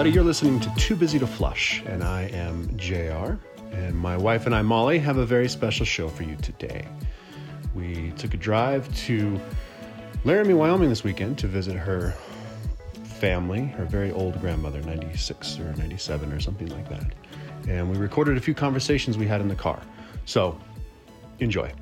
everybody. 0.00 0.14
You're 0.14 0.24
listening 0.24 0.60
to 0.60 0.74
Too 0.76 0.96
Busy 0.96 1.18
to 1.18 1.26
Flush, 1.26 1.82
and 1.84 2.02
I 2.02 2.22
am 2.32 2.74
JR. 2.78 3.34
And 3.70 3.94
my 3.94 4.16
wife 4.16 4.46
and 4.46 4.54
I, 4.54 4.62
Molly, 4.62 4.98
have 4.98 5.18
a 5.18 5.26
very 5.26 5.46
special 5.46 5.84
show 5.84 6.08
for 6.08 6.22
you 6.22 6.36
today. 6.36 6.88
We 7.74 8.10
took 8.12 8.32
a 8.32 8.38
drive 8.38 8.90
to 9.04 9.38
Laramie, 10.24 10.54
Wyoming 10.54 10.88
this 10.88 11.04
weekend 11.04 11.36
to 11.40 11.46
visit 11.48 11.76
her 11.76 12.14
family, 13.04 13.66
her 13.66 13.84
very 13.84 14.10
old 14.10 14.40
grandmother, 14.40 14.80
96 14.80 15.58
or 15.58 15.74
97 15.74 16.32
or 16.32 16.40
something 16.40 16.68
like 16.68 16.88
that. 16.88 17.12
And 17.68 17.90
we 17.90 17.98
recorded 17.98 18.38
a 18.38 18.40
few 18.40 18.54
conversations 18.54 19.18
we 19.18 19.26
had 19.26 19.42
in 19.42 19.48
the 19.48 19.54
car. 19.54 19.82
So, 20.24 20.58
enjoy. 21.40 21.74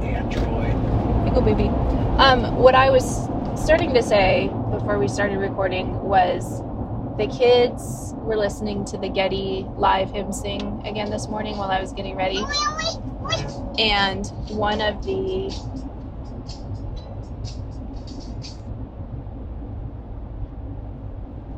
Android. 0.00 1.26
Pickle 1.26 1.42
baby. 1.42 1.68
Um, 2.16 2.56
what 2.56 2.74
I 2.74 2.88
was 2.88 3.28
starting 3.62 3.92
to 3.92 4.02
say 4.02 4.50
before 4.82 4.98
we 4.98 5.06
started 5.06 5.38
recording 5.38 5.96
was 6.02 6.60
the 7.16 7.28
kids 7.28 8.14
were 8.16 8.36
listening 8.36 8.84
to 8.84 8.98
the 8.98 9.08
Getty 9.08 9.64
live 9.76 10.10
hymn 10.10 10.32
sing 10.32 10.82
again 10.84 11.08
this 11.08 11.28
morning 11.28 11.56
while 11.56 11.70
I 11.70 11.80
was 11.80 11.92
getting 11.92 12.16
ready. 12.16 12.44
And 13.78 14.26
one 14.48 14.80
of 14.80 15.04
the 15.04 15.54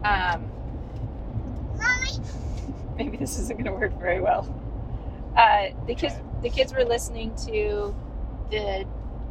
um, 0.05 0.53
maybe 2.99 3.17
this 3.17 3.39
isn't 3.39 3.57
going 3.57 3.65
to 3.65 3.73
work 3.73 3.99
very 3.99 4.21
well. 4.21 4.47
Uh, 5.35 5.69
the 5.87 5.95
kids, 5.95 6.17
the 6.43 6.51
kids 6.51 6.75
were 6.75 6.85
listening 6.85 7.35
to 7.47 7.95
the 8.51 8.85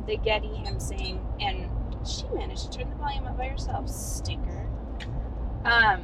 the 0.08 0.18
Getty 0.18 0.48
hymn 0.48 0.80
sing, 0.80 1.24
and 1.40 1.63
she 2.06 2.26
managed 2.34 2.72
to 2.72 2.80
turn 2.80 2.90
the 2.90 2.96
volume 2.96 3.26
up 3.26 3.38
by 3.38 3.48
herself. 3.48 3.90
Stinker. 3.90 4.68
Um, 5.66 6.04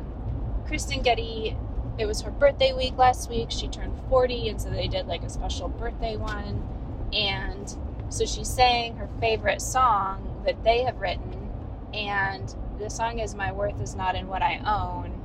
Kristyn 0.67 1.02
Getty, 1.02 1.58
it 1.97 2.06
was 2.06 2.22
her 2.22 2.31
birthday 2.31 2.73
week 2.73 2.97
last 2.97 3.30
week. 3.30 3.52
She 3.52 3.67
turned 3.67 4.00
40, 4.09 4.50
and 4.50 4.61
so 4.61 4.69
they 4.69 4.88
did 4.88 5.08
like 5.08 5.23
a 5.23 5.30
special 5.30 5.67
birthday 5.67 6.16
one. 6.16 6.67
And 7.11 7.75
so 8.09 8.25
she 8.25 8.44
sang 8.44 8.95
her 8.97 9.09
favorite 9.19 9.61
song 9.61 10.41
that 10.45 10.64
they 10.64 10.83
have 10.83 11.00
written, 11.00 11.50
and 11.94 12.53
the 12.80 12.89
song 12.89 13.19
is 13.19 13.36
My 13.36 13.52
Worth 13.52 13.81
Is 13.81 13.95
Not 13.95 14.16
in 14.16 14.28
What 14.28 14.41
I 14.41 14.61
Own. 14.66 15.19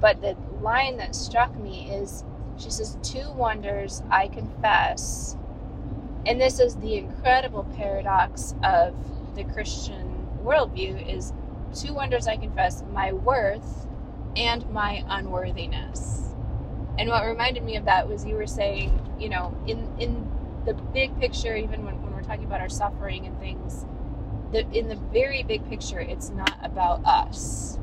But 0.00 0.20
the 0.20 0.36
line 0.60 0.96
that 0.96 1.14
struck 1.14 1.56
me 1.56 1.90
is 1.90 2.24
she 2.58 2.70
says, 2.70 2.96
Two 3.02 3.30
wonders 3.32 4.02
I 4.10 4.28
confess. 4.28 5.36
And 6.26 6.40
this 6.40 6.58
is 6.58 6.76
the 6.76 6.96
incredible 6.96 7.64
paradox 7.76 8.54
of 8.64 8.94
the 9.36 9.44
Christian 9.44 10.15
worldview 10.46 11.12
is 11.12 11.32
two 11.74 11.92
wonders 11.92 12.28
I 12.28 12.36
confess, 12.36 12.82
my 12.92 13.12
worth 13.12 13.88
and 14.36 14.68
my 14.70 15.04
unworthiness. 15.08 16.34
And 16.98 17.10
what 17.10 17.26
reminded 17.26 17.64
me 17.64 17.76
of 17.76 17.84
that 17.86 18.08
was 18.08 18.24
you 18.24 18.36
were 18.36 18.46
saying, 18.46 19.16
you 19.18 19.28
know, 19.28 19.56
in 19.66 19.92
in 19.98 20.30
the 20.64 20.74
big 20.74 21.18
picture, 21.20 21.54
even 21.54 21.84
when, 21.84 22.00
when 22.02 22.12
we're 22.14 22.22
talking 22.22 22.44
about 22.44 22.60
our 22.60 22.68
suffering 22.68 23.26
and 23.26 23.38
things, 23.38 23.84
the, 24.52 24.68
in 24.70 24.88
the 24.88 24.96
very 24.96 25.42
big 25.42 25.68
picture, 25.68 26.00
it's 26.00 26.30
not 26.30 26.56
about 26.62 27.04
us. 27.04 27.78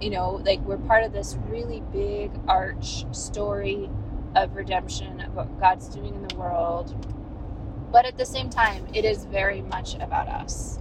You 0.00 0.10
know, 0.10 0.40
like 0.44 0.60
we're 0.60 0.78
part 0.78 1.04
of 1.04 1.12
this 1.12 1.36
really 1.48 1.82
big 1.92 2.30
arch 2.48 3.04
story 3.14 3.90
of 4.34 4.56
redemption, 4.56 5.20
of 5.20 5.34
what 5.34 5.60
God's 5.60 5.88
doing 5.88 6.14
in 6.14 6.26
the 6.26 6.36
world. 6.36 6.94
But 7.92 8.04
at 8.04 8.16
the 8.18 8.26
same 8.26 8.50
time, 8.50 8.86
it 8.94 9.04
is 9.04 9.24
very 9.24 9.62
much 9.62 9.94
about 9.94 10.28
us 10.28 10.80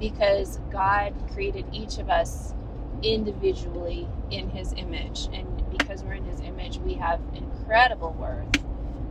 because 0.00 0.60
God 0.70 1.14
created 1.32 1.66
each 1.72 1.98
of 1.98 2.08
us 2.08 2.54
individually 3.02 4.08
in 4.30 4.48
His 4.50 4.72
image. 4.74 5.28
And 5.32 5.64
because 5.76 6.02
we're 6.02 6.14
in 6.14 6.24
His 6.24 6.40
image, 6.40 6.78
we 6.78 6.94
have 6.94 7.20
incredible 7.34 8.12
worth. 8.12 8.46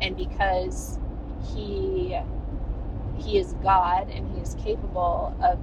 And 0.02 0.16
because 0.16 1.00
He 1.54 2.18
He 3.18 3.38
is 3.38 3.54
God 3.64 4.10
and 4.10 4.34
He 4.36 4.42
is 4.42 4.56
capable 4.64 5.36
of. 5.42 5.60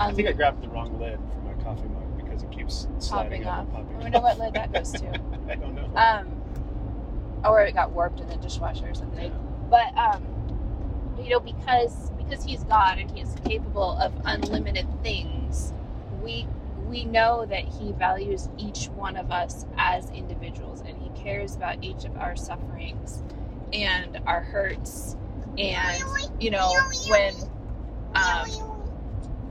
I 0.00 0.12
think 0.12 0.28
I 0.28 0.32
grabbed 0.32 0.62
the 0.62 0.68
wrong 0.68 0.98
lid 1.00 1.18
for 1.32 1.40
my 1.40 1.54
coffee 1.64 1.88
mug 1.88 2.16
because 2.16 2.42
it 2.42 2.50
keeps 2.52 2.86
sliding 2.98 3.42
popping 3.42 3.46
up. 3.46 3.58
up. 3.58 3.64
and 3.64 3.72
popping 3.72 3.96
I 3.96 4.02
wonder 4.02 4.20
what 4.20 4.38
lid 4.38 4.54
that 4.54 4.72
goes 4.72 4.92
to. 4.92 5.08
I 5.50 5.54
don't 5.56 5.74
know. 5.74 5.88
um, 5.96 6.28
or 7.44 7.62
it 7.62 7.74
got 7.74 7.92
warped 7.92 8.20
in 8.20 8.28
the 8.28 8.36
dishwasher 8.36 8.88
or 8.88 8.94
something. 8.94 9.32
But 9.70 9.96
um, 9.96 10.22
you 11.22 11.30
know, 11.30 11.40
because 11.40 12.10
because 12.16 12.44
he's 12.44 12.64
God 12.64 12.98
and 12.98 13.10
he 13.10 13.20
is 13.20 13.34
capable 13.44 13.96
of 13.98 14.12
unlimited 14.24 14.86
things, 15.02 15.72
we 16.22 16.46
we 16.86 17.04
know 17.04 17.44
that 17.46 17.64
he 17.64 17.92
values 17.92 18.48
each 18.56 18.86
one 18.88 19.16
of 19.16 19.30
us 19.30 19.66
as 19.76 20.10
individuals, 20.10 20.82
and 20.86 20.96
he 20.98 21.10
cares 21.22 21.54
about 21.54 21.82
each 21.82 22.04
of 22.04 22.16
our 22.16 22.36
sufferings 22.36 23.22
and 23.72 24.20
our 24.26 24.40
hurts, 24.40 25.16
and 25.58 26.02
you 26.40 26.50
know 26.50 26.72
when 27.08 27.34
um, 28.14 28.48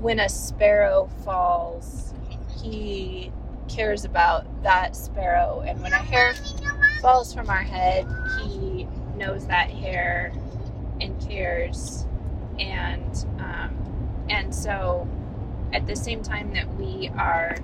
when 0.02 0.20
a 0.20 0.30
sparrow 0.30 1.10
falls, 1.24 2.14
he 2.62 3.32
cares 3.68 4.06
about 4.06 4.46
that 4.64 4.96
sparrow, 4.96 5.64
and 5.66 5.82
when 5.82 5.94
a 5.94 5.98
hair 5.98 6.34
falls 7.02 7.34
from 7.34 7.50
our 7.50 7.64
head, 7.64 8.08
he 8.44 8.88
knows 9.16 9.48
that 9.48 9.70
hair 9.70 10.32
and 11.38 12.06
and 12.60 13.26
um, 13.40 14.26
and 14.30 14.54
so 14.54 15.08
at 15.74 15.86
the 15.88 15.96
same 15.96 16.24
time 16.24 16.54
that 16.54 16.74
we 16.76 17.10
are, 17.18 17.56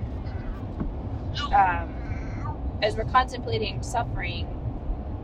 um, 1.54 1.94
as 2.82 2.96
we're 2.96 3.04
contemplating 3.04 3.82
suffering, 3.82 4.48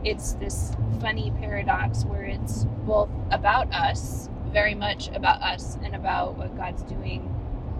it's 0.03 0.33
this 0.33 0.73
funny 0.99 1.31
paradox 1.39 2.03
where 2.05 2.23
it's 2.23 2.65
both 2.85 3.09
about 3.31 3.73
us, 3.73 4.29
very 4.47 4.75
much 4.75 5.09
about 5.09 5.41
us, 5.41 5.77
and 5.83 5.95
about 5.95 6.37
what 6.37 6.55
God's 6.57 6.83
doing 6.83 7.33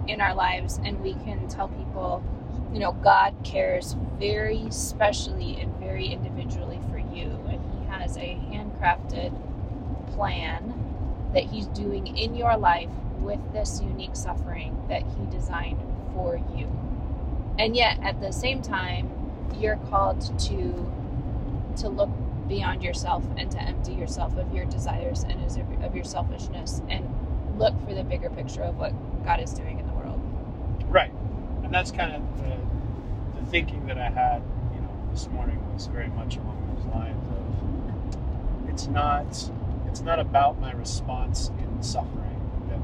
in 0.08 0.20
our 0.20 0.34
lives, 0.34 0.80
and 0.84 1.00
we 1.00 1.14
can 1.14 1.48
tell 1.48 1.68
people 1.68 2.22
you 2.72 2.78
know, 2.78 2.92
God 2.92 3.34
cares 3.44 3.96
very 4.18 4.66
specially 4.70 5.60
and 5.60 5.74
very 5.76 6.06
individually 6.06 6.80
for 6.90 6.98
you, 6.98 7.38
and 7.48 7.60
He 7.74 7.86
has 7.90 8.16
a 8.16 8.38
handcrafted 8.50 9.32
plan 10.14 10.74
that 11.34 11.44
He's 11.44 11.66
doing 11.68 12.16
in 12.16 12.34
your 12.34 12.56
life 12.56 12.90
with 13.18 13.40
this 13.52 13.80
unique 13.82 14.16
suffering 14.16 14.76
that 14.88 15.02
He 15.02 15.26
designed 15.30 15.80
for 16.14 16.36
you. 16.54 16.70
And 17.58 17.76
yet, 17.76 17.98
at 18.02 18.20
the 18.20 18.32
same 18.32 18.62
time, 18.62 19.10
you're 19.58 19.76
called 19.76 20.38
to 20.40 20.92
to 21.76 21.88
look 21.88 22.10
beyond 22.48 22.82
yourself 22.82 23.24
and 23.36 23.50
to 23.50 23.58
empty 23.62 23.94
yourself 23.94 24.36
of 24.36 24.52
your 24.52 24.66
desires 24.66 25.22
and 25.22 25.42
of 25.82 25.94
your 25.94 26.04
selfishness 26.04 26.82
and 26.88 27.08
look 27.58 27.72
for 27.86 27.94
the 27.94 28.04
bigger 28.04 28.28
picture 28.28 28.62
of 28.62 28.76
what 28.76 28.92
God 29.24 29.40
is 29.40 29.52
doing 29.52 29.78
in 29.78 29.86
the 29.86 29.92
world. 29.92 30.20
Right. 30.88 31.12
And 31.62 31.72
that's 31.72 31.90
kind 31.90 32.14
of 32.14 32.22
the, 32.38 33.40
the 33.40 33.46
thinking 33.46 33.86
that 33.86 33.98
I 33.98 34.10
had, 34.10 34.42
you 34.74 34.80
know, 34.80 35.08
this 35.10 35.28
morning 35.28 35.62
was 35.72 35.86
very 35.86 36.08
much 36.08 36.36
along 36.36 36.74
those 36.74 36.84
lines 36.92 37.26
of 37.28 38.68
it's 38.68 38.86
not 38.88 39.50
it's 39.92 40.00
not 40.00 40.18
about 40.18 40.58
my 40.58 40.72
response 40.72 41.50
in 41.58 41.82
suffering 41.82 42.40
that 42.70 42.80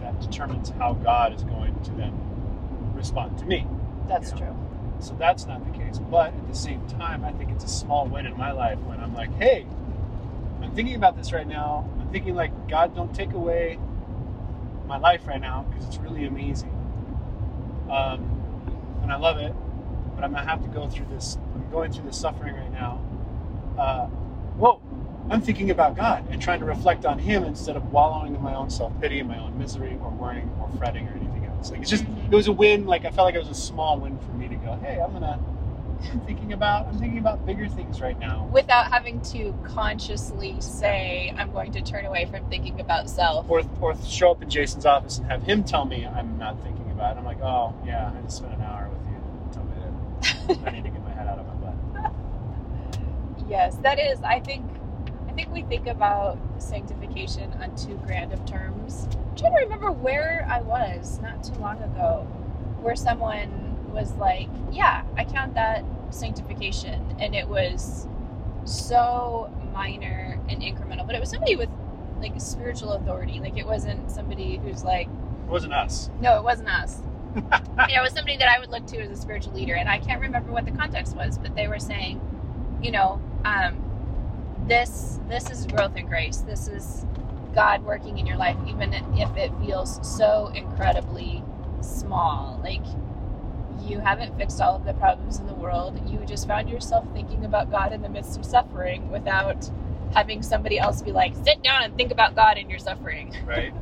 that 0.00 0.20
determines 0.20 0.70
how 0.70 0.92
God 0.94 1.32
is 1.32 1.44
going 1.44 1.80
to 1.84 1.92
then 1.92 2.12
respond 2.96 3.38
to 3.38 3.46
me. 3.46 3.64
That's 4.08 4.32
Yeah. 4.32 4.38
true. 4.38 4.56
So 4.98 5.14
that's 5.14 5.46
not 5.46 5.64
the 5.64 5.78
case. 5.78 6.00
But 6.00 6.34
at 6.34 6.48
the 6.48 6.54
same 6.56 6.84
time, 6.88 7.24
I 7.24 7.30
think 7.32 7.52
it's 7.52 7.64
a 7.64 7.68
small 7.68 8.06
win 8.08 8.26
in 8.26 8.36
my 8.36 8.50
life 8.50 8.80
when 8.80 8.98
I'm 8.98 9.14
like, 9.14 9.32
hey, 9.36 9.66
I'm 10.60 10.72
thinking 10.74 10.96
about 10.96 11.16
this 11.16 11.32
right 11.32 11.46
now. 11.46 11.88
I'm 12.00 12.08
thinking 12.10 12.34
like, 12.34 12.68
God, 12.68 12.92
don't 12.92 13.14
take 13.14 13.34
away 13.34 13.78
my 14.88 14.98
life 14.98 15.28
right 15.28 15.40
now 15.40 15.62
because 15.70 15.86
it's 15.86 15.98
really 15.98 16.24
amazing. 16.26 16.72
Um, 17.88 18.42
and 19.02 19.12
I 19.12 19.16
love 19.16 19.38
it, 19.38 19.54
but 20.16 20.24
I'm 20.24 20.32
gonna 20.32 20.44
have 20.44 20.62
to 20.62 20.68
go 20.68 20.88
through 20.88 21.06
this. 21.06 21.38
I'm 21.54 21.70
going 21.70 21.92
through 21.92 22.04
this 22.06 22.18
suffering 22.18 22.56
right 22.56 22.72
now. 22.72 23.00
Uh, 23.78 24.06
whoa, 24.58 24.80
I'm 25.32 25.40
thinking 25.40 25.70
about 25.70 25.96
God 25.96 26.26
and 26.30 26.42
trying 26.42 26.60
to 26.60 26.66
reflect 26.66 27.06
on 27.06 27.18
Him 27.18 27.44
instead 27.44 27.74
of 27.74 27.90
wallowing 27.90 28.36
in 28.36 28.42
my 28.42 28.54
own 28.54 28.68
self 28.68 28.92
pity 29.00 29.18
and 29.18 29.26
my 29.26 29.38
own 29.38 29.58
misery 29.58 29.98
or 30.02 30.10
worrying 30.10 30.54
or 30.60 30.68
fretting 30.76 31.08
or 31.08 31.12
anything 31.12 31.46
else. 31.46 31.70
Like 31.70 31.80
it's 31.80 31.88
just, 31.88 32.04
it 32.04 32.34
was 32.34 32.48
a 32.48 32.52
win. 32.52 32.84
Like 32.84 33.06
I 33.06 33.10
felt 33.10 33.24
like 33.24 33.34
it 33.34 33.38
was 33.38 33.48
a 33.48 33.54
small 33.54 33.98
win 33.98 34.18
for 34.18 34.32
me 34.32 34.46
to 34.48 34.56
go, 34.56 34.78
hey, 34.82 35.00
I'm 35.00 35.12
gonna. 35.12 35.40
I'm 36.10 36.20
thinking 36.22 36.52
about 36.52 36.88
I'm 36.88 36.98
thinking 36.98 37.18
about 37.18 37.46
bigger 37.46 37.66
things 37.68 38.00
right 38.00 38.18
now. 38.18 38.50
Without 38.52 38.92
having 38.92 39.22
to 39.32 39.54
consciously 39.64 40.56
say, 40.60 41.32
I'm 41.38 41.52
going 41.52 41.72
to 41.72 41.80
turn 41.80 42.04
away 42.04 42.26
from 42.26 42.44
thinking 42.50 42.80
about 42.80 43.08
self. 43.08 43.48
Or, 43.48 43.62
or 43.80 43.96
show 44.04 44.32
up 44.32 44.42
in 44.42 44.50
Jason's 44.50 44.84
office 44.84 45.18
and 45.18 45.28
have 45.28 45.44
him 45.44 45.62
tell 45.64 45.86
me 45.86 46.04
I'm 46.04 46.36
not 46.38 46.60
thinking 46.62 46.90
about 46.90 47.16
it. 47.16 47.20
I'm 47.20 47.24
like, 47.24 47.40
oh 47.40 47.72
yeah, 47.86 48.12
I 48.14 48.20
just 48.22 48.38
spent 48.38 48.52
an 48.52 48.62
hour 48.62 48.90
with 48.90 49.06
you. 49.08 49.52
Tell 49.52 49.64
me 49.64 50.58
that 50.58 50.68
I 50.68 50.70
need 50.72 50.84
to 50.84 50.90
get 50.90 51.02
my 51.04 51.12
head 51.12 51.28
out 51.28 51.38
of 51.38 51.46
my 51.46 51.54
butt. 51.54 51.72
Yes, 53.48 53.76
that 53.82 53.98
is. 53.98 54.20
I 54.22 54.40
think. 54.40 54.66
I 55.32 55.34
think 55.34 55.50
we 55.50 55.62
think 55.62 55.86
about 55.86 56.38
sanctification 56.58 57.54
on 57.54 57.74
too 57.74 57.98
grand 58.04 58.34
of 58.34 58.44
terms. 58.44 59.08
I'm 59.14 59.34
trying 59.34 59.54
to 59.54 59.60
remember 59.60 59.90
where 59.90 60.46
I 60.50 60.60
was 60.60 61.18
not 61.20 61.42
too 61.42 61.54
long 61.54 61.82
ago, 61.82 62.26
where 62.82 62.94
someone 62.94 63.90
was 63.90 64.12
like, 64.16 64.48
yeah, 64.70 65.04
I 65.16 65.24
count 65.24 65.54
that 65.54 65.84
sanctification. 66.10 67.16
And 67.18 67.34
it 67.34 67.48
was 67.48 68.06
so 68.66 69.50
minor 69.72 70.38
and 70.50 70.60
incremental, 70.60 71.06
but 71.06 71.14
it 71.16 71.20
was 71.20 71.30
somebody 71.30 71.56
with 71.56 71.70
like 72.20 72.38
spiritual 72.38 72.92
authority. 72.92 73.40
Like 73.40 73.56
it 73.56 73.66
wasn't 73.66 74.10
somebody 74.10 74.58
who's 74.62 74.84
like, 74.84 75.06
It 75.06 75.50
wasn't 75.50 75.72
us. 75.72 76.10
no, 76.20 76.36
it 76.36 76.44
wasn't 76.44 76.68
us. 76.68 77.00
you 77.34 77.40
know, 77.50 77.86
it 77.88 78.02
was 78.02 78.12
somebody 78.12 78.36
that 78.36 78.48
I 78.48 78.58
would 78.60 78.68
look 78.68 78.86
to 78.88 79.00
as 79.00 79.10
a 79.10 79.16
spiritual 79.20 79.54
leader. 79.54 79.76
And 79.76 79.88
I 79.88 79.98
can't 79.98 80.20
remember 80.20 80.52
what 80.52 80.66
the 80.66 80.72
context 80.72 81.16
was, 81.16 81.38
but 81.38 81.56
they 81.56 81.68
were 81.68 81.78
saying, 81.78 82.20
you 82.82 82.90
know, 82.90 83.18
um, 83.46 83.88
this 84.66 85.18
this 85.28 85.50
is 85.50 85.66
growth 85.66 85.96
in 85.96 86.06
grace. 86.06 86.38
This 86.38 86.68
is 86.68 87.04
God 87.54 87.84
working 87.84 88.18
in 88.18 88.26
your 88.26 88.36
life, 88.36 88.56
even 88.66 88.92
if 88.92 89.36
it 89.36 89.52
feels 89.60 89.98
so 90.16 90.50
incredibly 90.54 91.42
small. 91.80 92.60
Like 92.62 92.84
you 93.80 93.98
haven't 93.98 94.36
fixed 94.36 94.60
all 94.60 94.76
of 94.76 94.84
the 94.84 94.94
problems 94.94 95.38
in 95.38 95.46
the 95.46 95.54
world. 95.54 96.00
You 96.08 96.18
just 96.26 96.46
found 96.46 96.68
yourself 96.68 97.06
thinking 97.12 97.44
about 97.44 97.70
God 97.70 97.92
in 97.92 98.02
the 98.02 98.08
midst 98.08 98.38
of 98.38 98.44
suffering 98.44 99.10
without 99.10 99.70
having 100.14 100.42
somebody 100.42 100.78
else 100.78 101.02
be 101.02 101.12
like, 101.12 101.34
sit 101.44 101.62
down 101.62 101.82
and 101.82 101.96
think 101.96 102.12
about 102.12 102.34
God 102.34 102.58
in 102.58 102.68
your 102.70 102.78
suffering. 102.78 103.34
Right? 103.46 103.72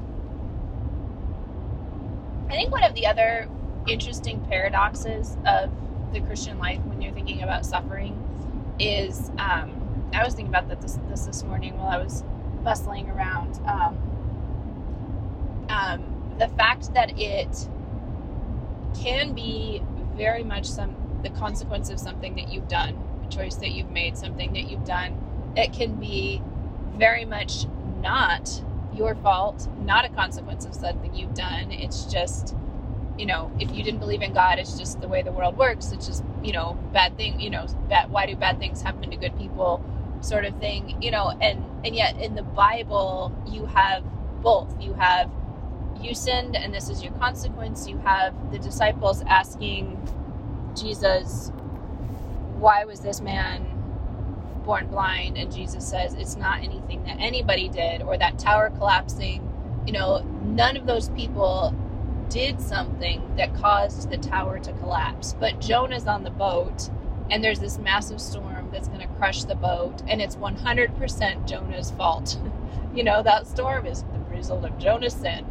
I 2.48 2.54
think 2.54 2.72
one 2.72 2.82
of 2.82 2.94
the 2.94 3.06
other 3.06 3.48
interesting 3.86 4.44
paradoxes 4.48 5.36
of 5.46 5.70
the 6.12 6.20
Christian 6.20 6.58
life 6.58 6.80
when 6.86 7.00
you're 7.00 7.12
thinking 7.12 7.42
about 7.42 7.64
suffering 7.64 8.16
is 8.80 9.30
um, 9.38 9.79
I 10.12 10.24
was 10.24 10.34
thinking 10.34 10.52
about 10.52 10.68
that 10.68 10.80
this, 10.80 10.98
this 11.08 11.26
this 11.26 11.42
morning 11.44 11.76
while 11.78 11.88
I 11.88 11.98
was 11.98 12.24
bustling 12.64 13.08
around. 13.10 13.60
Um, 13.66 13.98
um, 15.68 16.36
the 16.38 16.48
fact 16.48 16.92
that 16.94 17.18
it 17.18 17.68
can 19.00 19.34
be 19.34 19.82
very 20.16 20.42
much 20.42 20.66
some 20.66 20.96
the 21.22 21.30
consequence 21.30 21.90
of 21.90 22.00
something 22.00 22.34
that 22.36 22.52
you've 22.52 22.68
done, 22.68 22.98
a 23.24 23.28
choice 23.28 23.56
that 23.56 23.70
you've 23.70 23.90
made, 23.90 24.16
something 24.16 24.52
that 24.54 24.70
you've 24.70 24.84
done. 24.84 25.18
It 25.56 25.72
can 25.72 25.96
be 25.96 26.42
very 26.96 27.24
much 27.24 27.66
not 28.00 28.62
your 28.94 29.14
fault, 29.16 29.68
not 29.80 30.04
a 30.04 30.08
consequence 30.08 30.64
of 30.64 30.74
something 30.74 31.14
you've 31.14 31.34
done. 31.34 31.70
It's 31.70 32.04
just, 32.04 32.56
you 33.18 33.26
know, 33.26 33.52
if 33.60 33.70
you 33.72 33.82
didn't 33.82 34.00
believe 34.00 34.22
in 34.22 34.32
God, 34.32 34.58
it's 34.58 34.78
just 34.78 35.00
the 35.00 35.08
way 35.08 35.22
the 35.22 35.32
world 35.32 35.58
works. 35.58 35.92
It's 35.92 36.06
just, 36.06 36.24
you 36.42 36.52
know, 36.52 36.78
bad 36.92 37.16
thing, 37.18 37.38
you 37.38 37.50
know, 37.50 37.66
bad, 37.88 38.10
why 38.10 38.26
do 38.26 38.34
bad 38.34 38.58
things 38.58 38.80
happen 38.82 39.10
to 39.10 39.16
good 39.16 39.36
people 39.38 39.84
sort 40.20 40.44
of 40.44 40.58
thing, 40.58 40.96
you 41.02 41.10
know, 41.10 41.36
and, 41.40 41.64
and 41.84 41.94
yet 41.94 42.20
in 42.20 42.34
the 42.34 42.42
Bible, 42.42 43.32
you 43.46 43.66
have 43.66 44.04
both. 44.42 44.74
You 44.80 44.94
have, 44.94 45.30
you 46.00 46.14
sinned 46.14 46.56
and 46.56 46.74
this 46.74 46.88
is 46.88 47.02
your 47.02 47.12
consequence. 47.14 47.88
You 47.88 47.98
have 47.98 48.52
the 48.52 48.58
disciples 48.58 49.22
asking 49.22 49.96
Jesus, 50.74 51.52
why 52.58 52.84
was 52.84 53.00
this 53.00 53.20
man 53.20 53.66
born 54.64 54.86
blind 54.86 55.38
and 55.38 55.52
Jesus 55.52 55.86
says 55.88 56.14
it's 56.14 56.36
not 56.36 56.62
anything 56.62 57.02
that 57.04 57.16
anybody 57.18 57.68
did 57.68 58.02
or 58.02 58.18
that 58.18 58.38
tower 58.38 58.70
collapsing 58.70 59.46
you 59.86 59.92
know 59.92 60.20
none 60.42 60.76
of 60.76 60.86
those 60.86 61.08
people 61.10 61.74
did 62.28 62.60
something 62.60 63.34
that 63.36 63.54
caused 63.54 64.10
the 64.10 64.18
tower 64.18 64.58
to 64.58 64.72
collapse 64.74 65.34
but 65.40 65.60
Jonah's 65.60 66.06
on 66.06 66.22
the 66.24 66.30
boat 66.30 66.90
and 67.30 67.42
there's 67.42 67.60
this 67.60 67.78
massive 67.78 68.20
storm 68.20 68.59
that's 68.72 68.88
going 68.88 69.00
to 69.00 69.14
crush 69.14 69.44
the 69.44 69.54
boat 69.54 70.02
and 70.08 70.20
it's 70.20 70.36
100% 70.36 71.48
Jonah's 71.48 71.90
fault 71.92 72.38
you 72.94 73.04
know 73.04 73.22
that 73.22 73.46
storm 73.46 73.86
is 73.86 74.02
the 74.02 74.36
result 74.36 74.64
of 74.64 74.78
Jonah's 74.78 75.14
sin 75.14 75.46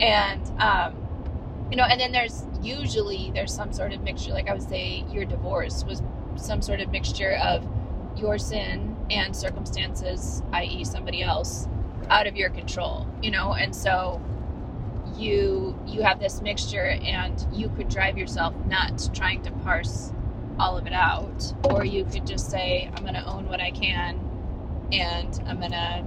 and 0.00 0.42
um 0.60 0.96
you 1.70 1.76
know 1.76 1.84
and 1.84 2.00
then 2.00 2.12
there's 2.12 2.44
usually 2.62 3.30
there's 3.34 3.54
some 3.54 3.72
sort 3.72 3.92
of 3.92 4.02
mixture 4.02 4.32
like 4.32 4.48
I 4.48 4.52
would 4.52 4.68
say 4.68 5.04
your 5.10 5.24
divorce 5.24 5.84
was 5.84 6.02
some 6.36 6.62
sort 6.62 6.80
of 6.80 6.90
mixture 6.90 7.32
of 7.42 7.66
your 8.16 8.38
sin 8.38 8.96
and 9.10 9.34
circumstances, 9.34 10.42
i.e., 10.52 10.84
somebody 10.84 11.22
else, 11.22 11.68
out 12.08 12.26
of 12.26 12.36
your 12.36 12.50
control. 12.50 13.06
You 13.22 13.30
know, 13.30 13.54
and 13.54 13.74
so 13.74 14.22
you 15.16 15.78
you 15.86 16.02
have 16.02 16.20
this 16.20 16.40
mixture, 16.40 16.98
and 17.04 17.46
you 17.52 17.68
could 17.70 17.88
drive 17.88 18.18
yourself 18.18 18.54
nuts 18.66 19.10
trying 19.12 19.42
to 19.42 19.50
parse 19.52 20.12
all 20.58 20.76
of 20.76 20.86
it 20.86 20.92
out, 20.92 21.52
or 21.64 21.84
you 21.84 22.04
could 22.04 22.26
just 22.26 22.50
say, 22.50 22.90
"I'm 22.94 23.02
going 23.02 23.14
to 23.14 23.24
own 23.26 23.48
what 23.48 23.60
I 23.60 23.70
can, 23.70 24.18
and 24.92 25.42
I'm 25.46 25.58
going 25.58 25.72
to 25.72 26.04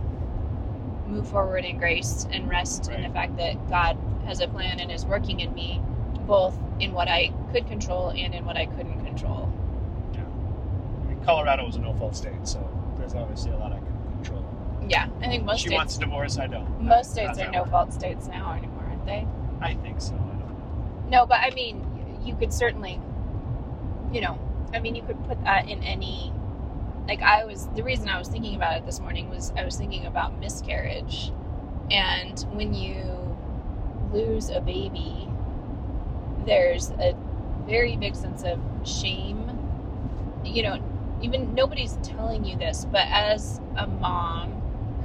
move 1.08 1.28
forward 1.28 1.66
in 1.66 1.78
grace 1.78 2.28
and 2.32 2.50
rest 2.50 2.90
in 2.90 3.02
the 3.02 3.10
fact 3.10 3.38
that 3.38 3.70
God 3.70 3.98
has 4.26 4.42
a 4.42 4.48
plan 4.48 4.80
and 4.80 4.92
is 4.92 5.06
working 5.06 5.40
in 5.40 5.54
me, 5.54 5.82
both 6.26 6.58
in 6.80 6.92
what 6.92 7.08
I 7.08 7.32
could 7.52 7.68
control 7.68 8.10
and 8.10 8.36
in 8.36 8.46
what 8.46 8.58
I 8.58 8.66
couldn't 8.66 9.04
control." 9.06 9.52
Yeah. 10.14 10.22
I 10.22 11.10
mean, 11.10 11.22
Colorado 11.24 11.66
was 11.66 11.76
a 11.76 11.80
no 11.80 11.94
fault 11.94 12.16
state, 12.16 12.48
so 12.48 12.60
there's 12.98 13.16
obviously 13.16 13.52
a 13.52 13.58
lot 13.58 13.72
I 13.72 13.78
can 13.78 14.12
control. 14.14 14.46
Yeah, 14.88 15.10
I 15.22 15.28
think 15.28 15.44
most 15.44 15.60
she 15.60 15.68
states 15.68 15.78
wants 15.78 15.98
a 15.98 16.00
divorce, 16.00 16.38
I 16.38 16.48
don't. 16.48 16.82
Most 16.82 17.12
states 17.12 17.40
are 17.40 17.52
no 17.52 17.66
fault 17.66 17.92
states 17.92 18.28
now 18.28 18.54
anymore, 18.54 18.86
aren't 18.88 19.06
they? 19.06 19.28
I 19.60 19.74
think 19.76 20.00
so. 20.00 20.14
I 20.14 20.18
don't 20.18 20.40
know. 20.40 21.10
No, 21.10 21.26
but 21.26 21.40
I 21.42 21.50
mean, 21.52 21.84
you 22.24 22.36
could 22.36 22.54
certainly, 22.54 23.00
you 24.12 24.22
know, 24.22 24.40
I 24.74 24.80
mean, 24.80 24.96
you 24.96 25.04
could 25.04 25.24
put 25.26 25.44
that 25.44 25.70
in 25.70 25.84
any. 25.84 26.34
Like, 27.08 27.22
I 27.22 27.46
was, 27.46 27.68
the 27.76 27.84
reason 27.84 28.10
I 28.10 28.20
was 28.20 28.28
thinking 28.28 28.56
about 28.56 28.78
it 28.78 28.86
this 28.86 29.00
morning 29.00 29.30
was 29.30 29.54
I 29.58 29.64
was 29.64 29.78
thinking 29.78 30.06
about 30.06 30.40
miscarriage. 30.40 31.32
And 31.90 32.40
when 32.52 32.74
you 32.74 33.38
lose 34.12 34.50
a 34.50 34.60
baby, 34.60 35.30
there's 36.46 36.92
a 36.92 37.16
very 37.66 37.96
big 37.96 38.16
sense 38.16 38.44
of 38.44 38.60
shame. 38.86 39.52
You 40.44 40.64
know, 40.64 40.80
even 41.22 41.54
nobody's 41.56 41.98
telling 42.04 42.46
you 42.46 42.58
this, 42.58 42.86
but 42.86 43.06
as 43.08 43.60
a 43.78 43.88
mom 43.88 44.52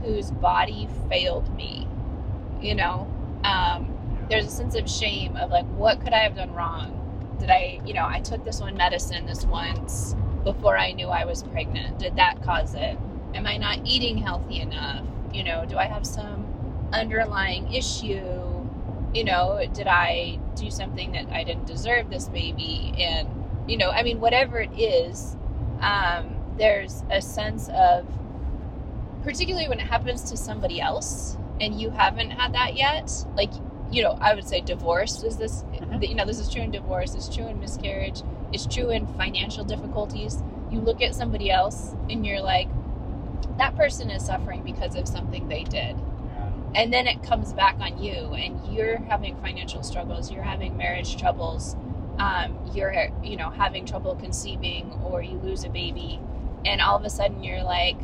whose 0.02 0.30
body 0.30 0.88
failed 1.08 1.54
me, 1.56 1.86
you 2.60 2.74
know, 2.74 3.10
um, 3.44 3.96
there's 4.28 4.46
a 4.46 4.50
sense 4.50 4.74
of 4.74 4.88
shame 4.88 5.36
of 5.36 5.50
like, 5.50 5.66
what 5.76 6.00
could 6.00 6.12
I 6.12 6.18
have 6.18 6.36
done 6.36 6.52
wrong? 6.52 6.98
Did 7.38 7.50
I, 7.50 7.80
you 7.84 7.94
know, 7.94 8.06
I 8.06 8.20
took 8.20 8.44
this 8.44 8.60
one 8.60 8.76
medicine 8.76 9.26
this 9.26 9.44
once 9.44 10.14
before 10.44 10.76
I 10.76 10.92
knew 10.92 11.08
I 11.08 11.24
was 11.24 11.42
pregnant. 11.42 11.98
Did 11.98 12.16
that 12.16 12.42
cause 12.42 12.74
it? 12.74 12.98
Am 13.34 13.46
I 13.46 13.56
not 13.56 13.80
eating 13.84 14.18
healthy 14.18 14.60
enough? 14.60 15.04
You 15.32 15.44
know, 15.44 15.64
do 15.64 15.76
I 15.76 15.84
have 15.84 16.06
some 16.06 16.46
underlying 16.92 17.72
issue? 17.72 18.68
You 19.14 19.24
know, 19.24 19.64
did 19.72 19.86
I 19.86 20.38
do 20.56 20.70
something 20.70 21.12
that 21.12 21.28
I 21.30 21.44
didn't 21.44 21.66
deserve 21.66 22.10
this 22.10 22.28
baby? 22.28 22.94
And, 22.98 23.28
you 23.66 23.76
know, 23.76 23.90
I 23.90 24.02
mean, 24.02 24.20
whatever 24.20 24.60
it 24.60 24.72
is, 24.78 25.36
um, 25.80 26.36
there's 26.58 27.02
a 27.10 27.20
sense 27.20 27.68
of, 27.74 28.06
particularly 29.22 29.68
when 29.68 29.80
it 29.80 29.86
happens 29.86 30.30
to 30.30 30.36
somebody 30.36 30.80
else 30.80 31.36
and 31.60 31.80
you 31.80 31.90
haven't 31.90 32.30
had 32.30 32.54
that 32.54 32.76
yet, 32.76 33.10
like, 33.36 33.52
you 33.92 34.02
know, 34.02 34.16
I 34.20 34.34
would 34.34 34.48
say 34.48 34.60
divorce 34.62 35.22
is 35.22 35.36
this, 35.36 35.64
Mhm. 35.74 36.08
you 36.08 36.14
know, 36.14 36.24
this 36.24 36.38
is 36.38 36.48
true 36.48 36.62
in 36.62 36.70
divorce, 36.70 37.14
it's 37.14 37.28
true 37.28 37.46
in 37.46 37.60
miscarriage, 37.60 38.22
it's 38.52 38.66
true 38.66 38.90
in 38.90 39.06
financial 39.18 39.64
difficulties. 39.64 40.42
You 40.70 40.80
look 40.80 41.02
at 41.02 41.14
somebody 41.14 41.50
else 41.50 41.94
and 42.08 42.26
you're 42.26 42.40
like, 42.40 42.68
that 43.58 43.76
person 43.76 44.10
is 44.10 44.24
suffering 44.24 44.62
because 44.62 44.96
of 44.96 45.06
something 45.06 45.48
they 45.48 45.64
did. 45.64 45.96
Yeah. 45.96 46.48
And 46.74 46.92
then 46.92 47.06
it 47.06 47.22
comes 47.22 47.52
back 47.52 47.76
on 47.80 48.02
you, 48.02 48.32
and 48.32 48.74
you're 48.74 48.96
having 48.96 49.36
financial 49.36 49.82
struggles, 49.82 50.30
you're 50.30 50.42
having 50.42 50.76
marriage 50.76 51.18
troubles, 51.18 51.76
um, 52.18 52.58
you're, 52.74 52.94
you 53.22 53.36
know, 53.36 53.50
having 53.50 53.84
trouble 53.84 54.14
conceiving, 54.14 54.98
or 55.04 55.22
you 55.22 55.38
lose 55.38 55.64
a 55.64 55.68
baby, 55.68 56.18
and 56.64 56.80
all 56.80 56.96
of 56.96 57.04
a 57.04 57.10
sudden 57.10 57.42
you're 57.44 57.62
like, 57.62 57.96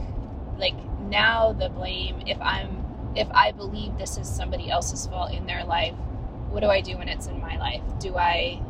like 0.59 0.75
now 1.01 1.53
the 1.53 1.71
blame. 1.71 2.21
If 2.27 2.41
I'm, 2.43 2.78
if 3.17 3.29
I 3.33 3.53
believe 3.53 3.97
this 3.99 4.17
is 4.17 4.29
somebody 4.29 4.71
else's 4.71 5.07
fault 5.07 5.33
in 5.33 5.47
their 5.47 5.65
life, 5.65 5.95
what 6.51 6.61
do 6.61 6.69
I 6.69 6.81
do 6.81 6.99
when 6.99 7.09
it's 7.09 7.27
in 7.27 7.41
my 7.41 7.59
life? 7.59 7.83
Do 7.99 8.17
I, 8.17 8.63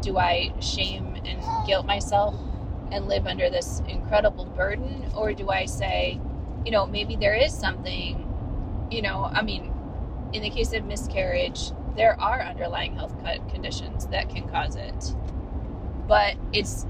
do 0.00 0.18
I 0.18 0.52
shame 0.60 1.16
and 1.24 1.66
guilt 1.66 1.86
myself 1.86 2.34
and 2.92 3.08
live 3.08 3.26
under 3.26 3.50
this 3.50 3.82
incredible 3.88 4.44
burden, 4.44 5.10
or 5.16 5.32
do 5.32 5.50
I 5.50 5.66
say, 5.66 6.20
you 6.64 6.70
know, 6.70 6.86
maybe 6.86 7.16
there 7.16 7.34
is 7.34 7.52
something 7.52 8.26
you 8.90 9.02
know, 9.02 9.24
I 9.24 9.42
mean, 9.42 9.72
in 10.32 10.42
the 10.42 10.50
case 10.50 10.72
of 10.72 10.84
miscarriage, 10.84 11.70
there 11.96 12.20
are 12.20 12.40
underlying 12.40 12.94
health 12.94 13.14
conditions 13.50 14.06
that 14.08 14.28
can 14.28 14.48
cause 14.48 14.76
it, 14.76 15.14
but 16.06 16.36
it's 16.52 16.86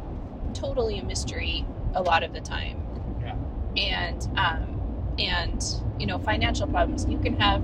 totally 0.55 0.99
a 0.99 1.05
mystery 1.05 1.65
a 1.95 2.03
lot 2.03 2.23
of 2.23 2.33
the 2.33 2.41
time. 2.41 2.83
Yeah. 3.21 3.37
And 3.77 4.29
um, 4.37 4.76
and 5.19 5.65
you 5.99 6.07
know, 6.07 6.19
financial 6.19 6.67
problems. 6.67 7.07
You 7.09 7.19
can 7.19 7.39
have 7.39 7.63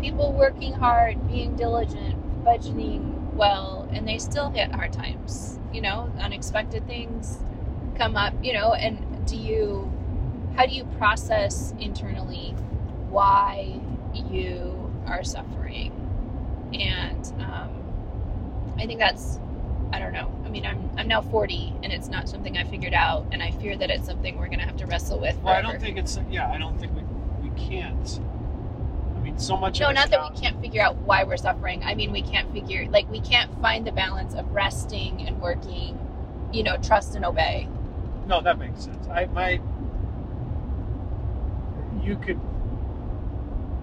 people 0.00 0.32
working 0.32 0.72
hard, 0.72 1.28
being 1.28 1.56
diligent, 1.56 2.44
budgeting 2.44 3.32
well, 3.34 3.88
and 3.92 4.06
they 4.08 4.18
still 4.18 4.50
hit 4.50 4.72
hard 4.72 4.92
times. 4.92 5.58
You 5.72 5.82
know, 5.82 6.12
unexpected 6.20 6.86
things 6.86 7.38
come 7.96 8.16
up. 8.16 8.34
You 8.42 8.54
know, 8.54 8.74
and 8.74 9.26
do 9.26 9.36
you? 9.36 9.92
How 10.56 10.66
do 10.66 10.74
you 10.74 10.84
process 10.98 11.72
internally? 11.78 12.54
why 13.10 13.80
you 14.30 14.90
are 15.06 15.22
suffering. 15.24 15.92
And 16.72 17.26
um, 17.40 18.74
I 18.78 18.86
think 18.86 19.00
that's, 19.00 19.40
I 19.92 19.98
don't 19.98 20.12
know, 20.12 20.30
mean, 20.50 20.66
I'm 20.66 20.90
I'm 20.98 21.08
now 21.08 21.22
40, 21.22 21.74
and 21.82 21.92
it's 21.92 22.08
not 22.08 22.28
something 22.28 22.58
I 22.58 22.64
figured 22.64 22.94
out, 22.94 23.26
and 23.32 23.42
I 23.42 23.52
fear 23.52 23.76
that 23.76 23.90
it's 23.90 24.06
something 24.06 24.38
we're 24.38 24.48
gonna 24.48 24.66
have 24.66 24.76
to 24.78 24.86
wrestle 24.86 25.18
with. 25.18 25.36
Well, 25.42 25.54
I 25.54 25.62
don't 25.62 25.80
think 25.80 25.96
it's 25.96 26.18
yeah. 26.30 26.50
I 26.50 26.58
don't 26.58 26.78
think 26.78 26.92
we 26.94 27.02
we 27.48 27.60
can't. 27.60 28.20
I 29.16 29.20
mean, 29.20 29.38
so 29.38 29.56
much. 29.56 29.80
No, 29.80 29.90
not 29.92 30.10
that 30.10 30.32
we 30.32 30.38
can't 30.38 30.60
figure 30.60 30.82
out 30.82 30.96
why 30.96 31.24
we're 31.24 31.36
suffering. 31.36 31.82
I 31.84 31.94
mean, 31.94 32.12
we 32.12 32.22
can't 32.22 32.52
figure 32.52 32.86
like 32.90 33.08
we 33.10 33.20
can't 33.20 33.50
find 33.60 33.86
the 33.86 33.92
balance 33.92 34.34
of 34.34 34.50
resting 34.50 35.26
and 35.26 35.40
working. 35.40 35.98
You 36.52 36.64
know, 36.64 36.76
trust 36.78 37.14
and 37.14 37.24
obey. 37.24 37.68
No, 38.26 38.40
that 38.42 38.58
makes 38.58 38.84
sense. 38.84 39.06
I 39.08 39.26
my 39.26 39.60
you 42.02 42.16
could 42.16 42.40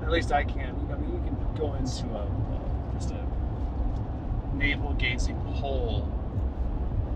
at 0.01 0.11
least 0.11 0.31
I 0.31 0.43
can. 0.43 0.75
I 0.91 0.97
mean, 0.97 1.13
you 1.13 1.19
can 1.19 1.55
go 1.57 1.73
into 1.75 2.07
a, 2.07 2.23
a 2.23 2.93
just 2.93 3.11
a 3.11 3.27
navel 4.55 4.93
gazing 4.93 5.37
hole 5.37 6.11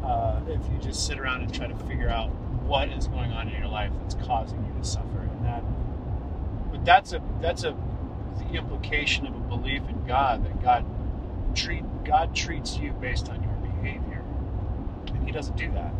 uh, 0.03 0.41
if 0.47 0.61
you 0.71 0.77
just 0.81 1.05
sit 1.05 1.19
around 1.19 1.41
and 1.41 1.53
try 1.53 1.67
to 1.67 1.75
figure 1.85 2.09
out 2.09 2.29
what 2.65 2.89
is 2.89 3.07
going 3.07 3.31
on 3.31 3.49
in 3.49 3.59
your 3.59 3.69
life 3.69 3.91
that's 4.01 4.15
causing 4.25 4.63
you 4.65 4.73
to 4.81 4.87
suffer, 4.87 5.19
and 5.19 5.45
that. 5.45 5.63
But 6.71 6.85
that's 6.85 7.13
a 7.13 7.21
that's 7.41 7.63
a 7.63 7.75
the 8.39 8.57
implication 8.57 9.27
of 9.27 9.35
a 9.35 9.39
belief 9.39 9.81
in 9.89 10.05
God 10.05 10.45
that 10.45 10.61
God 10.63 10.85
treat 11.55 11.83
God 12.03 12.35
treats 12.35 12.77
you 12.77 12.91
based 12.93 13.29
on 13.29 13.43
your 13.43 13.53
behavior, 13.53 14.23
and 15.13 15.25
He 15.25 15.31
doesn't 15.31 15.57
do 15.57 15.71
that. 15.71 15.93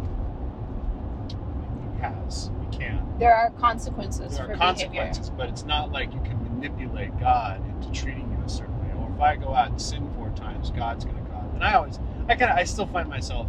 He 1.95 2.01
has. 2.01 2.49
He 2.61 2.77
can. 2.77 3.05
There 3.19 3.35
are 3.35 3.51
consequences 3.51 4.37
There 4.37 4.51
are 4.51 4.57
consequences, 4.57 5.29
but 5.29 5.49
it's 5.49 5.63
not 5.63 5.91
like 5.91 6.13
you 6.13 6.21
can 6.21 6.41
manipulate 6.43 7.17
God 7.19 7.61
into 7.67 7.91
treating 7.91 8.31
you 8.31 8.43
a 8.45 8.49
certain 8.49 8.77
way. 8.79 8.93
Or 8.97 9.11
if 9.13 9.21
I 9.21 9.35
go 9.35 9.53
out 9.53 9.69
and 9.69 9.81
sin 9.81 10.09
four 10.15 10.29
times, 10.31 10.71
God's 10.71 11.05
going 11.05 11.17
to 11.17 11.31
cause. 11.31 11.49
And 11.53 11.63
I 11.63 11.73
always, 11.73 11.99
I 12.27 12.35
kind 12.35 12.51
of, 12.51 12.57
I 12.57 12.63
still 12.63 12.87
find 12.87 13.07
myself 13.09 13.47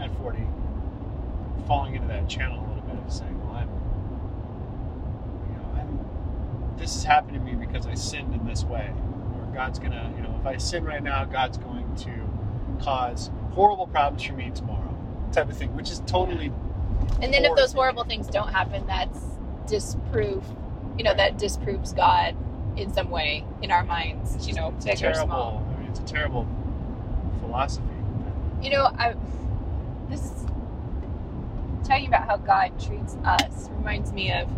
at 0.00 0.16
40 0.18 0.38
falling 1.66 1.94
into 1.94 2.08
that 2.08 2.28
channel 2.28 2.58
a 2.58 2.66
little 2.68 2.82
bit 2.82 2.96
of 3.04 3.12
saying, 3.12 3.38
well, 3.44 3.54
I'm, 3.56 3.68
you 5.48 5.56
know, 5.56 5.80
I'm, 5.80 6.76
this 6.78 6.94
has 6.94 7.04
happened 7.04 7.34
to 7.34 7.40
me 7.40 7.54
because 7.54 7.86
I 7.86 7.94
sinned 7.94 8.34
in 8.34 8.46
this 8.46 8.64
way. 8.64 8.92
Or 9.34 9.46
God's 9.54 9.78
going 9.78 9.92
to, 9.92 10.12
you 10.16 10.22
know, 10.22 10.36
if 10.40 10.46
I 10.46 10.56
sin 10.56 10.84
right 10.84 11.02
now, 11.02 11.24
God's 11.24 11.58
going 11.58 11.94
to 11.96 12.82
cause 12.84 13.30
horrible 13.52 13.86
problems 13.86 14.22
for 14.24 14.32
me 14.32 14.50
tomorrow, 14.54 14.96
type 15.32 15.50
of 15.50 15.56
thing, 15.56 15.74
which 15.76 15.90
is 15.90 16.00
totally. 16.06 16.52
And 17.22 17.32
then 17.32 17.44
if 17.44 17.54
those 17.56 17.72
Or- 17.74 17.78
horrible 17.78 18.04
things 18.04 18.26
don't 18.28 18.48
happen, 18.48 18.86
that's 18.86 19.18
disproof. 19.66 20.42
You 20.98 21.04
know, 21.04 21.14
that 21.14 21.38
disproves 21.38 21.92
God 21.92 22.36
in 22.76 22.92
some 22.92 23.10
way 23.10 23.44
in 23.62 23.70
our 23.70 23.84
minds. 23.84 24.46
You 24.48 24.54
know, 24.54 24.72
it's 24.76 24.86
a 24.86 24.92
or 24.92 24.96
terrible. 24.96 25.26
small. 25.26 25.66
I 25.76 25.80
mean, 25.80 25.88
it's 25.90 26.00
a 26.00 26.04
terrible 26.04 26.46
philosophy. 27.40 27.86
You 28.62 28.70
know, 28.70 28.84
I 28.98 29.14
this 30.10 30.44
talking 31.84 32.06
about 32.06 32.26
how 32.26 32.36
God 32.36 32.78
treats 32.80 33.16
us 33.24 33.68
reminds 33.70 34.12
me 34.12 34.32
of 34.32 34.48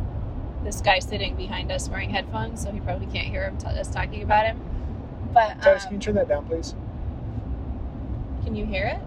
this 0.64 0.80
guy 0.80 0.98
sitting 0.98 1.36
behind 1.36 1.70
us 1.72 1.88
wearing 1.88 2.10
headphones, 2.10 2.62
so 2.62 2.70
he 2.70 2.80
probably 2.80 3.06
can't 3.06 3.28
hear 3.28 3.44
him 3.44 3.58
t- 3.58 3.66
us 3.66 3.90
talking 3.90 4.22
about 4.22 4.46
him. 4.46 4.60
But 5.32 5.62
Titus, 5.62 5.84
can 5.84 5.88
um, 5.88 5.94
you 5.94 6.00
turn 6.00 6.14
that 6.16 6.28
down, 6.28 6.46
please? 6.46 6.74
can 8.44 8.56
you 8.56 8.66
hear 8.66 8.86
it? 8.86 8.98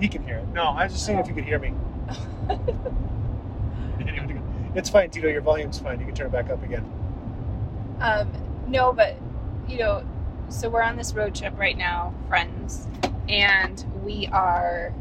He 0.00 0.08
can 0.08 0.24
hear 0.24 0.38
it. 0.38 0.48
No, 0.48 0.64
I 0.64 0.84
was 0.84 0.92
just 0.92 1.06
saying 1.06 1.18
if 1.18 1.28
you 1.28 1.34
could 1.34 1.44
hear 1.44 1.58
me. 1.58 1.72
it's 4.74 4.88
fine, 4.88 5.10
Tito. 5.10 5.28
Your 5.28 5.40
volume's 5.40 5.78
fine. 5.78 6.00
You 6.00 6.06
can 6.06 6.14
turn 6.14 6.26
it 6.26 6.32
back 6.32 6.50
up 6.50 6.62
again. 6.62 6.84
Um, 8.00 8.32
no, 8.66 8.92
but 8.92 9.16
you 9.68 9.78
know, 9.78 10.04
so 10.48 10.68
we're 10.68 10.82
on 10.82 10.96
this 10.96 11.14
road 11.14 11.34
trip 11.34 11.58
right 11.58 11.76
now, 11.76 12.14
friends, 12.28 12.88
and 13.28 13.84
we 14.02 14.26
are 14.28 14.92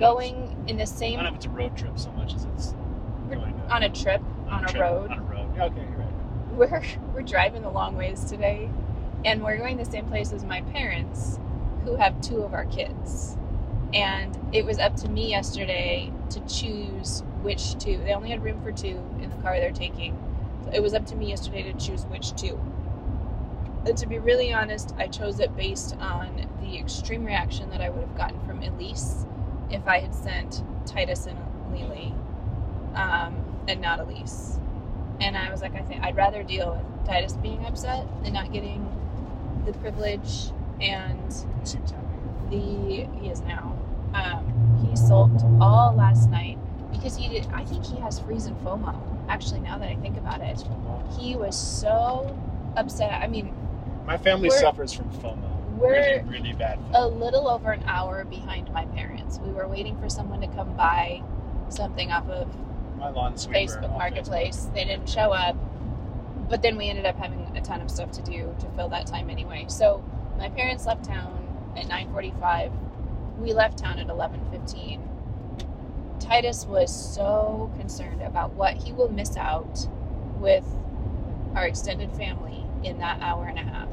going 0.00 0.64
in 0.66 0.78
the 0.78 0.86
same. 0.86 1.20
I 1.20 1.22
don't 1.22 1.32
know 1.32 1.38
if 1.38 1.44
it's 1.44 1.46
a 1.46 1.50
road 1.50 1.76
trip 1.76 1.98
so 1.98 2.10
much 2.12 2.34
as 2.34 2.44
it's 2.46 2.72
going 3.28 3.54
to, 3.54 3.74
on 3.74 3.84
a 3.84 3.90
trip 3.90 4.22
on 4.48 4.64
a 4.64 4.68
trip, 4.68 4.82
road. 4.82 5.10
On 5.10 5.18
a 5.18 5.22
road. 5.22 5.60
Okay, 5.60 5.86
you're 5.88 5.98
right. 5.98 6.12
We're 6.52 6.82
we're 7.14 7.22
driving 7.22 7.62
the 7.62 7.70
long 7.70 7.96
ways 7.96 8.24
today, 8.24 8.68
and 9.24 9.42
we're 9.44 9.58
going 9.58 9.76
the 9.76 9.84
same 9.84 10.06
place 10.06 10.32
as 10.32 10.42
my 10.42 10.62
parents, 10.62 11.38
who 11.84 11.94
have 11.96 12.20
two 12.20 12.42
of 12.42 12.54
our 12.54 12.64
kids. 12.64 13.36
And 13.92 14.38
it 14.52 14.64
was 14.64 14.78
up 14.78 14.96
to 14.96 15.08
me 15.08 15.30
yesterday 15.30 16.12
to 16.30 16.40
choose 16.46 17.22
which 17.42 17.78
two. 17.78 17.98
They 17.98 18.14
only 18.14 18.30
had 18.30 18.42
room 18.42 18.62
for 18.62 18.72
two 18.72 19.04
in 19.20 19.30
the 19.30 19.36
car 19.36 19.58
they're 19.58 19.72
taking. 19.72 20.16
So 20.64 20.70
it 20.72 20.82
was 20.82 20.94
up 20.94 21.06
to 21.06 21.16
me 21.16 21.28
yesterday 21.28 21.62
to 21.70 21.72
choose 21.74 22.04
which 22.06 22.34
two. 22.36 22.58
And 23.86 23.96
to 23.96 24.06
be 24.06 24.18
really 24.18 24.52
honest, 24.52 24.94
I 24.98 25.08
chose 25.08 25.40
it 25.40 25.56
based 25.56 25.96
on 25.98 26.48
the 26.60 26.78
extreme 26.78 27.24
reaction 27.24 27.70
that 27.70 27.80
I 27.80 27.88
would 27.88 28.02
have 28.02 28.16
gotten 28.16 28.38
from 28.46 28.62
Elise 28.62 29.26
if 29.70 29.86
I 29.86 30.00
had 30.00 30.14
sent 30.14 30.62
Titus 30.86 31.26
and 31.26 31.38
Lily, 31.72 32.14
um, 32.94 33.36
and 33.68 33.80
not 33.80 34.00
Elise. 34.00 34.58
And 35.20 35.36
I 35.36 35.50
was 35.50 35.60
like, 35.60 35.74
I 35.74 35.82
think 35.82 36.02
I'd 36.02 36.16
rather 36.16 36.42
deal 36.42 36.72
with 36.72 37.06
Titus 37.06 37.34
being 37.34 37.64
upset 37.64 38.06
than 38.22 38.32
not 38.32 38.52
getting 38.52 38.86
the 39.66 39.72
privilege 39.74 40.50
and 40.80 41.32
He 42.50 43.06
the 43.06 43.20
he 43.20 43.28
is 43.28 43.42
now. 43.42 43.76
Um, 44.14 44.86
he 44.88 44.96
sulked 44.96 45.42
all 45.60 45.94
last 45.94 46.30
night 46.30 46.58
because 46.90 47.16
he 47.16 47.28
did. 47.28 47.46
I 47.52 47.64
think 47.64 47.84
he 47.84 47.98
has 48.00 48.18
freeze 48.18 48.46
and 48.46 48.56
FOMO. 48.64 48.98
Actually, 49.28 49.60
now 49.60 49.78
that 49.78 49.88
I 49.88 49.94
think 49.96 50.16
about 50.16 50.40
it, 50.40 50.64
he 51.18 51.36
was 51.36 51.56
so 51.56 52.36
upset. 52.76 53.22
I 53.22 53.28
mean, 53.28 53.54
My 54.06 54.16
family 54.16 54.50
suffers 54.50 54.92
from 54.92 55.10
FOMO. 55.10 55.49
We're 55.80 55.92
really, 55.92 56.22
really 56.28 56.52
bad 56.52 56.78
a 56.94 57.06
little 57.06 57.48
over 57.48 57.72
an 57.72 57.82
hour 57.86 58.24
behind 58.24 58.72
my 58.72 58.84
parents. 58.86 59.38
We 59.38 59.50
were 59.52 59.66
waiting 59.66 59.98
for 59.98 60.08
someone 60.08 60.40
to 60.40 60.48
come 60.48 60.76
buy 60.76 61.22
something 61.68 62.10
off 62.10 62.28
of 62.28 62.48
My 62.98 63.10
lawn. 63.10 63.34
Facebook 63.34 63.90
Marketplace. 63.90 64.68
They 64.74 64.84
didn't 64.84 65.08
show 65.08 65.32
up, 65.32 65.56
but 66.48 66.62
then 66.62 66.76
we 66.76 66.88
ended 66.88 67.06
up 67.06 67.16
having 67.16 67.56
a 67.56 67.60
ton 67.60 67.80
of 67.80 67.90
stuff 67.90 68.10
to 68.12 68.22
do 68.22 68.54
to 68.58 68.66
fill 68.76 68.88
that 68.90 69.06
time 69.06 69.30
anyway. 69.30 69.66
So 69.68 70.04
my 70.38 70.48
parents 70.48 70.86
left 70.86 71.04
town 71.04 71.74
at 71.76 71.86
9:45. 71.86 72.72
We 73.38 73.52
left 73.52 73.78
town 73.78 73.98
at 73.98 74.08
11:15. 74.08 75.08
Titus 76.18 76.66
was 76.66 76.94
so 76.94 77.70
concerned 77.78 78.22
about 78.22 78.52
what 78.52 78.74
he 78.74 78.92
will 78.92 79.10
miss 79.10 79.36
out 79.36 79.88
with 80.38 80.64
our 81.54 81.66
extended 81.66 82.12
family 82.12 82.64
in 82.84 82.98
that 82.98 83.20
hour 83.20 83.46
and 83.46 83.58
a 83.58 83.62
half. 83.62 83.88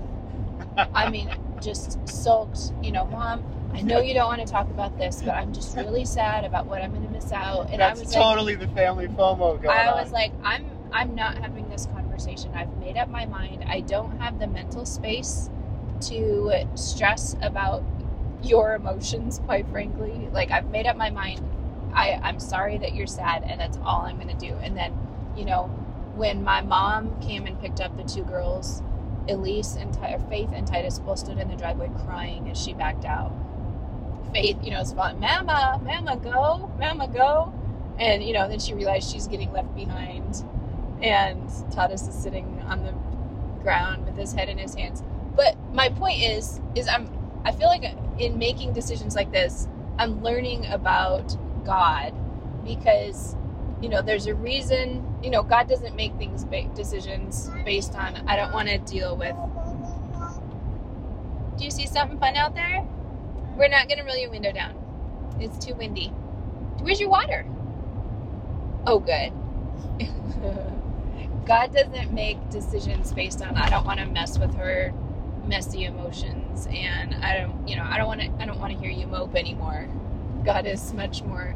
I 0.94 1.10
mean, 1.10 1.30
just 1.62 2.00
sulked. 2.08 2.72
You 2.84 2.92
know, 2.92 3.06
mom. 3.06 3.44
I 3.74 3.82
know 3.82 4.00
you 4.00 4.14
don't 4.14 4.28
want 4.28 4.40
to 4.42 4.52
talk 4.52 4.68
about 4.70 4.98
this, 4.98 5.22
but 5.22 5.36
I'm 5.36 5.54
just 5.54 5.76
really 5.76 6.06
sad 6.06 6.46
about 6.46 6.66
what 6.66 6.82
I'm 6.82 6.92
going 6.92 7.06
to 7.06 7.12
miss 7.12 7.32
out. 7.32 7.70
And 7.70 7.80
That's 7.80 8.00
I 8.00 8.04
was 8.04 8.16
like, 8.16 8.24
totally 8.24 8.56
the 8.56 8.68
family 8.70 9.08
FOMO 9.08 9.62
going 9.62 9.70
I 9.70 9.90
on. 9.90 10.02
was 10.02 10.12
like, 10.12 10.32
I'm 10.44 10.66
I'm 10.92 11.16
not 11.16 11.38
having 11.38 11.70
this 11.70 11.86
conversation. 11.88 12.52
I've 12.56 12.76
made 12.78 12.98
up 12.98 13.10
my 13.10 13.26
mind. 13.26 13.66
I 13.68 13.82
don't 13.82 14.18
have 14.20 14.40
the 14.40 14.48
mental 14.48 14.86
space 14.86 15.50
to 16.02 16.68
stress 16.76 17.36
about 17.42 17.84
your 18.44 18.76
emotions, 18.76 19.42
quite 19.46 19.68
frankly. 19.70 20.30
Like 20.32 20.50
I've 20.52 20.70
made 20.70 20.88
up 20.88 20.96
my 20.96 21.10
mind. 21.10 21.42
I, 21.94 22.20
I'm 22.24 22.40
sorry 22.40 22.78
that 22.80 22.96
you're 22.96 23.08
sad 23.08 23.44
and 23.44 23.60
that's 23.60 23.78
all 23.78 24.02
I'm 24.02 24.18
gonna 24.18 24.38
do. 24.38 24.54
And 24.62 24.78
then, 24.78 24.94
you 25.36 25.46
know, 25.46 25.64
when 26.16 26.44
my 26.44 26.62
mom 26.62 27.20
came 27.22 27.46
and 27.46 27.60
picked 27.60 27.82
up 27.82 27.96
the 27.98 28.04
two 28.04 28.24
girls, 28.24 28.82
Elise 29.30 29.76
and 29.76 29.96
Faith 30.30 30.50
and 30.54 30.66
Titus 30.68 31.00
both 31.00 31.20
stood 31.20 31.38
in 31.38 31.48
the 31.48 31.56
driveway 31.56 31.90
crying 32.06 32.50
as 32.50 32.62
she 32.62 32.74
backed 32.74 33.06
out. 33.06 33.32
Faith, 34.34 34.58
you 34.64 34.72
know, 34.72 34.82
is 34.82 34.94
fun, 34.94 35.20
Mama, 35.20 35.80
Mama, 35.84 36.18
go, 36.18 36.72
Mama, 36.80 37.08
go. 37.08 37.54
And, 38.00 38.24
you 38.24 38.34
know, 38.34 38.48
then 38.48 38.60
she 38.60 38.74
realized 38.74 39.10
she's 39.12 39.28
getting 39.28 39.52
left 39.52 39.74
behind. 39.76 40.44
And 41.02 41.50
Titus 41.72 42.08
is 42.08 42.16
sitting 42.16 42.62
on 42.68 42.84
the 42.84 42.94
ground 43.64 44.06
with 44.06 44.16
his 44.16 44.34
head 44.34 44.50
in 44.50 44.58
his 44.58 44.76
hands. 44.76 45.04
But 45.36 45.56
my 45.74 45.90
point 45.90 46.22
is, 46.22 46.60
is 46.76 46.88
I'm, 46.88 47.10
I 47.46 47.52
feel 47.52 47.68
like 47.68 47.84
in 48.20 48.38
making 48.38 48.74
decisions 48.74 49.16
like 49.16 49.32
this, 49.32 49.68
I'm 49.98 50.22
learning 50.24 50.66
about 50.68 51.36
God 51.66 52.14
because, 52.64 53.36
you 53.82 53.90
know, 53.90 54.02
there's 54.02 54.28
a 54.28 54.34
reason, 54.34 55.06
you 55.24 55.30
know, 55.30 55.44
God 55.44 55.68
doesn't 55.68 55.96
make 55.96 56.16
things, 56.18 56.44
ba- 56.44 56.70
decisions 56.76 57.50
based 57.64 57.96
on, 57.96 58.16
I 58.28 58.36
don't 58.36 58.54
want 58.54 58.70
to 58.70 58.78
deal 58.80 59.16
with. 59.16 59.36
Do 61.58 61.64
you 61.64 61.72
see 61.72 61.86
something 61.88 62.20
fun 62.20 62.36
out 62.36 62.56
there? 62.56 62.86
We're 63.56 63.70
not 63.70 63.88
going 63.88 64.00
to 64.00 64.04
roll 64.06 64.18
your 64.18 64.30
window 64.30 64.52
down. 64.52 64.76
It's 65.40 65.64
too 65.64 65.74
windy. 65.76 66.08
Where's 66.82 67.00
your 67.00 67.10
water? 67.10 67.46
Oh, 68.86 69.00
good. 69.00 69.34
God 71.46 71.74
doesn't 71.74 72.14
make 72.14 72.50
decisions 72.50 73.14
based 73.14 73.42
on 73.42 73.56
I 73.56 73.70
don't 73.70 73.86
want 73.86 74.00
to 74.00 74.06
mess 74.06 74.38
with 74.38 74.54
her 74.56 74.94
messy 75.46 75.86
emotions 75.86 76.68
and 76.70 77.16
I 77.24 77.38
don't 77.38 77.66
you 77.66 77.78
know 77.78 77.84
I 77.84 77.98
don't 77.98 78.08
want 78.08 78.20
to 78.20 78.30
I 78.40 78.46
don't 78.46 78.60
want 78.60 78.74
to 78.74 78.80
hear 78.80 78.92
you 78.92 79.08
mope 79.08 79.34
anymore. 79.34 79.88
God 80.44 80.66
is 80.68 80.94
much 80.94 81.24
more 81.24 81.56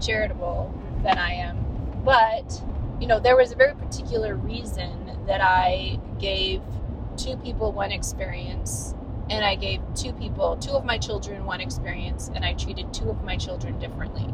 charitable 0.00 0.74
than 1.02 1.18
I 1.18 1.32
am. 1.32 1.58
But 2.04 2.62
you 3.00 3.06
know 3.06 3.20
there 3.20 3.36
was 3.36 3.52
a 3.52 3.56
very 3.56 3.74
particular 3.74 4.34
reason 4.34 5.18
that 5.26 5.40
I 5.40 5.98
gave 6.18 6.62
two 7.16 7.36
people 7.36 7.72
one 7.72 7.92
experience 7.92 8.94
and 9.30 9.44
I 9.44 9.54
gave 9.54 9.80
two 9.94 10.12
people, 10.12 10.56
two 10.56 10.72
of 10.72 10.84
my 10.84 10.98
children, 10.98 11.44
one 11.44 11.60
experience, 11.60 12.30
and 12.34 12.44
I 12.44 12.52
treated 12.54 12.92
two 12.92 13.08
of 13.08 13.22
my 13.22 13.36
children 13.36 13.78
differently. 13.78 14.28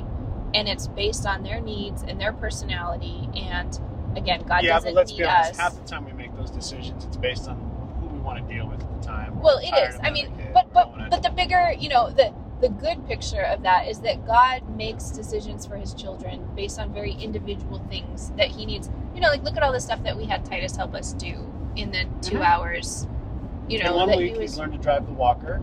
And 0.54 0.68
it's 0.68 0.88
based 0.88 1.26
on 1.26 1.42
their 1.42 1.61
needs 1.61 2.02
and 2.02 2.18
their 2.18 2.32
personality. 2.32 3.28
And 3.37 3.78
again, 4.16 4.42
God 4.44 4.64
yeah, 4.64 4.75
doesn't 4.75 4.88
Yeah, 4.88 4.94
but 4.94 4.94
let's 4.94 5.12
need 5.12 5.18
be 5.18 5.25
honest. 5.25 5.50
us. 5.50 5.58
Half 5.58 5.76
the 5.76 5.87
time 5.87 6.06
we 6.06 6.12
make 6.12 6.35
those 6.35 6.50
decisions, 6.50 7.04
it's 7.04 7.18
based 7.18 7.46
on 7.46 7.56
who 8.00 8.06
we 8.06 8.18
want 8.20 8.46
to 8.46 8.54
deal 8.54 8.66
with 8.66 8.80
at 8.80 9.02
the 9.02 9.06
time. 9.06 9.38
Well, 9.38 9.58
it 9.58 9.75
is. 9.88 9.99
I 10.02 10.11
mean, 10.11 10.32
but 10.54 10.73
but 10.73 11.11
but 11.11 11.23
the 11.23 11.30
bigger, 11.30 11.75
you 11.78 11.90
know, 11.90 12.08
the 12.08 12.32
the 12.60 12.68
good 12.70 13.06
picture 13.06 13.42
of 13.42 13.62
that 13.62 13.86
is 13.88 14.00
that 14.00 14.26
God 14.26 14.68
makes 14.76 15.10
decisions 15.10 15.66
for 15.66 15.76
His 15.76 15.92
children 15.94 16.46
based 16.56 16.78
on 16.78 16.92
very 16.92 17.12
individual 17.12 17.84
things 17.90 18.30
that 18.36 18.48
He 18.48 18.64
needs. 18.66 18.90
You 19.14 19.20
know, 19.20 19.28
like 19.28 19.42
look 19.42 19.56
at 19.56 19.62
all 19.62 19.72
the 19.72 19.80
stuff 19.80 20.02
that 20.04 20.16
we 20.16 20.25
had 20.25 20.44
Titus 20.44 20.76
help 20.76 20.94
us 20.94 21.12
do 21.14 21.52
in 21.76 21.90
the 21.90 22.04
2 22.22 22.38
Mhm. 22.38 22.44
hours. 22.44 23.06
You 23.68 23.82
know, 23.82 23.90
in 23.90 23.94
one 23.96 24.08
that 24.10 24.18
week 24.18 24.32
he 24.34 24.38
was 24.38 24.52
he's 24.52 24.58
learned 24.58 24.72
to 24.75 24.78
drive 24.78 25.06
the 25.06 25.12
walker, 25.12 25.60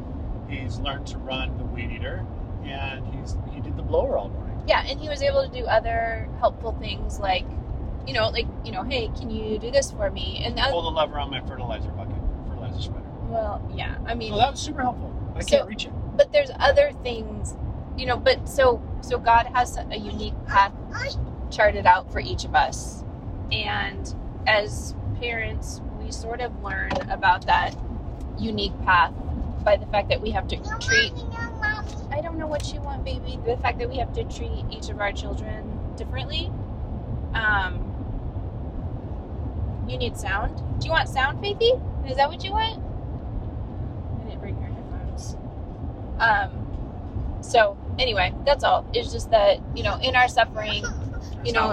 he's 0.49 0.79
learned 0.79 1.07
to 1.07 1.17
run 1.19 1.57
the 1.57 1.63
weed 1.65 1.89
eater, 1.91 2.25
and 2.65 3.05
he's 3.13 3.37
he 3.53 3.59
did 3.61 3.75
the 3.77 3.81
blower 3.83 4.17
all 4.17 4.29
morning. 4.29 4.61
yeah, 4.67 4.83
and 4.87 4.99
he 4.99 5.09
was 5.09 5.21
able 5.23 5.41
to 5.43 5.49
do 5.49 5.65
other 5.65 6.27
helpful 6.39 6.73
things 6.79 7.19
like, 7.19 7.45
you 8.05 8.13
know, 8.13 8.29
like 8.29 8.45
you 8.65 8.71
know, 8.71 8.83
hey, 8.83 9.09
can 9.17 9.29
you 9.29 9.57
do 9.57 9.71
this 9.71 9.89
for 9.91 10.11
me? 10.11 10.41
And 10.45 10.57
the 10.57 10.61
Pull 10.69 10.81
the 10.83 10.91
lever 10.91 11.17
on 11.17 11.31
my 11.31 11.39
fertilizer 11.41 11.89
bucket, 11.91 12.15
fertilizer 12.49 12.81
spreader. 12.81 13.07
well, 13.29 13.61
yeah, 13.73 13.95
I 14.05 14.13
mean, 14.13 14.35
that 14.37 14.51
was 14.51 14.59
super 14.59 14.81
helpful. 14.81 15.11
I 15.35 15.39
So- 15.41 15.57
can't 15.57 15.69
reach 15.69 15.85
it. 15.85 15.93
But 16.15 16.31
there's 16.31 16.51
other 16.59 16.91
things 17.03 17.55
you 17.97 18.05
know 18.05 18.17
but 18.17 18.47
so 18.47 18.81
so 19.01 19.17
god 19.17 19.47
has 19.53 19.77
a 19.77 19.97
unique 19.97 20.33
path 20.47 20.73
charted 21.53 21.85
out 21.85 22.11
for 22.11 22.19
each 22.19 22.45
of 22.45 22.55
us. 22.55 23.03
And 23.51 24.13
as 24.47 24.95
parents 25.19 25.81
we 25.99 26.11
sort 26.11 26.41
of 26.41 26.63
learn 26.63 26.91
about 27.09 27.45
that 27.45 27.75
unique 28.37 28.73
path 28.83 29.13
by 29.63 29.77
the 29.77 29.85
fact 29.85 30.09
that 30.09 30.19
we 30.19 30.31
have 30.31 30.47
to 30.49 30.57
treat 30.81 31.13
i 32.11 32.19
don't 32.21 32.37
know 32.37 32.47
what 32.47 32.73
you 32.73 32.81
want 32.81 33.05
baby 33.05 33.39
the 33.45 33.55
fact 33.57 33.77
that 33.79 33.87
we 33.87 33.97
have 33.97 34.11
to 34.11 34.23
treat 34.25 34.65
each 34.69 34.89
of 34.89 34.99
our 34.99 35.11
children 35.13 35.79
differently. 35.95 36.51
Um 37.33 37.89
you 39.87 39.97
need 39.97 40.17
sound? 40.17 40.57
Do 40.79 40.87
you 40.87 40.91
want 40.91 41.07
sound 41.07 41.41
faithy 41.41 41.79
is 42.09 42.17
that 42.17 42.27
what 42.29 42.43
you 42.43 42.51
want 42.51 42.83
i 44.19 44.23
didn't 44.25 44.41
bring 44.41 44.59
your 44.59 44.69
headphones 44.69 45.37
um 46.19 47.39
so 47.41 47.77
anyway 47.99 48.33
that's 48.45 48.63
all. 48.63 48.85
It's 48.93 49.11
just 49.11 49.31
that 49.31 49.59
you 49.75 49.83
know 49.83 49.97
in 50.01 50.15
our 50.15 50.27
suffering 50.27 50.83
you 51.45 51.51
know- 51.53 51.67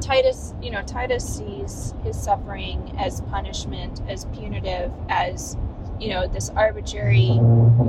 titus 0.00 0.52
you 0.62 0.70
know 0.70 0.82
titus 0.82 1.24
sees 1.38 1.94
his 2.04 2.20
suffering 2.20 2.94
as 2.98 3.22
punishment 3.22 4.00
as 4.08 4.26
punitive 4.26 4.92
as 5.08 5.56
you 5.98 6.10
know 6.10 6.26
this 6.28 6.50
arbitrary 6.50 7.30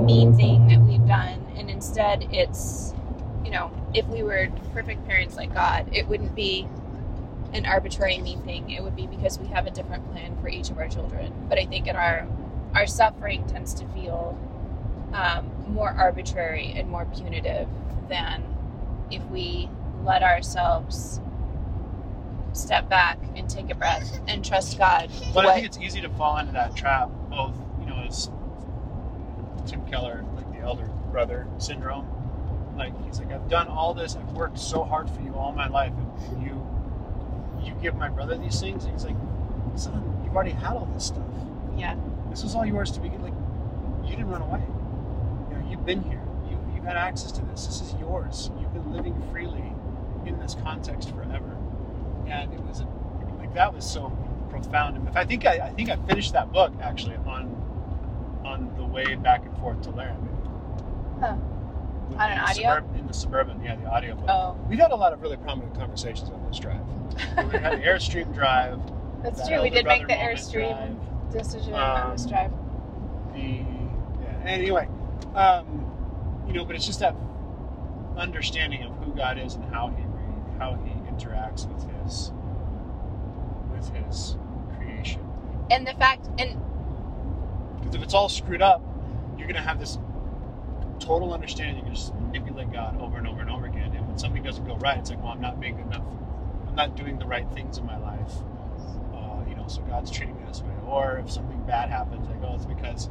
mean 0.04 0.34
thing 0.34 0.66
that 0.68 0.80
we've 0.80 1.06
done. 1.06 1.44
And 1.56 1.70
instead 1.70 2.26
it's 2.32 2.94
you 3.44 3.50
know 3.50 3.70
if 3.94 4.06
we 4.06 4.22
were 4.22 4.48
perfect 4.72 5.06
parents 5.06 5.36
like 5.36 5.52
god 5.54 5.88
it 5.92 6.08
wouldn't 6.08 6.34
be 6.34 6.66
an 7.52 7.64
arbitrary 7.66 8.18
mean 8.18 8.42
thing. 8.42 8.68
It 8.70 8.82
would 8.82 8.94
be 8.96 9.06
because 9.06 9.38
we 9.38 9.46
have 9.48 9.66
a 9.66 9.70
different 9.70 10.10
plan 10.12 10.36
for 10.42 10.48
each 10.48 10.70
of 10.70 10.76
our 10.78 10.88
children. 10.88 11.32
But 11.48 11.58
i 11.58 11.64
think 11.66 11.86
in 11.86 11.96
our 11.96 12.26
our 12.74 12.86
suffering 12.86 13.46
tends 13.46 13.72
to 13.74 13.86
feel 13.88 14.36
um, 15.12 15.50
more 15.68 15.90
arbitrary 15.90 16.72
and 16.76 16.88
more 16.88 17.06
punitive 17.06 17.68
than 18.08 18.42
if 19.10 19.24
we 19.26 19.68
let 20.04 20.22
ourselves 20.22 21.20
step 22.52 22.88
back 22.88 23.18
and 23.36 23.48
take 23.48 23.70
a 23.70 23.74
breath 23.74 24.20
and 24.26 24.44
trust 24.44 24.78
God. 24.78 25.10
But 25.34 25.46
I 25.46 25.54
think 25.54 25.66
it's 25.66 25.78
easy 25.78 26.00
to 26.00 26.08
fall 26.10 26.38
into 26.38 26.52
that 26.52 26.74
trap, 26.76 27.10
both, 27.30 27.54
you 27.80 27.86
know, 27.86 28.02
as 28.06 28.30
Tim 29.66 29.84
Keller, 29.86 30.24
like 30.34 30.50
the 30.52 30.58
elder 30.60 30.86
brother 31.10 31.46
syndrome. 31.58 32.06
Like 32.76 32.92
he's 33.04 33.18
like, 33.18 33.32
I've 33.32 33.48
done 33.48 33.68
all 33.68 33.92
this, 33.94 34.16
I've 34.16 34.30
worked 34.32 34.58
so 34.58 34.84
hard 34.84 35.10
for 35.10 35.20
you 35.20 35.34
all 35.34 35.52
my 35.52 35.68
life, 35.68 35.92
and, 35.96 36.32
and 36.32 36.42
you 36.42 36.66
you 37.62 37.74
give 37.82 37.96
my 37.96 38.08
brother 38.08 38.36
these 38.38 38.60
things, 38.60 38.84
and 38.84 38.92
he's 38.92 39.04
like, 39.04 39.16
son, 39.74 40.20
you've 40.24 40.34
already 40.34 40.52
had 40.52 40.74
all 40.74 40.88
this 40.94 41.06
stuff. 41.06 41.26
yeah, 41.76 41.96
This 42.30 42.44
was 42.44 42.54
all 42.54 42.64
yours 42.64 42.92
to 42.92 43.00
begin. 43.00 43.20
Like, 43.20 43.34
you 44.04 44.10
didn't 44.10 44.28
run 44.30 44.42
away. 44.42 44.62
You've 45.68 45.84
been 45.84 46.02
here. 46.02 46.22
You 46.50 46.58
you've 46.74 46.84
had 46.84 46.96
access 46.96 47.32
to 47.32 47.44
this. 47.46 47.66
This 47.66 47.80
is 47.80 47.94
yours. 48.00 48.50
You've 48.60 48.72
been 48.72 48.92
living 48.92 49.20
freely 49.30 49.72
in 50.26 50.38
this 50.38 50.54
context 50.62 51.10
forever. 51.14 51.56
And 52.26 52.52
it 52.52 52.60
was 52.60 52.80
a, 52.80 52.88
like 53.38 53.54
that 53.54 53.72
was 53.74 53.88
so 53.88 54.10
profound. 54.50 54.96
And 54.96 55.08
I 55.18 55.24
think 55.24 55.46
I, 55.46 55.58
I 55.58 55.70
think 55.70 55.88
I 55.90 55.96
finished 55.96 56.32
that 56.32 56.52
book 56.52 56.72
actually 56.82 57.16
on 57.16 57.54
on 58.44 58.74
the 58.76 58.84
way 58.84 59.14
back 59.16 59.44
and 59.44 59.56
forth 59.58 59.80
to 59.82 59.90
Laramie. 59.90 60.28
Huh. 61.20 61.36
With- 62.08 62.18
On 62.18 62.30
an 62.30 62.38
in 62.38 62.44
the 62.44 62.50
audio? 62.50 62.62
Suburb- 62.74 62.96
in 62.98 63.06
the 63.06 63.12
suburban, 63.14 63.62
yeah, 63.62 63.76
the 63.76 63.86
audio 63.86 64.14
book. 64.14 64.26
oh, 64.30 64.56
We've 64.68 64.78
had 64.78 64.92
a 64.92 64.96
lot 64.96 65.12
of 65.12 65.20
really 65.20 65.36
prominent 65.36 65.74
conversations 65.78 66.30
on 66.30 66.42
this 66.48 66.58
drive. 66.58 66.80
we 67.52 67.58
had 67.58 67.72
the 67.78 67.84
Airstream 67.84 68.32
drive. 68.34 68.80
that's 69.22 69.40
that 69.42 69.48
true. 69.48 69.62
We 69.62 69.68
did 69.70 69.84
make 69.84 70.06
the 70.06 70.14
Airstream 70.14 70.96
drive. 71.30 71.32
decision 71.44 71.74
on 71.74 72.12
this 72.12 72.24
Um, 72.24 72.30
drive. 72.30 72.52
the 73.34 73.40
yeah. 74.22 74.42
Anyway, 74.46 74.88
um, 75.34 76.44
you 76.46 76.54
know, 76.54 76.64
but 76.64 76.76
it's 76.76 76.86
just 76.86 77.00
that 77.00 77.16
understanding 78.16 78.82
of 78.84 78.92
who 79.04 79.12
God 79.14 79.38
is 79.38 79.54
and 79.54 79.64
how 79.66 79.88
he 79.88 80.04
how 80.58 80.74
he 80.84 80.90
interacts 81.10 81.66
with 81.72 81.84
his 82.04 82.32
with 83.72 83.90
his 83.94 84.36
creation. 84.78 85.22
And 85.70 85.86
the 85.86 85.94
fact, 85.94 86.28
and 86.38 86.58
Because 87.80 87.94
if 87.96 88.02
it's 88.02 88.14
all 88.14 88.28
screwed 88.28 88.62
up, 88.62 88.82
you're 89.38 89.46
gonna 89.48 89.62
have 89.62 89.80
this 89.80 89.98
total 91.00 91.34
understanding. 91.34 91.76
You're 91.76 91.84
gonna 91.86 91.96
just 91.96 92.14
manipulate 92.14 92.72
God 92.72 93.00
over 93.00 93.18
and 93.18 93.26
over 93.26 93.40
and 93.40 93.50
over 93.50 93.66
again. 93.66 93.94
And 93.94 94.06
when 94.08 94.18
something 94.18 94.42
doesn't 94.42 94.66
go 94.66 94.76
right, 94.78 94.98
it's 94.98 95.10
like, 95.10 95.22
well, 95.22 95.32
I'm 95.32 95.40
not 95.40 95.60
being 95.60 95.78
enough. 95.80 96.04
I'm 96.68 96.76
not 96.76 96.96
doing 96.96 97.18
the 97.18 97.26
right 97.26 97.48
things 97.52 97.78
in 97.78 97.86
my 97.86 97.98
life. 97.98 98.32
Uh, 99.14 99.44
you 99.48 99.56
know, 99.56 99.66
so 99.68 99.82
God's 99.82 100.10
treating 100.10 100.36
me 100.36 100.42
this 100.48 100.62
way. 100.62 100.74
Or 100.86 101.18
if 101.18 101.30
something 101.30 101.62
bad 101.66 101.90
happens, 101.90 102.28
I 102.28 102.34
go, 102.40 102.54
it's 102.54 102.66
because 102.66 103.10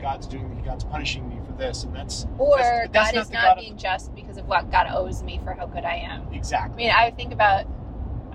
God's 0.00 0.26
doing, 0.26 0.62
God's 0.64 0.84
punishing 0.84 1.28
me 1.28 1.38
for 1.46 1.52
this, 1.52 1.84
and 1.84 1.94
that's 1.94 2.26
or 2.38 2.56
That's- 2.58 2.88
that's 2.92 3.10
God 3.10 3.14
not 3.16 3.22
is 3.24 3.30
not 3.32 3.42
God 3.42 3.52
of- 3.58 3.58
being 3.64 3.76
just 3.76 4.14
because 4.14 4.36
of 4.36 4.46
what 4.48 4.70
God 4.70 4.86
owes 4.92 5.22
me 5.22 5.40
for 5.44 5.52
how 5.52 5.66
good 5.66 5.84
I 5.84 5.96
am. 5.96 6.28
Exactly. 6.32 6.84
I 6.84 6.86
mean, 6.88 6.94
I 6.96 7.10
think 7.10 7.32
about 7.32 7.64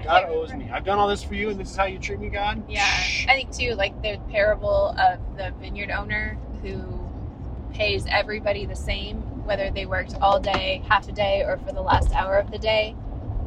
God 0.03 0.25
owes 0.29 0.53
me. 0.53 0.69
I've 0.71 0.83
done 0.83 0.97
all 0.97 1.07
this 1.07 1.21
for 1.23 1.35
you, 1.35 1.49
and 1.49 1.59
this 1.59 1.69
is 1.69 1.77
how 1.77 1.85
you 1.85 1.99
treat 1.99 2.19
me, 2.19 2.29
God. 2.29 2.63
Yeah. 2.67 2.83
I 3.27 3.33
think 3.33 3.51
too, 3.51 3.75
like 3.75 4.01
the 4.01 4.17
parable 4.31 4.95
of 4.97 5.19
the 5.37 5.51
vineyard 5.61 5.91
owner 5.91 6.37
who 6.63 7.07
pays 7.73 8.05
everybody 8.09 8.65
the 8.65 8.75
same, 8.75 9.17
whether 9.45 9.69
they 9.69 9.85
worked 9.85 10.15
all 10.21 10.39
day, 10.39 10.81
half 10.89 11.07
a 11.07 11.11
day, 11.11 11.43
or 11.45 11.57
for 11.57 11.71
the 11.71 11.81
last 11.81 12.13
hour 12.15 12.37
of 12.37 12.51
the 12.51 12.57
day. 12.57 12.95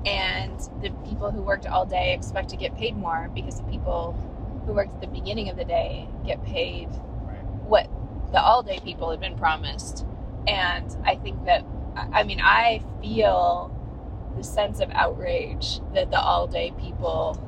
And 0.06 0.58
the 0.82 0.90
people 1.08 1.30
who 1.30 1.42
worked 1.42 1.66
all 1.66 1.86
day 1.86 2.12
expect 2.14 2.50
to 2.50 2.56
get 2.56 2.76
paid 2.76 2.96
more 2.96 3.30
because 3.34 3.56
the 3.60 3.64
people 3.64 4.12
who 4.66 4.74
worked 4.74 4.94
at 4.94 5.00
the 5.00 5.06
beginning 5.06 5.48
of 5.48 5.56
the 5.56 5.64
day 5.64 6.08
get 6.26 6.42
paid 6.44 6.88
Right. 7.26 7.42
what 7.66 7.88
the 8.34 8.42
all 8.42 8.64
day 8.64 8.80
people 8.80 9.12
have 9.12 9.20
been 9.20 9.38
promised. 9.38 10.04
And 10.46 10.94
I 11.04 11.14
think 11.14 11.44
that, 11.46 11.64
I 11.96 12.20
I 12.20 12.22
mean, 12.24 12.40
I 12.40 12.82
feel 13.00 13.70
the 14.36 14.42
sense 14.42 14.80
of 14.80 14.90
outrage 14.90 15.78
that 15.94 16.10
the 16.10 16.20
all 16.20 16.48
day 16.48 16.74
people 16.78 17.40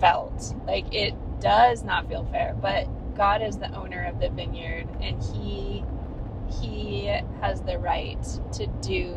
felt. 0.00 0.54
Like 0.66 0.94
it 0.94 1.14
does 1.40 1.82
not 1.82 2.08
feel 2.08 2.24
fair, 2.30 2.56
but 2.62 2.86
God 3.16 3.42
is 3.42 3.58
the 3.58 3.74
owner 3.74 4.04
of 4.04 4.20
the 4.20 4.30
vineyard 4.30 4.88
and 5.00 5.20
he 5.20 5.84
he 6.60 7.06
has 7.40 7.62
the 7.62 7.78
right 7.78 8.22
to 8.52 8.66
do 8.82 9.08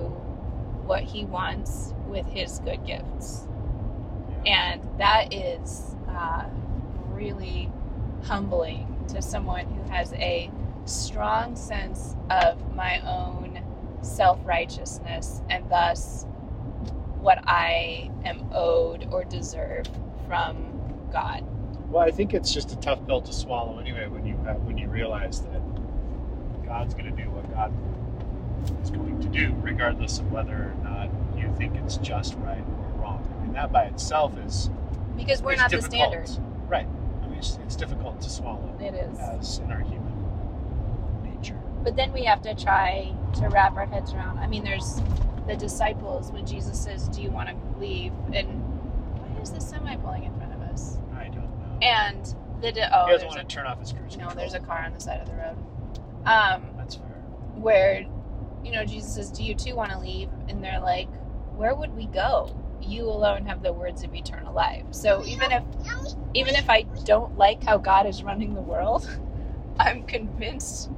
what 0.86 1.04
he 1.04 1.26
wants 1.26 1.94
with 2.08 2.26
his 2.26 2.60
good 2.60 2.84
gifts. 2.88 3.48
And 4.48 4.82
that 4.98 5.34
is 5.34 5.96
uh, 6.10 6.46
really 7.10 7.72
humbling 8.24 8.95
to 9.10 9.22
someone 9.22 9.66
who 9.68 9.92
has 9.92 10.14
a 10.14 10.50
strong 10.86 11.56
sense 11.56 12.16
of 12.30 12.76
my 12.76 13.00
own 13.02 13.62
self 14.02 14.40
righteousness 14.46 15.42
and 15.50 15.70
thus 15.70 16.26
what 17.20 17.40
I 17.48 18.12
am 18.24 18.48
owed 18.54 19.08
or 19.12 19.24
deserve 19.24 19.86
from 20.28 20.58
God. 21.12 21.44
Well, 21.90 22.04
I 22.04 22.12
think 22.12 22.34
it's 22.34 22.54
just 22.54 22.72
a 22.72 22.76
tough 22.78 23.06
pill 23.08 23.22
to 23.22 23.34
swallow 23.34 23.80
anyway 23.80 24.08
when 24.08 24.26
you 24.26 24.38
have, 24.46 24.58
when 24.64 24.78
you 24.78 24.88
realize 24.90 25.42
that 25.42 25.62
God's 26.66 26.94
going 26.94 27.16
to 27.16 27.24
do 27.24 27.30
what 27.30 27.50
God 27.54 27.74
is 28.84 28.92
going 28.92 29.20
to 29.22 29.28
do, 29.30 29.56
regardless 29.62 30.20
of 30.20 30.32
whether 30.32 30.54
or 30.54 30.76
not 30.84 31.10
you 31.38 31.54
think 31.58 31.76
it's 31.78 31.98
just 31.98 32.36
right 32.40 32.60
or 32.62 33.02
wrong. 33.02 33.28
I 33.40 33.44
mean, 33.44 33.54
that 33.54 33.72
by 33.72 33.84
itself 33.86 34.38
is 34.46 34.70
Because 35.16 35.42
we're 35.42 35.54
is 35.54 35.60
not 35.60 35.72
the 35.72 35.78
difficult. 35.78 36.12
standard. 36.28 36.44
right? 36.68 36.88
It's, 37.38 37.76
difficult 37.76 38.22
to 38.22 38.30
swallow 38.30 38.76
It 38.80 38.94
is. 38.94 39.20
as 39.20 39.60
in 39.60 39.72
our 39.72 39.82
human 39.82 40.14
nature. 41.24 41.60
But 41.84 41.96
then 41.96 42.14
we 42.14 42.24
have 42.26 42.42
to 42.44 42.56
try 42.56 43.14
to 43.40 43.50
wrap 43.50 43.76
our 43.76 43.86
heads 43.86 44.14
around. 44.14 44.40
I 44.40 44.48
mean, 44.48 44.64
there's 44.64 45.02
the 45.48 45.56
disciples 45.56 46.32
when 46.32 46.46
Jesus 46.46 46.82
says, 46.82 47.08
Do 47.10 47.22
you 47.22 47.32
want 47.32 47.50
to 47.50 47.56
leave? 47.80 48.14
And 48.34 48.48
why 49.20 49.42
is 49.42 49.52
the 49.52 49.60
semi 49.62 49.96
pulling 49.98 50.24
in 50.24 50.36
front 50.38 50.54
of 50.54 50.62
us? 50.62 50.98
I 51.18 51.26
don't 51.26 51.50
know. 51.60 51.78
And 51.82 52.26
The 52.62 52.72
di- 52.72 52.90
oh, 52.94 53.06
he 53.06 53.12
doesn't 53.12 53.28
want 53.28 53.48
to 53.48 53.56
turn 53.56 53.66
off 53.68 53.80
his 53.80 53.92
cruise 53.92 54.16
a, 54.16 54.20
no, 54.20 54.34
there's 54.34 54.54
a 54.54 54.60
car 54.60 54.80
on 54.86 54.94
the 54.94 55.00
side 55.00 55.20
of 55.22 55.28
the 55.28 55.34
road. 55.34 55.58
Um, 56.26 56.64
That's 56.78 56.96
fair. 56.96 57.06
where 57.56 58.06
you 58.64 58.72
know 58.72 58.84
Jesus 58.86 59.14
says, 59.14 59.30
"Do 59.32 59.44
you 59.44 59.54
too 59.54 59.76
want 59.76 59.92
to 59.92 60.00
leave?" 60.00 60.30
And 60.50 60.64
they're 60.64 60.80
like, 60.80 61.10
"Where 61.56 61.76
would 61.76 61.96
we 61.96 62.08
go? 62.08 62.56
You 62.88 63.10
alone 63.10 63.46
have 63.46 63.64
the 63.64 63.74
words 63.74 64.04
of 64.04 64.14
eternal 64.16 64.54
life." 64.54 64.84
So 64.92 65.24
even 65.26 65.52
if 65.52 65.64
even 66.34 66.56
if 66.56 66.70
I 66.70 66.84
don't 67.06 67.38
like 67.38 67.64
how 67.64 67.78
God 67.78 68.06
is 68.06 68.24
running 68.24 68.54
the 68.54 68.62
world, 68.62 69.08
I'm 69.80 70.04
convinced 70.04 70.92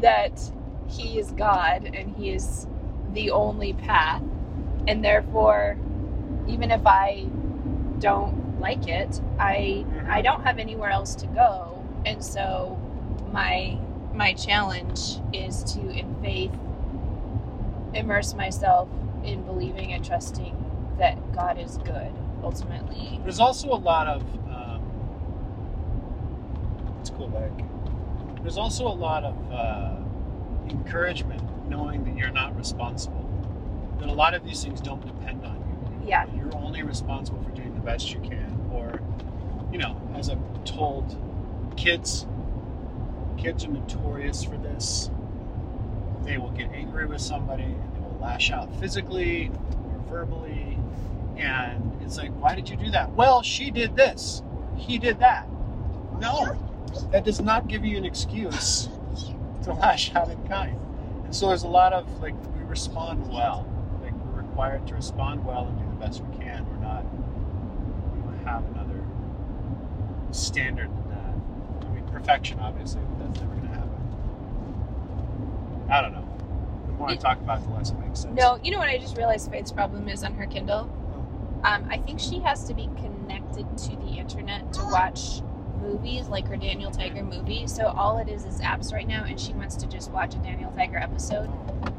that 0.00 0.40
He 0.88 1.18
is 1.18 1.30
God 1.32 1.90
and 1.94 2.16
He 2.16 2.30
is 2.30 2.66
the 3.12 3.30
only 3.30 3.72
path, 3.74 4.22
and 4.86 5.04
therefore, 5.04 5.78
even 6.48 6.70
if 6.70 6.86
I 6.86 7.26
don't 7.98 8.60
like 8.60 8.88
it, 8.88 9.20
I 9.38 9.84
I 10.08 10.22
don't 10.22 10.42
have 10.44 10.58
anywhere 10.58 10.90
else 10.90 11.14
to 11.16 11.26
go, 11.26 11.84
and 12.06 12.24
so 12.24 12.78
my 13.32 13.78
my 14.14 14.32
challenge 14.34 15.20
is 15.32 15.62
to, 15.64 15.80
in 15.90 16.16
faith, 16.22 16.52
immerse 17.94 18.34
myself 18.34 18.88
in 19.24 19.42
believing 19.44 19.92
and 19.92 20.04
trusting 20.04 20.56
that 21.00 21.32
God 21.32 21.58
is 21.58 21.78
good 21.78 22.12
ultimately. 22.44 23.18
There's 23.22 23.40
also 23.40 23.72
a 23.72 23.74
lot 23.74 24.06
of. 24.06 24.22
Um, 24.48 24.82
it's 27.00 27.10
cool 27.10 27.28
back. 27.28 27.50
There's 28.42 28.58
also 28.58 28.86
a 28.86 28.94
lot 28.94 29.24
of 29.24 29.52
uh, 29.52 29.96
encouragement 30.70 31.42
knowing 31.68 32.04
that 32.04 32.16
you're 32.16 32.30
not 32.30 32.56
responsible. 32.56 33.26
That 33.98 34.08
a 34.08 34.12
lot 34.12 34.34
of 34.34 34.44
these 34.44 34.62
things 34.62 34.80
don't 34.80 35.04
depend 35.04 35.44
on 35.44 35.56
you. 35.56 36.08
Yeah. 36.08 36.26
You're 36.34 36.54
only 36.56 36.82
responsible 36.82 37.42
for 37.42 37.50
doing 37.50 37.74
the 37.74 37.80
best 37.80 38.12
you 38.12 38.20
can. 38.20 38.68
Or, 38.72 39.00
you 39.72 39.78
know, 39.78 40.00
as 40.14 40.30
I've 40.30 40.64
told 40.64 41.16
kids, 41.76 42.26
kids 43.36 43.64
are 43.64 43.68
notorious 43.68 44.44
for 44.44 44.56
this. 44.56 45.10
They 46.24 46.38
will 46.38 46.50
get 46.50 46.70
angry 46.72 47.06
with 47.06 47.20
somebody 47.20 47.64
and 47.64 47.96
they 47.96 48.00
will 48.00 48.18
lash 48.20 48.50
out 48.50 48.74
physically 48.76 49.50
or 49.84 49.98
verbally. 50.08 50.78
And 51.40 52.00
it's 52.02 52.18
like, 52.18 52.30
why 52.40 52.54
did 52.54 52.68
you 52.68 52.76
do 52.76 52.90
that? 52.90 53.10
Well, 53.12 53.42
she 53.42 53.70
did 53.70 53.96
this. 53.96 54.42
He 54.76 54.98
did 54.98 55.18
that. 55.20 55.48
No, 56.18 56.58
that 57.12 57.24
does 57.24 57.40
not 57.40 57.66
give 57.68 57.84
you 57.84 57.96
an 57.96 58.04
excuse 58.04 58.88
to 59.64 59.72
lash 59.72 60.14
out 60.14 60.30
in 60.30 60.46
kind. 60.46 60.78
And 61.24 61.34
so 61.34 61.48
there's 61.48 61.62
a 61.62 61.68
lot 61.68 61.92
of 61.92 62.20
like 62.20 62.34
we 62.56 62.62
respond 62.64 63.26
well. 63.32 63.66
Like 64.02 64.12
we're 64.12 64.42
required 64.42 64.86
to 64.88 64.94
respond 64.94 65.44
well 65.44 65.66
and 65.66 65.78
do 65.78 65.84
the 65.84 66.04
best 66.04 66.22
we 66.22 66.36
can. 66.38 66.66
We're 66.68 66.76
not 66.76 67.04
we 68.14 68.20
don't 68.20 68.44
have 68.44 68.64
another 68.66 69.02
standard 70.32 70.88
than 70.88 71.08
that. 71.10 71.86
I 71.86 71.94
mean 71.94 72.04
perfection 72.08 72.58
obviously, 72.60 73.00
but 73.02 73.26
that's 73.26 73.40
never 73.40 73.54
gonna 73.54 73.68
happen. 73.68 74.00
I 75.90 76.02
don't 76.02 76.12
know. 76.12 76.26
The 76.86 76.92
more 76.92 77.08
I 77.08 77.16
talk 77.16 77.38
about 77.38 77.60
it, 77.60 77.68
the 77.68 77.74
less 77.74 77.90
it 77.90 77.98
makes 77.98 78.20
sense. 78.20 78.38
No, 78.38 78.58
you 78.62 78.70
know 78.72 78.78
what 78.78 78.88
I 78.88 78.98
just 78.98 79.16
realized 79.16 79.50
Faith's 79.50 79.72
problem 79.72 80.08
is 80.08 80.22
on 80.22 80.34
her 80.34 80.46
Kindle? 80.46 80.90
Um, 81.64 81.86
I 81.90 81.98
think 81.98 82.18
she 82.20 82.40
has 82.40 82.64
to 82.64 82.74
be 82.74 82.88
connected 82.96 83.66
to 83.78 83.96
the 83.96 84.16
internet 84.18 84.72
to 84.74 84.84
watch 84.84 85.42
movies 85.82 86.28
like 86.28 86.46
her 86.48 86.56
Daniel 86.56 86.90
Tiger 86.90 87.22
movie. 87.22 87.66
So 87.66 87.86
all 87.86 88.18
it 88.18 88.28
is 88.28 88.44
is 88.44 88.60
apps 88.60 88.92
right 88.92 89.06
now, 89.06 89.24
and 89.24 89.38
she 89.40 89.52
wants 89.52 89.76
to 89.76 89.86
just 89.86 90.10
watch 90.10 90.34
a 90.34 90.38
Daniel 90.38 90.70
Tiger 90.72 90.98
episode, 90.98 91.50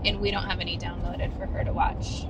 and 0.06 0.20
we 0.20 0.32
don't 0.32 0.44
have 0.46 0.60
any 0.60 0.78
downloaded 0.78 1.36
for 1.38 1.46
her 1.48 1.64
to 1.64 1.74
watch. 1.74 2.26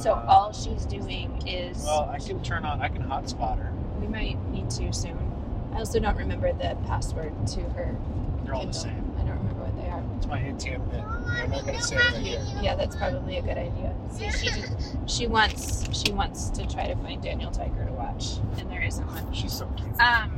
So 0.00 0.12
Uh, 0.12 0.24
all 0.28 0.52
she's 0.52 0.84
doing 0.86 1.46
is 1.46 1.82
Well, 1.84 2.08
I 2.10 2.18
can 2.18 2.42
turn 2.42 2.64
on 2.64 2.80
I 2.82 2.88
can 2.88 3.02
hotspot 3.02 3.58
her. 3.58 3.72
we 4.00 4.06
might 4.06 4.36
need 4.50 4.68
to 4.70 4.92
soon. 4.92 5.18
I 5.74 5.78
also 5.78 5.98
don't 6.00 6.16
remember 6.16 6.52
the 6.52 6.76
password 6.86 7.32
to 7.48 7.60
her. 7.70 7.94
They're 8.44 8.54
all 8.54 8.66
the 8.66 8.72
same. 8.72 9.12
I 9.18 9.20
don't 9.22 9.38
remember 9.38 9.62
what 9.64 9.76
they 9.76 9.88
are. 9.88 10.02
It's 10.16 10.26
my 10.26 10.38
ATM 10.38 10.90
pin. 10.90 11.00
I'm 11.00 11.50
not 11.50 11.66
gonna 11.66 11.82
say 11.82 11.96
it 11.96 12.14
here. 12.22 12.42
Yeah, 12.62 12.74
that's 12.74 12.96
probably 12.96 13.36
a 13.36 13.42
good 13.42 13.58
idea. 13.58 13.94
So 14.10 14.30
she 14.30 14.50
she 15.06 15.26
wants 15.26 15.84
she 15.96 16.12
wants 16.12 16.50
to 16.50 16.66
try 16.66 16.86
to 16.86 16.96
find 16.96 17.22
Daniel 17.22 17.50
Tiger 17.50 17.84
to 17.84 17.92
watch, 17.92 18.38
and 18.58 18.70
there 18.70 18.82
isn't 18.82 19.06
one. 19.06 19.32
She's 19.32 19.52
so 19.52 19.66
cute. 19.76 20.00
Um, 20.00 20.30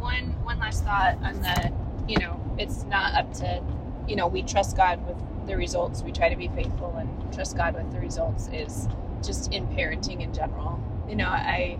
one 0.00 0.34
one 0.44 0.58
last 0.58 0.84
thought 0.84 1.16
on 1.22 1.40
the, 1.42 1.72
you 2.08 2.18
know, 2.18 2.40
it's 2.58 2.84
not 2.84 3.14
up 3.14 3.32
to, 3.34 3.62
you 4.08 4.16
know, 4.16 4.26
we 4.26 4.42
trust 4.42 4.76
God 4.76 5.06
with 5.06 5.16
the 5.46 5.56
results. 5.56 6.02
We 6.02 6.10
try 6.12 6.28
to 6.28 6.36
be 6.36 6.48
faithful 6.48 6.94
and 6.96 7.32
trust 7.32 7.56
God 7.56 7.74
with 7.74 7.92
the 7.92 8.00
results. 8.00 8.48
Is 8.52 8.88
just 9.24 9.52
in 9.52 9.66
parenting 9.68 10.22
in 10.22 10.32
general. 10.32 10.80
You 11.08 11.16
know, 11.16 11.28
I 11.28 11.78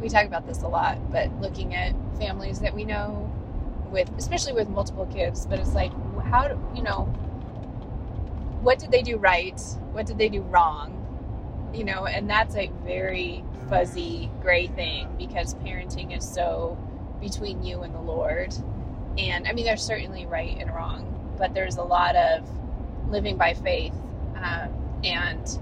we 0.00 0.08
talk 0.08 0.26
about 0.26 0.46
this 0.46 0.62
a 0.62 0.68
lot, 0.68 1.10
but 1.10 1.30
looking 1.40 1.74
at 1.74 1.94
families 2.18 2.60
that 2.60 2.74
we 2.74 2.84
know 2.84 3.32
with, 3.90 4.10
especially 4.18 4.52
with 4.52 4.68
multiple 4.68 5.06
kids, 5.06 5.46
but 5.46 5.58
it's 5.58 5.74
like, 5.74 5.92
how 6.24 6.48
do 6.48 6.60
you 6.74 6.82
know? 6.82 7.04
What 8.62 8.78
did 8.78 8.90
they 8.90 9.02
do 9.02 9.16
right? 9.16 9.60
What 9.92 10.06
did 10.06 10.18
they 10.18 10.28
do 10.28 10.42
wrong? 10.42 10.92
You 11.74 11.84
know, 11.84 12.06
and 12.06 12.28
that's 12.28 12.56
a 12.56 12.70
very 12.84 13.44
fuzzy 13.68 14.30
gray 14.42 14.66
thing 14.68 15.08
because 15.18 15.54
parenting 15.56 16.16
is 16.16 16.28
so 16.28 16.76
between 17.20 17.62
you 17.64 17.82
and 17.82 17.94
the 17.94 18.00
Lord. 18.00 18.54
And 19.18 19.46
I 19.46 19.52
mean, 19.52 19.64
there's 19.64 19.82
certainly 19.82 20.26
right 20.26 20.56
and 20.60 20.74
wrong, 20.74 21.34
but 21.38 21.54
there's 21.54 21.76
a 21.76 21.82
lot 21.82 22.16
of 22.16 22.48
living 23.08 23.36
by 23.36 23.54
faith 23.54 23.94
um, 24.36 25.00
and 25.04 25.58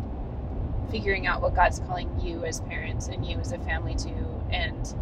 figuring 0.91 1.27
out 1.27 1.43
what 1.43 1.55
God's 1.55 1.81
calling 1.81 2.21
you 2.21 2.45
as 2.45 2.61
parents 2.63 3.09
and 3.09 3.27
you 3.27 3.39
as 3.39 3.53
a 3.53 3.59
family 3.59 3.95
to. 3.95 4.15
And 4.51 4.95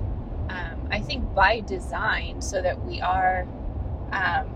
um, 0.50 0.81
I 0.92 1.00
think 1.00 1.34
by 1.34 1.60
design, 1.60 2.42
so 2.42 2.62
that 2.62 2.84
we 2.84 3.00
are, 3.00 3.48
um, 4.12 4.46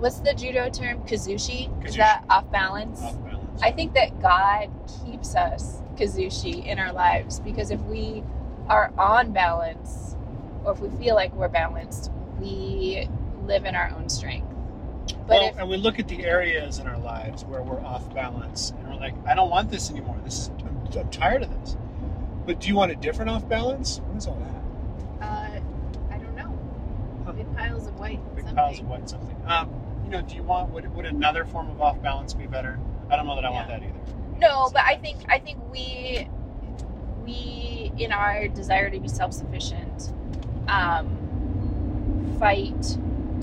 what's 0.00 0.20
the 0.20 0.34
judo 0.34 0.70
term? 0.70 1.02
Kazushi? 1.02 1.86
Is 1.86 1.96
that 1.96 2.24
off 2.30 2.50
balance? 2.50 3.02
Off 3.02 3.22
balance. 3.22 3.62
I 3.62 3.72
think 3.72 3.94
that 3.94 4.20
God 4.22 4.70
keeps 5.04 5.36
us 5.36 5.78
kazushi 5.96 6.64
in 6.66 6.78
our 6.78 6.92
lives 6.92 7.40
because 7.40 7.70
if 7.70 7.80
we 7.82 8.24
are 8.68 8.92
on 8.98 9.32
balance 9.32 10.16
or 10.64 10.72
if 10.72 10.80
we 10.80 10.88
feel 11.04 11.14
like 11.14 11.34
we're 11.34 11.48
balanced, 11.48 12.10
we 12.40 13.08
live 13.44 13.66
in 13.66 13.74
our 13.74 13.90
own 13.96 14.08
strength. 14.08 14.48
But 15.26 15.40
well, 15.40 15.48
if 15.50 15.58
and 15.58 15.68
we 15.68 15.76
look 15.76 15.98
at 15.98 16.08
the 16.08 16.24
areas 16.24 16.78
in 16.78 16.86
our 16.86 16.98
lives 16.98 17.44
where 17.44 17.62
we're 17.62 17.82
off 17.82 18.12
balance, 18.14 18.70
and 18.78 18.88
we're 18.88 18.96
like, 18.96 19.14
I 19.26 19.34
don't 19.34 19.50
want 19.50 19.70
this 19.70 19.90
anymore. 19.90 20.16
This 20.24 20.34
is 20.38 20.50
I'm, 20.64 20.98
I'm 20.98 21.10
tired 21.10 21.42
of 21.42 21.50
this. 21.60 21.76
But 22.46 22.60
do 22.60 22.68
you 22.68 22.76
want 22.76 22.92
a 22.92 22.96
different 22.96 23.30
off 23.30 23.48
balance? 23.48 24.00
What 24.06 24.16
is 24.16 24.26
all 24.26 24.36
that? 24.36 25.24
uh, 25.24 25.60
I 26.10 26.18
don't 26.18 26.34
know, 26.34 26.58
Huh. 27.24 27.32
big 27.32 27.51
piles 27.62 27.86
of 27.86 27.98
white, 27.98 28.20
Big 28.34 28.44
something. 28.44 28.54
piles 28.56 28.78
of 28.80 28.88
white 28.88 29.08
something. 29.08 29.36
Um, 29.46 29.70
you 30.04 30.10
know, 30.10 30.22
do 30.22 30.34
you 30.34 30.42
want 30.42 30.70
would, 30.70 30.92
would 30.94 31.06
another 31.06 31.44
form 31.44 31.70
of 31.70 31.80
off 31.80 32.00
balance 32.02 32.34
be 32.34 32.46
better? 32.46 32.78
I 33.10 33.16
don't 33.16 33.26
know 33.26 33.34
that 33.36 33.44
I 33.44 33.50
want 33.50 33.68
that 33.68 33.82
either. 33.82 33.92
No, 34.38 34.70
but 34.72 34.82
I 34.82 34.96
think 34.96 35.18
I 35.28 35.38
think 35.38 35.58
we 35.70 36.28
we 37.24 37.92
in 37.98 38.12
our 38.12 38.48
desire 38.48 38.90
to 38.90 38.98
be 38.98 39.08
self 39.08 39.32
sufficient 39.32 40.12
um, 40.68 42.36
fight 42.38 42.98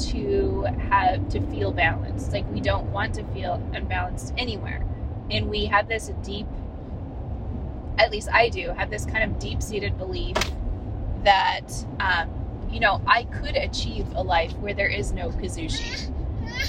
to 0.10 0.63
have 0.89 1.29
to 1.29 1.41
feel 1.47 1.71
balanced. 1.71 2.32
Like 2.34 2.49
we 2.51 2.60
don't 2.60 2.91
want 2.91 3.15
to 3.15 3.23
feel 3.25 3.62
unbalanced 3.73 4.34
anywhere, 4.38 4.86
and 5.29 5.49
we 5.49 5.65
have 5.65 5.88
this 5.88 6.12
deep. 6.23 6.47
At 7.97 8.12
least 8.12 8.29
I 8.32 8.49
do 8.49 8.69
have 8.69 8.89
this 8.89 9.05
kind 9.05 9.23
of 9.23 9.39
deep 9.39 9.62
seated 9.62 9.97
belief 9.97 10.38
that 11.23 11.67
um, 11.99 12.29
you 12.69 12.79
know 12.79 13.01
I 13.08 13.23
could 13.23 13.55
achieve 13.55 14.08
a 14.15 14.23
life 14.23 14.53
where 14.58 14.73
there 14.73 14.88
is 14.89 15.12
no 15.12 15.29
kazushi. 15.29 16.13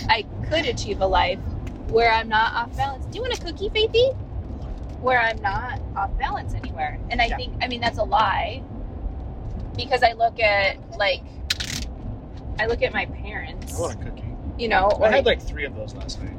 I 0.08 0.24
could 0.48 0.66
achieve 0.66 1.00
a 1.00 1.06
life 1.06 1.38
where 1.88 2.10
I'm 2.12 2.28
not 2.28 2.52
off 2.54 2.76
balance. 2.76 3.06
Do 3.06 3.16
you 3.16 3.22
want 3.22 3.38
a 3.38 3.40
cookie, 3.42 3.68
Faithy? 3.70 4.16
Where 5.00 5.18
I'm 5.20 5.40
not 5.40 5.80
off 5.96 6.16
balance 6.18 6.54
anywhere. 6.54 6.98
And 7.10 7.20
I 7.20 7.26
Yeah. 7.26 7.36
think, 7.36 7.54
I 7.62 7.68
mean, 7.68 7.80
that's 7.80 7.98
a 7.98 8.04
lie 8.04 8.62
because 9.76 10.02
I 10.02 10.12
look 10.12 10.38
at, 10.40 10.78
like, 10.98 11.22
I 12.58 12.66
look 12.66 12.82
at 12.82 12.92
my 12.92 13.06
parents, 13.06 13.76
I 13.76 13.80
want 13.80 14.00
a 14.00 14.04
cookie. 14.04 14.24
you 14.58 14.68
know, 14.68 14.90
I 15.02 15.08
had 15.08 15.24
like 15.26 15.40
three 15.40 15.64
of 15.64 15.74
those 15.74 15.94
last 15.94 16.20
night. 16.22 16.36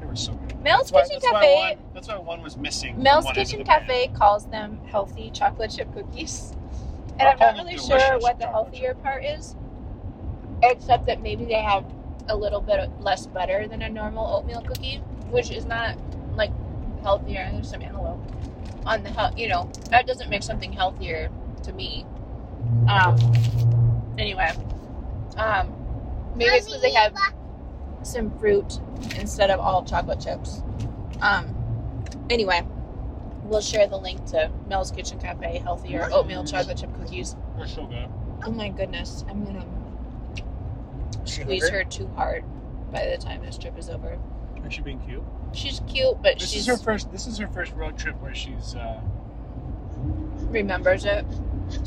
They 0.00 0.06
were 0.06 0.16
so 0.16 0.34
good. 0.34 0.60
Mel's 0.62 0.90
That's 0.90 0.92
why, 0.92 1.02
Kitchen 1.14 1.32
why 1.32 1.40
Cafe. 1.40 1.54
one, 1.76 1.94
that's 1.94 2.08
why 2.08 2.18
one 2.18 2.42
was 2.42 2.56
missing. 2.56 3.02
Mel's 3.02 3.24
one 3.24 3.36
end 3.36 3.46
of 3.46 3.50
Kitchen. 3.50 3.64
Cafe 3.64 4.08
calls 4.08 4.46
them 4.46 4.78
healthy 4.86 5.30
chocolate 5.30 5.70
chip 5.70 5.92
cookies. 5.94 6.52
And 7.20 7.28
I'm 7.28 7.38
not 7.38 7.64
really 7.64 7.76
sure 7.76 8.18
what 8.18 8.38
the 8.38 8.46
healthier 8.46 8.94
part 8.94 9.24
is, 9.24 9.54
except 10.62 11.06
that 11.06 11.20
maybe 11.22 11.44
they 11.44 11.60
have 11.60 11.84
a 12.28 12.36
little 12.36 12.60
bit 12.60 12.88
less 13.00 13.26
butter 13.26 13.68
than 13.68 13.82
a 13.82 13.88
normal 13.88 14.26
oatmeal 14.26 14.62
cookie, 14.62 14.96
which 15.30 15.50
is 15.50 15.66
not 15.66 15.98
like 16.34 16.50
healthier. 17.02 17.40
And 17.40 17.56
There's 17.56 17.70
some 17.70 17.82
antelope 17.82 18.20
on 18.86 19.02
the 19.02 19.10
health, 19.10 19.36
you 19.36 19.48
know, 19.48 19.70
that 19.90 20.06
doesn't 20.06 20.30
make 20.30 20.42
something 20.42 20.72
healthier 20.72 21.30
to 21.64 21.72
me. 21.72 22.06
Um, 22.88 23.16
anyway, 24.18 24.50
um, 25.36 25.74
maybe 26.36 26.50
it's 26.56 26.66
because 26.66 26.82
they 26.82 26.92
have 26.92 27.14
some 28.02 28.30
fruit 28.38 28.80
instead 29.16 29.50
of 29.50 29.60
all 29.60 29.84
chocolate 29.84 30.20
chips. 30.20 30.62
Um, 31.20 31.54
anyway, 32.30 32.66
we'll 33.50 33.60
share 33.60 33.86
the 33.88 33.96
link 33.96 34.24
to 34.26 34.50
Mel's 34.68 34.90
Kitchen 34.92 35.18
Cafe 35.18 35.58
healthier 35.58 36.08
oatmeal 36.12 36.44
chocolate 36.44 36.78
chip 36.78 36.94
cookies. 36.94 37.36
They're 37.58 37.66
so 37.66 37.84
good. 37.84 38.08
Oh 38.46 38.52
my 38.52 38.68
goodness, 38.70 39.24
I'm 39.28 39.44
gonna 39.44 39.66
squeeze 41.24 41.68
her 41.68 41.84
too 41.84 42.06
hard 42.14 42.44
by 42.90 43.06
the 43.06 43.18
time 43.18 43.44
this 43.44 43.58
trip 43.58 43.76
is 43.76 43.90
over. 43.90 44.18
Is 44.64 44.72
she 44.72 44.82
being 44.82 45.00
cute? 45.00 45.22
She's 45.52 45.80
cute, 45.88 46.22
but 46.22 46.38
This 46.38 46.50
she 46.50 46.58
is 46.58 46.66
her 46.66 46.76
first. 46.76 47.10
This 47.10 47.26
is 47.26 47.38
her 47.38 47.48
first 47.48 47.74
road 47.74 47.98
trip 47.98 48.20
where 48.22 48.34
she's 48.34 48.76
uh, 48.76 49.00
remembers 50.48 51.04
it. 51.04 51.24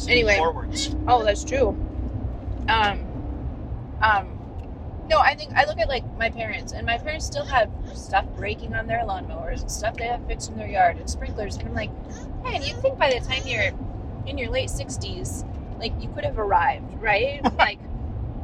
Anyway. 0.07 0.37
forwards. 0.37 0.95
Oh, 1.07 1.23
that's 1.23 1.43
true. 1.43 1.69
Um, 2.67 3.05
um, 4.01 4.32
no, 5.09 5.19
I 5.19 5.35
think 5.35 5.53
I 5.53 5.65
look 5.65 5.79
at 5.79 5.89
like 5.89 6.03
my 6.17 6.29
parents, 6.29 6.71
and 6.71 6.85
my 6.85 6.97
parents 6.97 7.25
still 7.25 7.45
have 7.45 7.69
stuff 7.93 8.25
breaking 8.37 8.73
on 8.73 8.87
their 8.87 9.03
lawnmowers 9.03 9.61
and 9.61 9.71
stuff 9.71 9.97
they 9.97 10.05
have 10.05 10.25
fixed 10.27 10.49
in 10.49 10.57
their 10.57 10.67
yard 10.67 10.97
and 10.97 11.09
sprinklers, 11.09 11.57
and 11.57 11.67
I'm 11.67 11.73
like, 11.73 11.91
man, 12.43 12.61
you 12.61 12.73
think 12.75 12.97
by 12.97 13.13
the 13.13 13.19
time 13.19 13.41
you're 13.45 13.71
in 14.25 14.37
your 14.37 14.49
late 14.49 14.69
sixties, 14.69 15.43
like 15.79 15.93
you 16.01 16.09
could 16.09 16.23
have 16.23 16.39
arrived, 16.39 17.01
right? 17.01 17.41
like 17.57 17.79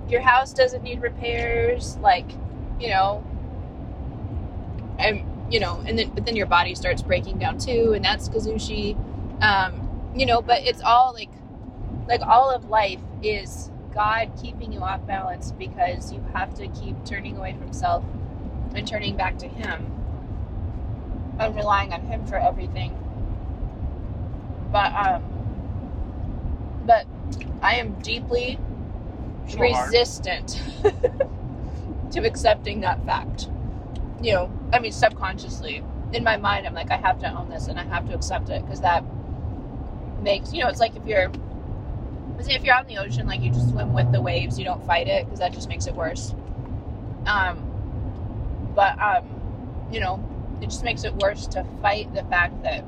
your 0.10 0.22
house 0.22 0.54
doesn't 0.54 0.84
need 0.84 1.02
repairs, 1.02 1.98
like 1.98 2.30
you 2.80 2.89
know, 2.89 3.24
and 4.98 5.24
you 5.52 5.60
know, 5.60 5.82
and 5.86 5.98
then 5.98 6.10
but 6.10 6.26
then 6.26 6.36
your 6.36 6.48
body 6.48 6.76
starts 6.76 7.02
breaking 7.02 7.39
down 7.39 7.58
too, 7.58 7.93
and 7.93 8.04
that's 8.04 8.28
kazushi. 8.28 8.98
Um, 9.41 10.12
you 10.15 10.26
know, 10.26 10.41
but 10.41 10.63
it's 10.63 10.82
all 10.82 11.13
like 11.13 11.30
like 12.08 12.22
all 12.22 12.50
of 12.50 12.69
life 12.69 13.00
is 13.24 13.72
God 13.93 14.32
keeping 14.41 14.71
you 14.71 14.82
off 14.82 15.06
balance 15.06 15.52
because 15.52 16.12
you 16.12 16.23
have 16.34 16.54
to 16.56 16.67
keep 16.69 17.04
turning 17.06 17.38
away 17.38 17.56
from 17.58 17.73
self 17.73 18.04
and 18.75 18.88
turning 18.88 19.15
back 19.15 19.38
to 19.39 19.47
Him 19.47 19.91
and 21.39 21.56
relying 21.56 21.93
on 21.93 22.02
Him 22.02 22.25
for 22.25 22.36
everything. 22.36 22.97
But 24.71 24.93
um, 24.93 25.23
but 26.86 27.06
I 27.62 27.75
am 27.75 27.93
deeply 27.99 28.60
hard. 29.58 29.88
resistant 29.88 30.62
to 32.12 32.25
accepting 32.25 32.82
that 32.82 33.04
fact. 33.06 33.49
You 34.21 34.34
know, 34.34 34.60
I 34.73 34.80
mean, 34.80 34.91
subconsciously 34.91 35.84
in 36.13 36.23
my 36.23 36.38
mind, 36.38 36.65
I'm 36.67 36.73
like, 36.73 36.91
I 36.91 36.97
have 36.97 37.19
to 37.19 37.32
own 37.32 37.49
this 37.49 37.67
and 37.67 37.80
I 37.80 37.84
have 37.84 38.08
to 38.08 38.13
accept 38.15 38.49
it 38.49 38.63
because 38.63 38.82
that 38.82 39.04
makes 40.21 40.54
you 40.54 40.63
know, 40.63 40.69
it's 40.69 40.80
like 40.80 40.95
if 40.95 41.06
you're 41.06 41.32
say 42.43 42.54
if 42.54 42.63
you're 42.63 42.73
out 42.73 42.89
in 42.89 42.95
the 42.95 43.02
ocean, 43.02 43.28
like 43.28 43.41
you 43.41 43.52
just 43.52 43.69
swim 43.69 43.93
with 43.93 44.12
the 44.12 44.21
waves, 44.21 44.58
you 44.58 44.65
don't 44.65 44.86
fight 44.86 45.08
it 45.08 45.25
because 45.25 45.39
that 45.39 45.54
just 45.54 45.69
makes 45.69 45.88
it 45.88 45.95
worse. 45.95 46.34
Um, 47.25 47.65
but 48.75 48.99
um, 49.02 49.88
you 49.91 49.99
know, 49.99 50.23
it 50.62 50.65
just 50.69 50.84
makes 50.84 51.04
it 51.04 51.15
worse 51.15 51.47
to 51.47 51.65
fight 51.82 52.13
the 52.13 52.23
fact 52.23 52.63
that 52.63 52.86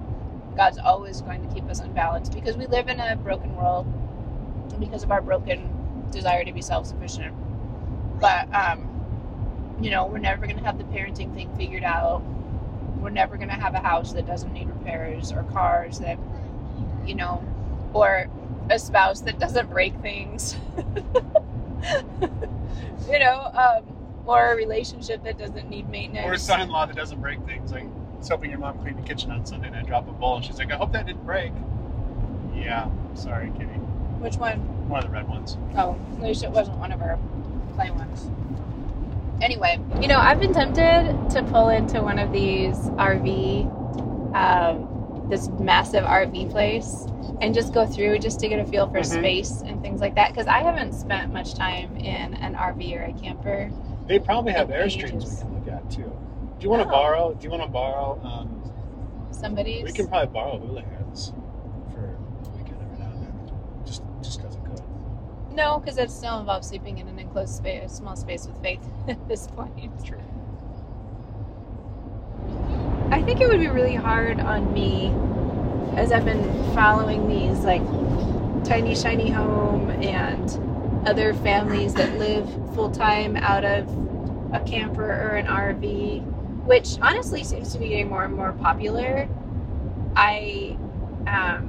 God's 0.56 0.78
always 0.78 1.22
going 1.22 1.48
to 1.48 1.54
keep 1.54 1.66
us 1.70 1.80
unbalanced 1.80 2.34
because 2.34 2.58
we 2.58 2.68
live 2.68 2.88
in 2.88 3.00
a 3.00 3.16
broken 3.16 3.56
world 3.56 3.88
because 4.80 5.04
of 5.04 5.12
our 5.12 5.22
broken 5.22 5.70
desire 6.12 6.44
to 6.44 6.52
be 6.52 6.62
self-sufficient. 6.62 7.34
But 8.20 8.54
um, 8.54 8.88
you 9.82 9.90
know, 9.90 10.06
we're 10.06 10.20
never 10.20 10.46
going 10.46 10.58
to 10.58 10.64
have 10.64 10.78
the 10.78 10.84
parenting 10.86 11.34
thing 11.34 11.56
figured 11.58 11.84
out. 11.84 12.22
We're 13.00 13.10
never 13.10 13.36
going 13.36 13.50
to 13.50 13.56
have 13.56 13.74
a 13.74 13.80
house 13.80 14.14
that 14.14 14.28
doesn't 14.28 14.54
need 14.54 14.68
repairs 14.70 15.32
or 15.32 15.44
cars 15.44 16.00
that, 16.00 16.20
you 17.06 17.16
know, 17.16 17.44
or 17.94 18.28
a 18.72 18.80
spouse 18.80 19.22
that 19.22 19.38
doesn't 19.38 19.70
break 19.70 19.94
things. 20.02 20.56
you 23.10 23.20
know, 23.20 23.52
um, 23.54 23.84
or 24.26 24.54
a 24.54 24.56
relationship 24.56 25.24
that 25.24 25.38
doesn't 25.38 25.70
need 25.70 25.90
maintenance. 25.90 26.26
Or 26.26 26.34
a 26.34 26.40
son-in-law 26.40 26.86
that 26.88 26.96
doesn't 26.96 27.20
break 27.20 27.44
things. 27.46 27.72
Like, 27.72 27.84
I 27.84 28.18
was 28.18 28.28
helping 28.28 28.50
your 28.50 28.60
mom 28.60 28.80
clean 28.80 28.96
the 28.96 29.02
kitchen 29.02 29.30
on 29.32 29.46
Sunday, 29.46 29.68
and 29.68 29.76
I 29.76 29.84
drop 29.84 30.08
a 30.08 30.12
bowl, 30.14 30.38
and 30.38 30.46
she's 30.46 30.58
like, 30.58 30.72
"I 30.72 30.78
hope 30.78 30.94
that 30.94 31.06
didn't 31.06 31.26
break." 31.26 31.52
Yeah, 32.56 32.90
sorry, 33.14 33.52
Kitty. 33.58 33.66
Which 34.20 34.38
one? 34.38 34.60
One 34.88 35.04
of 35.04 35.10
the 35.10 35.14
red 35.14 35.28
ones. 35.28 35.58
Oh, 35.76 35.98
at 36.18 36.24
least 36.24 36.44
it 36.44 36.52
wasn't 36.52 36.78
one 36.78 36.92
of 36.92 37.02
our 37.02 37.20
play 37.76 37.92
ones. 37.92 38.30
Anyway, 39.42 39.80
you 40.00 40.08
know, 40.08 40.18
I've 40.18 40.40
been 40.40 40.54
tempted 40.54 41.32
to 41.32 41.44
pull 41.52 41.70
into 41.70 42.02
one 42.04 42.20
of 42.20 42.32
these 42.32 42.78
RV, 42.78 43.66
um, 44.36 44.88
this 45.32 45.48
massive 45.60 46.04
RV 46.04 46.52
place, 46.52 47.08
and 47.41 47.56
just 47.56 47.74
go 47.74 47.88
through 47.88 48.20
just 48.20 48.39
to 48.41 48.48
get 48.48 48.60
a 48.60 48.65
feel 48.65 48.88
for 48.88 49.00
Mhm. 49.00 49.06
space 49.06 49.62
and 49.65 49.82
things 49.82 50.00
like 50.02 50.13
that. 50.15 50.30
Because 50.30 50.46
I 50.46 50.60
haven't 50.60 50.94
spent 50.94 51.34
much 51.34 51.56
time 51.56 51.96
in 51.98 52.36
an 52.36 52.54
RV 52.56 52.96
or 52.96 53.04
a 53.06 53.13
camper. 53.13 53.72
They 54.08 54.20
probably 54.20 54.52
have 54.52 54.67
airstreams 54.70 55.24
we 55.26 55.41
can 55.41 55.54
look 55.56 55.67
at 55.74 55.89
too. 55.89 56.04
Do 56.04 56.63
you 56.65 56.70
want 56.70 56.84
to 56.84 56.88
Oh. 56.89 56.91
borrow? 56.91 57.34
Do 57.34 57.44
you 57.46 57.50
want 57.50 57.63
to 57.63 57.70
borrow? 57.70 58.20
Um, 58.24 58.62
Somebody's. 59.32 59.84
we 59.86 59.91
can 59.94 60.08
probably 60.08 60.28
borrow 60.32 60.60
hula 60.60 60.82
hands 60.82 61.34
for 61.94 62.02
a 62.04 62.58
weekend 62.58 62.78
every 62.84 63.00
now 63.00 63.12
and 63.12 63.24
then, 63.24 63.86
just 63.86 64.04
just 64.22 64.39
because 64.41 64.56
it 64.56 64.63
could. 64.65 64.82
No, 65.56 65.80
because 65.80 65.98
it 65.98 66.12
still 66.12 66.39
involves 66.39 66.67
sleeping 66.67 66.98
in 67.00 67.08
an 67.08 67.17
enclosed 67.17 67.56
space, 67.56 67.84
a 67.86 67.96
small 67.96 68.15
space 68.15 68.46
with 68.46 68.62
faith 68.62 68.86
at 69.08 69.28
this 69.30 69.48
point. 69.48 70.06
True. 70.06 70.20
I 73.12 73.21
think 73.21 73.41
it 73.41 73.50
would 73.50 73.60
be 73.60 73.67
really 73.67 73.93
hard 73.93 74.39
on 74.39 74.74
me 74.74 75.13
as 75.97 76.13
I've 76.13 76.24
been 76.24 76.43
following 76.74 77.28
these 77.28 77.60
like 77.65 77.84
tiny 78.63 78.95
shiny 78.95 79.30
home 79.30 79.89
and 79.89 80.50
other 81.06 81.34
families 81.34 81.93
that 81.95 82.17
live 82.17 82.50
full 82.74 82.89
time 82.89 83.36
out 83.36 83.65
of 83.65 83.86
a 84.54 84.62
camper 84.62 85.04
or 85.04 85.36
an 85.36 85.45
RV, 85.45 86.24
which 86.65 86.97
honestly 87.02 87.43
seems 87.43 87.74
to 87.74 87.80
be 87.80 87.89
getting 87.89 88.08
more 88.08 88.24
and 88.24 88.34
more 88.34 88.54
popular. 88.54 89.28
I 90.15 90.78
um 91.28 91.67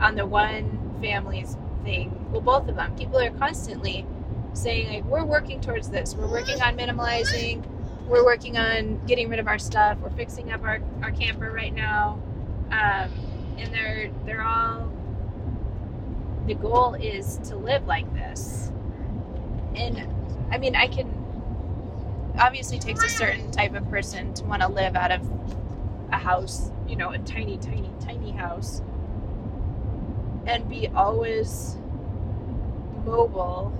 on 0.00 0.14
the 0.14 0.26
one 0.26 0.96
family's 1.02 1.56
thing, 1.82 2.28
well 2.30 2.40
both 2.40 2.68
of 2.68 2.76
them, 2.76 2.94
people 2.94 3.18
are 3.18 3.30
constantly 3.30 4.06
saying 4.52 4.92
like 4.92 5.04
we're 5.06 5.24
working 5.24 5.60
towards 5.60 5.90
this. 5.90 6.14
We're 6.14 6.30
working 6.30 6.62
on 6.62 6.76
minimalizing 6.76 7.64
we're 8.10 8.24
working 8.24 8.58
on 8.58 9.00
getting 9.06 9.28
rid 9.28 9.38
of 9.38 9.46
our 9.46 9.58
stuff. 9.58 9.96
We're 9.98 10.10
fixing 10.10 10.50
up 10.50 10.64
our, 10.64 10.80
our 11.02 11.12
camper 11.12 11.52
right 11.52 11.72
now, 11.72 12.20
um, 12.72 13.10
and 13.56 13.72
they're 13.72 14.10
they're 14.26 14.42
all. 14.42 14.92
The 16.46 16.54
goal 16.54 16.94
is 16.94 17.38
to 17.44 17.56
live 17.56 17.86
like 17.86 18.12
this, 18.12 18.72
and 19.76 20.06
I 20.50 20.58
mean 20.58 20.74
I 20.74 20.88
can. 20.88 21.16
Obviously, 22.38 22.78
takes 22.78 23.04
a 23.04 23.08
certain 23.08 23.50
type 23.50 23.74
of 23.74 23.88
person 23.90 24.34
to 24.34 24.44
want 24.44 24.62
to 24.62 24.68
live 24.68 24.96
out 24.96 25.12
of 25.12 25.20
a 26.10 26.16
house, 26.16 26.70
you 26.88 26.96
know, 26.96 27.10
a 27.10 27.18
tiny, 27.18 27.58
tiny, 27.58 27.90
tiny 28.00 28.30
house, 28.32 28.82
and 30.46 30.68
be 30.68 30.88
always 30.88 31.76
mobile, 33.04 33.72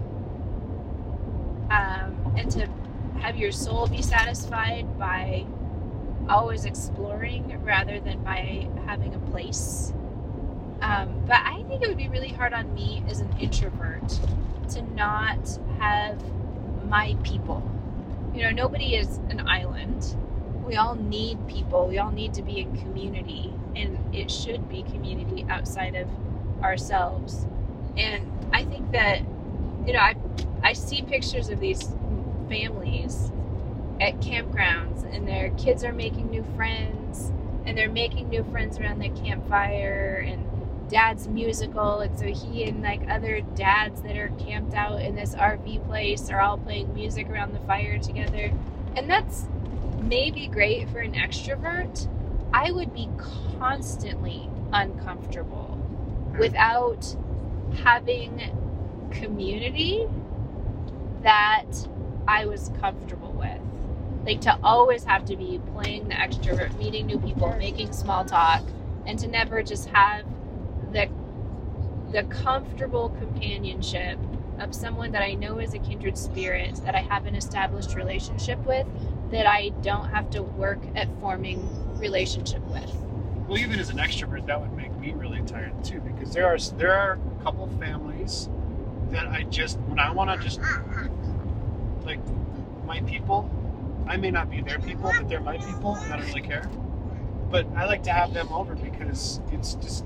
um, 1.71 2.35
and 2.37 2.51
to 2.51 2.69
have 3.21 3.37
your 3.37 3.53
soul 3.53 3.87
be 3.87 4.03
satisfied 4.03 4.99
by 4.99 5.45
always 6.29 6.65
exploring 6.65 7.61
rather 7.65 8.01
than 8.01 8.23
by 8.23 8.69
having 8.87 9.15
a 9.15 9.19
place. 9.31 9.93
Um, 10.81 11.23
but 11.27 11.37
I 11.37 11.63
think 11.69 11.83
it 11.83 11.89
would 11.89 11.99
be 11.99 12.09
really 12.09 12.29
hard 12.29 12.53
on 12.53 12.73
me 12.75 13.03
as 13.09 13.21
an 13.21 13.35
introvert 13.39 14.19
to 14.71 14.83
not 14.95 15.59
have 15.79 16.19
my 16.89 17.17
people. 17.23 17.63
You 18.35 18.43
know, 18.43 18.51
nobody 18.51 18.95
is 18.95 19.19
an 19.29 19.47
island. 19.47 20.17
We 20.65 20.77
all 20.77 20.95
need 20.95 21.47
people. 21.49 21.87
We 21.87 21.99
all 21.99 22.13
need 22.13 22.33
to 22.35 22.43
be 22.43 22.61
in 22.61 22.77
community, 22.79 23.53
and 23.75 23.99
it 24.15 24.31
should 24.31 24.69
be 24.69 24.83
community 24.85 25.45
outside 25.51 25.97
of 25.97 26.09
ourselves. 26.63 27.47
And 27.97 28.31
I 28.53 28.65
think 28.65 28.93
that, 28.93 29.21
you 29.87 29.93
know, 29.93 29.99
I 29.99 30.15
I 30.63 30.73
see 30.75 31.03
pictures 31.03 31.49
of 31.49 31.59
these 31.59 31.93
families 32.51 33.31
at 34.01 34.19
campgrounds 34.21 35.05
and 35.15 35.27
their 35.27 35.51
kids 35.51 35.85
are 35.85 35.93
making 35.93 36.29
new 36.31 36.45
friends 36.57 37.33
and 37.65 37.79
they're 37.79 37.91
making 37.91 38.29
new 38.29 38.43
friends 38.51 38.79
around 38.79 38.99
the 38.99 39.09
campfire 39.11 40.25
and 40.27 40.45
dad's 40.91 41.29
musical 41.29 42.01
and 42.01 42.19
so 42.19 42.27
he 42.27 42.65
and 42.65 42.83
like 42.83 43.01
other 43.09 43.41
dads 43.55 44.03
that 44.03 44.17
are 44.17 44.31
camped 44.41 44.75
out 44.75 45.01
in 45.01 45.15
this 45.15 45.35
RV 45.35 45.87
place 45.87 46.29
are 46.31 46.41
all 46.41 46.59
playing 46.59 46.93
music 46.93 47.29
around 47.29 47.55
the 47.55 47.61
fire 47.61 47.99
together. 47.99 48.53
And 48.97 49.09
that's 49.09 49.47
maybe 50.03 50.49
great 50.49 50.89
for 50.89 50.99
an 50.99 51.13
extrovert. 51.13 52.09
I 52.53 52.73
would 52.73 52.93
be 52.93 53.09
constantly 53.59 54.51
uncomfortable 54.73 55.77
hmm. 56.33 56.39
without 56.39 57.17
having 57.85 58.43
community 59.13 60.09
that 61.23 61.67
I 62.27 62.47
was 62.47 62.71
comfortable 62.81 63.33
with. 63.33 63.61
Like 64.27 64.41
to 64.43 64.59
always 64.63 65.05
have 65.05 65.25
to 65.27 65.37
be 65.37 65.61
playing 65.73 66.09
the 66.09 66.15
extrovert, 66.15 66.77
meeting 66.79 67.07
new 67.07 67.19
people, 67.19 67.55
making 67.59 67.93
small 67.93 68.25
talk, 68.25 68.63
and 69.07 69.19
to 69.19 69.27
never 69.27 69.63
just 69.63 69.89
have 69.91 70.25
the 70.93 71.09
the 72.13 72.25
comfortable 72.25 73.11
companionship 73.11 74.19
of 74.59 74.75
someone 74.75 75.13
that 75.13 75.23
I 75.23 75.35
know 75.35 75.59
is 75.59 75.75
a 75.75 75.79
kindred 75.79 76.19
spirit 76.19 76.75
that 76.85 76.95
I 76.95 77.01
have 77.01 77.27
an 77.27 77.35
established 77.35 77.95
relationship 77.95 78.59
with 78.67 78.87
that 79.31 79.47
I 79.47 79.71
don't 79.83 80.09
have 80.11 80.29
to 80.31 80.43
work 80.43 80.81
at 80.97 81.09
forming 81.21 81.69
relationship 81.99 82.61
with. 82.67 82.93
Well, 83.49 83.59
even 83.59 83.79
as 83.79 83.91
an 83.91 83.97
extrovert, 83.97 84.47
that 84.47 84.61
would 84.61 84.73
make 84.77 84.95
me 84.99 85.13
really 85.13 85.41
tired 85.43 85.85
too, 85.85 86.01
because 86.01 86.33
there 86.35 86.47
are 86.47 86.59
there 86.77 86.93
are 86.93 87.13
a 87.13 87.43
couple 87.43 87.67
families 87.81 88.49
that 89.11 89.27
I 89.27 89.45
just 89.45 89.79
when 89.81 89.99
I 89.99 90.11
want 90.13 90.31
to 90.31 90.45
just 90.45 90.61
like 92.05 92.21
my 92.87 93.01
people. 93.03 93.51
I 94.07 94.17
may 94.17 94.31
not 94.31 94.51
be 94.51 94.61
their 94.61 94.79
people, 94.81 95.13
but 95.17 95.29
they're 95.29 95.41
my 95.41 95.59
people, 95.59 95.95
and 95.97 96.13
I 96.13 96.17
don't 96.17 96.27
really 96.29 96.41
care. 96.41 96.69
But 97.51 97.67
I 97.77 97.85
like 97.87 98.03
to 98.05 98.13
have 98.13 98.33
them 98.35 98.49
over 98.53 98.75
because 98.75 99.41
it's 99.53 99.75
just 99.75 100.05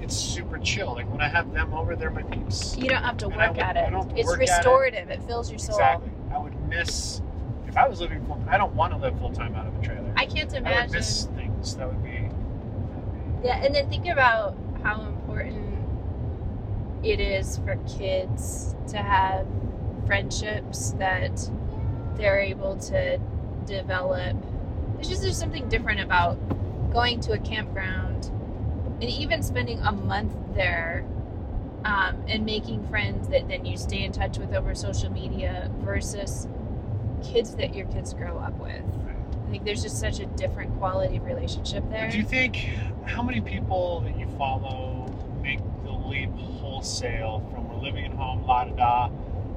it's 0.00 0.16
super 0.16 0.58
chill. 0.58 0.92
Like 0.94 1.10
when 1.10 1.20
I 1.20 1.28
have 1.28 1.52
them 1.52 1.74
over, 1.74 1.96
they're 1.96 2.10
my 2.10 2.22
peeps. 2.22 2.76
You 2.78 2.88
don't 2.88 3.02
have 3.02 3.16
to 3.18 3.26
And 3.26 3.36
work 3.36 3.50
would- 3.50 3.58
at 3.60 3.76
it. 3.76 3.92
It's 4.16 4.30
at 4.30 4.36
it. 4.36 4.38
restorative. 4.38 5.10
It. 5.10 5.22
fills 5.24 5.50
your 5.50 5.58
soul. 5.58 5.76
Exactly. 5.76 6.10
I 6.32 6.38
would 6.38 6.68
miss 6.68 7.20
if 7.66 7.76
I 7.76 7.86
was 7.88 8.00
living 8.00 8.24
full. 8.26 8.42
I 8.48 8.56
don't 8.56 8.74
want 8.74 8.92
to 8.92 8.98
live 8.98 9.18
full 9.18 9.32
time 9.32 9.54
out 9.54 9.66
of 9.66 9.78
a 9.78 9.82
trailer. 9.82 10.12
I 10.16 10.24
can't 10.26 10.52
imagine. 10.54 10.66
I 10.78 10.82
would 10.82 10.92
miss 10.92 11.24
things. 11.36 11.76
That 11.76 11.88
would 11.88 12.02
be. 12.02 12.10
that 12.10 12.22
would 12.22 13.42
be- 13.42 13.48
Yeah, 13.48 13.64
and 13.64 13.74
then 13.74 13.88
think 13.90 14.06
about 14.06 14.56
how 14.82 15.02
important 15.02 15.76
it 17.02 17.20
is 17.20 17.58
for 17.58 17.76
kids 17.86 18.74
to 18.88 18.98
have 18.98 19.46
friendships 20.10 20.90
that 20.98 21.48
they're 22.16 22.40
able 22.40 22.76
to 22.76 23.16
develop. 23.64 24.36
It's 24.98 25.08
just 25.08 25.22
there's 25.22 25.38
something 25.38 25.68
different 25.68 26.00
about 26.00 26.36
going 26.92 27.20
to 27.20 27.32
a 27.32 27.38
campground 27.38 28.26
and 29.00 29.04
even 29.04 29.40
spending 29.40 29.78
a 29.78 29.92
month 29.92 30.34
there 30.56 31.06
um, 31.84 32.24
and 32.26 32.44
making 32.44 32.88
friends 32.88 33.28
that 33.28 33.46
then 33.46 33.64
you 33.64 33.76
stay 33.76 34.02
in 34.02 34.10
touch 34.10 34.36
with 34.36 34.52
over 34.52 34.74
social 34.74 35.12
media 35.12 35.70
versus 35.78 36.48
kids 37.22 37.54
that 37.54 37.72
your 37.72 37.86
kids 37.86 38.12
grow 38.12 38.36
up 38.36 38.54
with. 38.54 38.82
I 39.46 39.50
think 39.52 39.64
there's 39.64 39.84
just 39.84 40.00
such 40.00 40.18
a 40.18 40.26
different 40.26 40.76
quality 40.78 41.18
of 41.18 41.24
relationship 41.24 41.88
there. 41.88 42.10
Do 42.10 42.18
you 42.18 42.24
think 42.24 42.56
how 43.06 43.22
many 43.22 43.40
people 43.40 44.00
that 44.00 44.18
you 44.18 44.26
follow 44.36 45.06
make 45.40 45.60
the 45.84 45.92
leap 45.92 46.32
wholesale 46.32 47.48
from 47.54 47.68
we're 47.68 47.80
living 47.80 48.06
at 48.06 48.12
home, 48.12 48.44
la 48.44 48.64
da 48.64 48.74
da? 48.74 49.10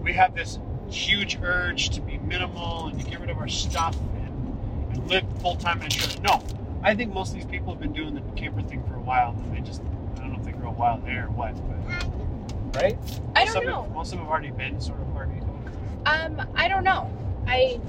We 0.04 0.14
have 0.14 0.36
this 0.36 0.60
huge 0.90 1.40
urge 1.42 1.90
to 1.92 2.02
be 2.02 2.18
minimal 2.18 2.88
and 2.88 3.00
to 3.00 3.10
get 3.10 3.20
rid 3.22 3.30
of 3.30 3.38
our 3.38 3.48
stuff 3.48 3.96
and, 4.16 4.94
and 4.94 5.08
live 5.08 5.24
full 5.42 5.56
time 5.56 5.80
in 5.80 5.88
a 5.88 5.90
trailer. 5.90 6.22
No, 6.22 6.44
I 6.84 6.94
think 6.94 7.14
most 7.14 7.30
of 7.30 7.36
these 7.36 7.46
people 7.46 7.72
have 7.74 7.82
been 7.82 7.94
doing 7.94 8.14
the 8.14 8.22
camper 8.36 8.62
thing 8.62 8.84
for 8.86 8.96
a 8.96 9.02
while, 9.02 9.32
and 9.32 9.56
they 9.56 9.62
just 9.62 9.82
I 10.16 10.20
don't 10.20 10.34
know 10.34 10.40
if 10.40 10.46
they 10.46 10.52
grow 10.52 10.72
wild 10.72 11.06
there 11.06 11.26
or 11.28 11.32
what, 11.32 11.56
but 11.56 12.82
right? 12.82 12.98
I 13.36 13.46
Most 13.46 13.54
don't 13.54 13.64
of 13.64 13.70
know. 13.70 13.84
It, 13.86 13.92
most 13.92 14.08
of 14.12 14.20
them 14.20 14.26
have 14.26 14.30
already 14.30 14.52
been 14.52 14.80
sort 14.82 15.00
of 15.00 15.16
already. 15.16 15.40
Um, 16.06 16.42
I 16.56 16.68
don't 16.68 16.84
know. 16.84 17.10
I 17.48 17.80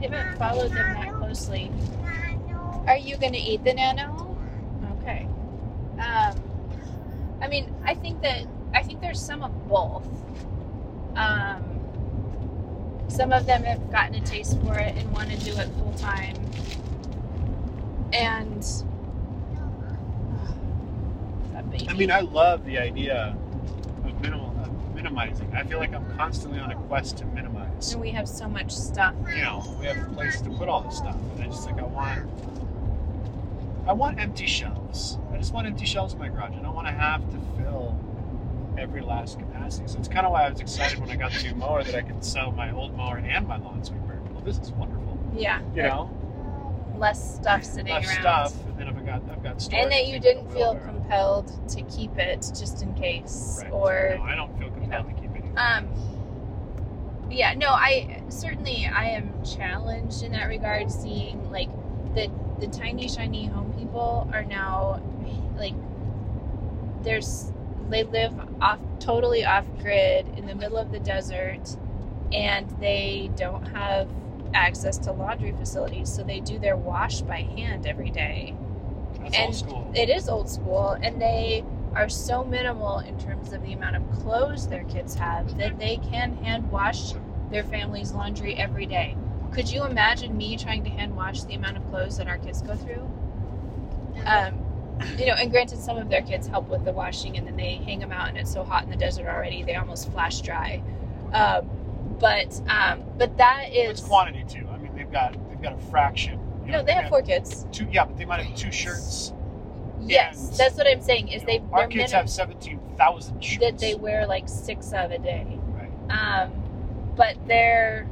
haven't 0.00 0.38
followed 0.38 0.70
them 0.70 0.92
that 0.94 1.12
closely. 1.14 1.72
Are 2.86 2.96
you 2.96 3.16
going 3.16 3.32
to 3.32 3.38
eat 3.38 3.64
the 3.64 3.74
nano? 3.74 4.36
Okay. 5.00 5.26
Um, 5.98 6.40
I 7.40 7.48
mean, 7.48 7.74
I 7.84 7.94
think 7.94 8.22
that 8.22 8.46
I 8.74 8.82
think 8.82 9.00
there's 9.00 9.20
some 9.20 9.42
of 9.42 9.68
both. 9.68 10.06
Um, 11.16 13.04
some 13.08 13.32
of 13.32 13.46
them 13.46 13.62
have 13.64 13.90
gotten 13.90 14.14
a 14.16 14.20
taste 14.20 14.60
for 14.62 14.74
it 14.78 14.96
and 14.96 15.10
want 15.12 15.30
to 15.30 15.36
do 15.44 15.56
it 15.56 15.68
full 15.78 15.94
time, 15.96 16.36
and. 18.12 18.66
I 21.88 21.94
mean, 21.94 22.10
I 22.10 22.20
love 22.20 22.64
the 22.64 22.78
idea 22.78 23.36
of 24.04 24.20
minimal 24.20 24.50
of 24.62 24.94
minimizing. 24.94 25.52
I 25.54 25.64
feel 25.64 25.78
like 25.78 25.92
I'm 25.92 26.16
constantly 26.16 26.60
on 26.60 26.70
a 26.70 26.76
quest 26.76 27.18
to 27.18 27.26
minimize. 27.26 27.92
and 27.92 28.00
we 28.00 28.10
have 28.10 28.28
so 28.28 28.48
much 28.48 28.70
stuff. 28.70 29.14
You 29.34 29.42
know, 29.42 29.76
we 29.80 29.86
have 29.86 29.96
a 29.96 30.14
place 30.14 30.40
to 30.42 30.50
put 30.50 30.68
all 30.68 30.82
this 30.82 30.96
stuff, 30.96 31.16
and 31.34 31.42
I 31.42 31.46
just 31.46 31.66
like 31.66 31.78
I 31.78 31.84
want. 31.84 32.28
I 33.86 33.92
want 33.92 34.18
empty 34.18 34.46
shelves. 34.46 35.18
I 35.32 35.36
just 35.36 35.52
want 35.52 35.66
empty 35.66 35.84
shelves 35.84 36.14
in 36.14 36.18
my 36.18 36.28
garage. 36.28 36.52
I 36.52 36.62
don't 36.62 36.74
want 36.74 36.86
to 36.86 36.92
have 36.92 37.20
to 37.32 37.38
fill 37.56 37.98
every 38.78 39.00
last 39.02 39.38
capacity. 39.38 39.86
So 39.88 39.98
it's 39.98 40.08
kind 40.08 40.26
of 40.26 40.32
why 40.32 40.46
I 40.46 40.50
was 40.50 40.60
excited 40.60 40.98
when 40.98 41.10
I 41.10 41.16
got 41.16 41.32
the 41.32 41.42
new 41.42 41.54
mower 41.54 41.82
that 41.84 41.94
I 41.94 42.02
could 42.02 42.24
sell 42.24 42.52
my 42.52 42.72
old 42.72 42.96
mower 42.96 43.18
and 43.18 43.46
my 43.46 43.56
lawn 43.56 43.82
sweeper. 43.84 44.20
Well, 44.32 44.42
this 44.42 44.58
is 44.58 44.72
wonderful. 44.72 45.18
Yeah, 45.36 45.60
You 45.74 45.82
know, 45.82 46.10
less 46.96 47.36
stuff 47.36 47.64
sitting 47.64 47.92
less 47.92 48.06
around. 48.06 48.20
stuff, 48.20 48.66
and 48.66 48.78
then 48.78 48.88
if 48.88 48.96
I 48.96 49.00
got 49.00 49.22
I've 49.30 49.42
got 49.42 49.60
storage. 49.60 49.82
and 49.82 49.92
that 49.92 50.06
you 50.06 50.20
didn't 50.20 50.50
feel 50.52 50.76
compelled 50.76 51.48
to 51.70 51.82
keep 51.82 52.16
it 52.18 52.40
just 52.56 52.82
in 52.82 52.94
case 52.94 53.60
Right. 53.62 53.72
or 53.72 54.14
no, 54.18 54.22
I 54.22 54.34
don't 54.36 54.56
feel 54.58 54.70
compelled 54.70 55.08
to 55.08 55.14
keep 55.20 55.34
it. 55.34 55.44
um 55.56 55.88
yeah 57.30 57.54
no 57.54 57.68
i 57.70 58.22
certainly 58.28 58.86
i 58.94 59.06
am 59.06 59.32
challenged 59.44 60.22
in 60.22 60.30
that 60.32 60.46
regard 60.46 60.90
seeing 60.92 61.50
like 61.50 61.68
the 62.14 62.30
the 62.60 62.66
tiny 62.68 63.08
shiny 63.08 63.46
home 63.46 63.72
people 63.72 64.28
are 64.32 64.44
now 64.44 65.02
like 65.56 65.74
there's 67.02 67.50
they 67.90 68.04
live 68.04 68.32
off 68.60 68.80
totally 69.00 69.44
off 69.44 69.66
grid 69.80 70.26
in 70.36 70.46
the 70.46 70.54
middle 70.54 70.78
of 70.78 70.90
the 70.90 70.98
desert 71.00 71.76
and 72.32 72.68
they 72.80 73.30
don't 73.36 73.66
have 73.68 74.08
access 74.54 74.98
to 74.98 75.12
laundry 75.12 75.52
facilities 75.52 76.08
so 76.08 76.22
they 76.22 76.40
do 76.40 76.58
their 76.58 76.76
wash 76.76 77.20
by 77.22 77.38
hand 77.42 77.86
every 77.86 78.10
day 78.10 78.54
That's 79.20 79.36
and 79.36 79.46
old 79.46 79.56
school. 79.56 79.92
it 79.94 80.08
is 80.08 80.28
old 80.28 80.48
school 80.48 80.96
and 81.02 81.20
they 81.20 81.64
are 81.94 82.08
so 82.08 82.44
minimal 82.44 82.98
in 83.00 83.18
terms 83.18 83.52
of 83.52 83.62
the 83.62 83.72
amount 83.72 83.96
of 83.96 84.10
clothes 84.12 84.66
their 84.68 84.84
kids 84.84 85.14
have 85.14 85.56
that 85.58 85.78
they 85.78 85.96
can 85.96 86.36
hand 86.36 86.70
wash 86.70 87.12
their 87.50 87.62
family's 87.62 88.12
laundry 88.12 88.56
every 88.56 88.86
day. 88.86 89.16
Could 89.52 89.70
you 89.70 89.84
imagine 89.84 90.36
me 90.36 90.56
trying 90.56 90.82
to 90.84 90.90
hand 90.90 91.14
wash 91.14 91.44
the 91.44 91.54
amount 91.54 91.76
of 91.76 91.88
clothes 91.90 92.16
that 92.16 92.26
our 92.26 92.38
kids 92.38 92.62
go 92.62 92.74
through? 92.74 93.08
Um, 94.26 94.63
you 95.18 95.26
know, 95.26 95.34
and 95.34 95.50
granted, 95.50 95.78
some 95.78 95.96
of 95.96 96.08
their 96.08 96.22
kids 96.22 96.46
help 96.46 96.68
with 96.68 96.84
the 96.84 96.92
washing, 96.92 97.36
and 97.36 97.46
then 97.46 97.56
they 97.56 97.74
hang 97.74 97.98
them 97.98 98.12
out, 98.12 98.28
and 98.28 98.38
it's 98.38 98.52
so 98.52 98.62
hot 98.64 98.84
in 98.84 98.90
the 98.90 98.96
desert 98.96 99.26
already 99.26 99.62
they 99.62 99.74
almost 99.74 100.10
flash 100.12 100.40
dry. 100.40 100.82
Um, 101.32 101.68
but 102.20 102.60
um, 102.68 103.02
but 103.18 103.36
that 103.38 103.66
It's 103.70 104.00
quantity 104.00 104.44
too. 104.48 104.66
I 104.72 104.78
mean, 104.78 104.94
they've 104.94 105.10
got 105.10 105.32
they've 105.48 105.60
got 105.60 105.74
a 105.74 105.78
fraction. 105.90 106.40
You 106.64 106.72
know, 106.72 106.78
no, 106.78 106.84
they 106.84 106.92
have 106.92 107.08
four 107.08 107.22
kids. 107.22 107.66
two. 107.72 107.86
Yeah, 107.90 108.04
but 108.04 108.16
they 108.16 108.24
might 108.24 108.40
have 108.40 108.56
two 108.56 108.72
shirts. 108.72 109.32
Yes, 110.00 110.48
And, 110.50 110.58
that's 110.58 110.76
what 110.76 110.86
I'm 110.86 111.00
saying. 111.00 111.28
Is 111.28 111.42
they 111.44 111.58
know, 111.58 111.68
our 111.72 111.86
kids 111.86 112.12
have 112.12 112.30
seventeen 112.30 112.80
thousand 112.96 113.42
shirts. 113.42 113.60
that 113.60 113.78
they 113.78 113.94
wear 113.94 114.26
like 114.26 114.48
six 114.48 114.92
of 114.92 115.10
a 115.10 115.18
day. 115.18 115.58
Right. 115.68 115.90
Um, 116.10 116.52
but 117.16 117.36
they're, 117.46 118.08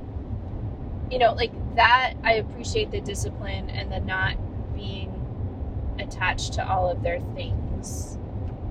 you 1.10 1.18
know, 1.18 1.32
like 1.34 1.52
that. 1.76 2.14
I 2.24 2.34
appreciate 2.34 2.90
the 2.90 3.00
discipline 3.00 3.70
and 3.70 3.92
the 3.92 4.00
not 4.00 4.36
attached 6.02 6.54
to 6.54 6.68
all 6.68 6.88
of 6.90 7.02
their 7.02 7.20
things. 7.34 8.18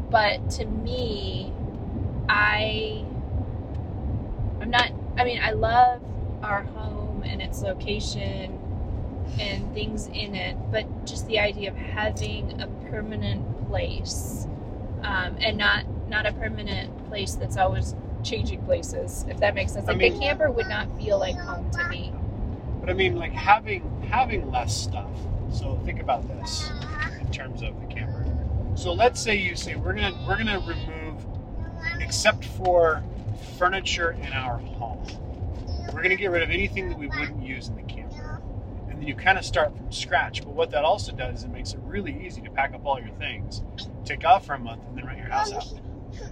But 0.09 0.49
to 0.51 0.65
me, 0.65 1.53
I, 2.29 3.05
I'm 4.59 4.69
not. 4.69 4.91
I 5.17 5.23
mean, 5.23 5.39
I 5.41 5.51
love 5.51 6.01
our 6.43 6.63
home 6.63 7.23
and 7.25 7.41
its 7.41 7.61
location 7.61 8.57
and 9.39 9.73
things 9.73 10.07
in 10.07 10.35
it, 10.35 10.57
but 10.71 11.05
just 11.05 11.27
the 11.27 11.39
idea 11.39 11.69
of 11.71 11.77
having 11.77 12.61
a 12.61 12.67
permanent 12.89 13.67
place 13.69 14.47
um, 15.03 15.37
and 15.39 15.57
not 15.57 15.85
not 16.09 16.25
a 16.25 16.33
permanent 16.33 17.07
place 17.07 17.35
that's 17.35 17.57
always 17.57 17.95
changing 18.23 18.61
places. 18.65 19.25
If 19.29 19.39
that 19.39 19.55
makes 19.55 19.71
sense, 19.73 19.87
I 19.87 19.91
like 19.93 19.99
mean- 19.99 20.13
the 20.13 20.19
camper 20.19 20.51
would 20.51 20.67
not 20.67 20.87
feel 20.99 21.17
like 21.19 21.37
home 21.37 21.69
to 21.71 21.87
me. 21.87 22.13
But 22.81 22.89
I 22.89 22.93
mean, 22.93 23.15
like 23.15 23.31
having 23.31 24.01
having 24.09 24.51
less 24.51 24.75
stuff. 24.75 25.09
So 25.51 25.79
think 25.85 25.99
about 26.01 26.27
this 26.27 26.69
in 27.31 27.37
terms 27.37 27.61
of 27.61 27.79
the 27.79 27.87
camper. 27.87 28.25
So 28.75 28.91
let's 28.93 29.19
say 29.21 29.35
you 29.35 29.55
say 29.55 29.75
we're 29.75 29.93
gonna 29.93 30.11
we're 30.27 30.37
gonna 30.37 30.59
remove, 30.59 31.25
except 31.99 32.43
for 32.45 33.01
furniture 33.57 34.11
in 34.11 34.33
our 34.33 34.57
home, 34.57 35.05
we're 35.93 36.01
gonna 36.01 36.15
get 36.15 36.31
rid 36.31 36.43
of 36.43 36.49
anything 36.49 36.89
that 36.89 36.97
we 36.97 37.07
wouldn't 37.07 37.41
use 37.41 37.67
in 37.69 37.75
the 37.75 37.83
camper, 37.83 38.41
and 38.89 38.97
then 38.99 39.07
you 39.07 39.15
kind 39.15 39.37
of 39.37 39.45
start 39.45 39.75
from 39.75 39.91
scratch. 39.91 40.41
But 40.43 40.53
what 40.53 40.71
that 40.71 40.83
also 40.83 41.11
does 41.13 41.39
is 41.39 41.43
it 41.45 41.51
makes 41.51 41.73
it 41.73 41.79
really 41.83 42.25
easy 42.25 42.41
to 42.41 42.49
pack 42.51 42.73
up 42.73 42.85
all 42.85 42.99
your 42.99 43.13
things, 43.15 43.61
take 44.05 44.25
off 44.25 44.45
for 44.45 44.53
a 44.53 44.59
month, 44.59 44.81
and 44.87 44.97
then 44.97 45.05
rent 45.05 45.19
your 45.19 45.27
house 45.29 45.51
out. 45.53 45.65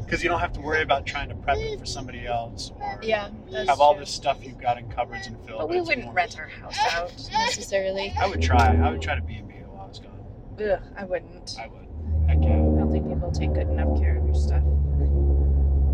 Because 0.06 0.22
you 0.22 0.28
don't 0.30 0.42
have 0.42 0.52
to 0.54 0.60
worry 0.60 0.82
about 0.82 1.06
trying 1.06 1.30
to 1.30 1.36
prep 1.36 1.56
it 1.58 1.80
for 1.80 1.86
somebody 1.86 2.26
else 2.28 2.74
or 2.82 3.00
Yeah, 3.02 3.30
that's 3.50 3.70
have 3.70 3.80
all 3.80 3.94
true. 3.94 4.02
this 4.02 4.10
stuff 4.12 4.40
you've 4.44 4.58
got 4.60 4.78
in 4.78 4.90
cupboards 4.90 5.28
and 5.28 5.38
filled. 5.46 5.60
But 5.60 5.70
we 5.70 5.80
wouldn't 5.80 6.04
more- 6.06 6.14
rent 6.14 6.38
our 6.38 6.48
house 6.50 6.78
out 6.94 7.14
necessarily. 7.32 8.14
I 8.20 8.28
would 8.28 8.42
try. 8.42 8.76
I 8.76 8.92
would 8.92 9.02
try 9.02 9.16
to 9.16 9.22
be 9.22 9.40
a 9.40 9.44
B 9.44 9.54
while 9.66 9.86
I 9.86 9.88
was 9.88 10.00
gone. 10.00 10.20
Ugh, 10.62 10.80
I 10.98 11.04
wouldn't. 11.06 11.58
I 11.60 11.68
would. 11.68 11.88
Heck 12.28 12.38
yeah. 12.44 12.50
I 12.50 12.56
don't 12.58 12.92
think 12.92 13.08
people 13.08 13.32
take 13.32 13.54
good 13.54 13.70
enough 13.70 14.00
care 14.00 14.18
of 14.18 14.26
your 14.26 14.36
stuff. 14.36 14.64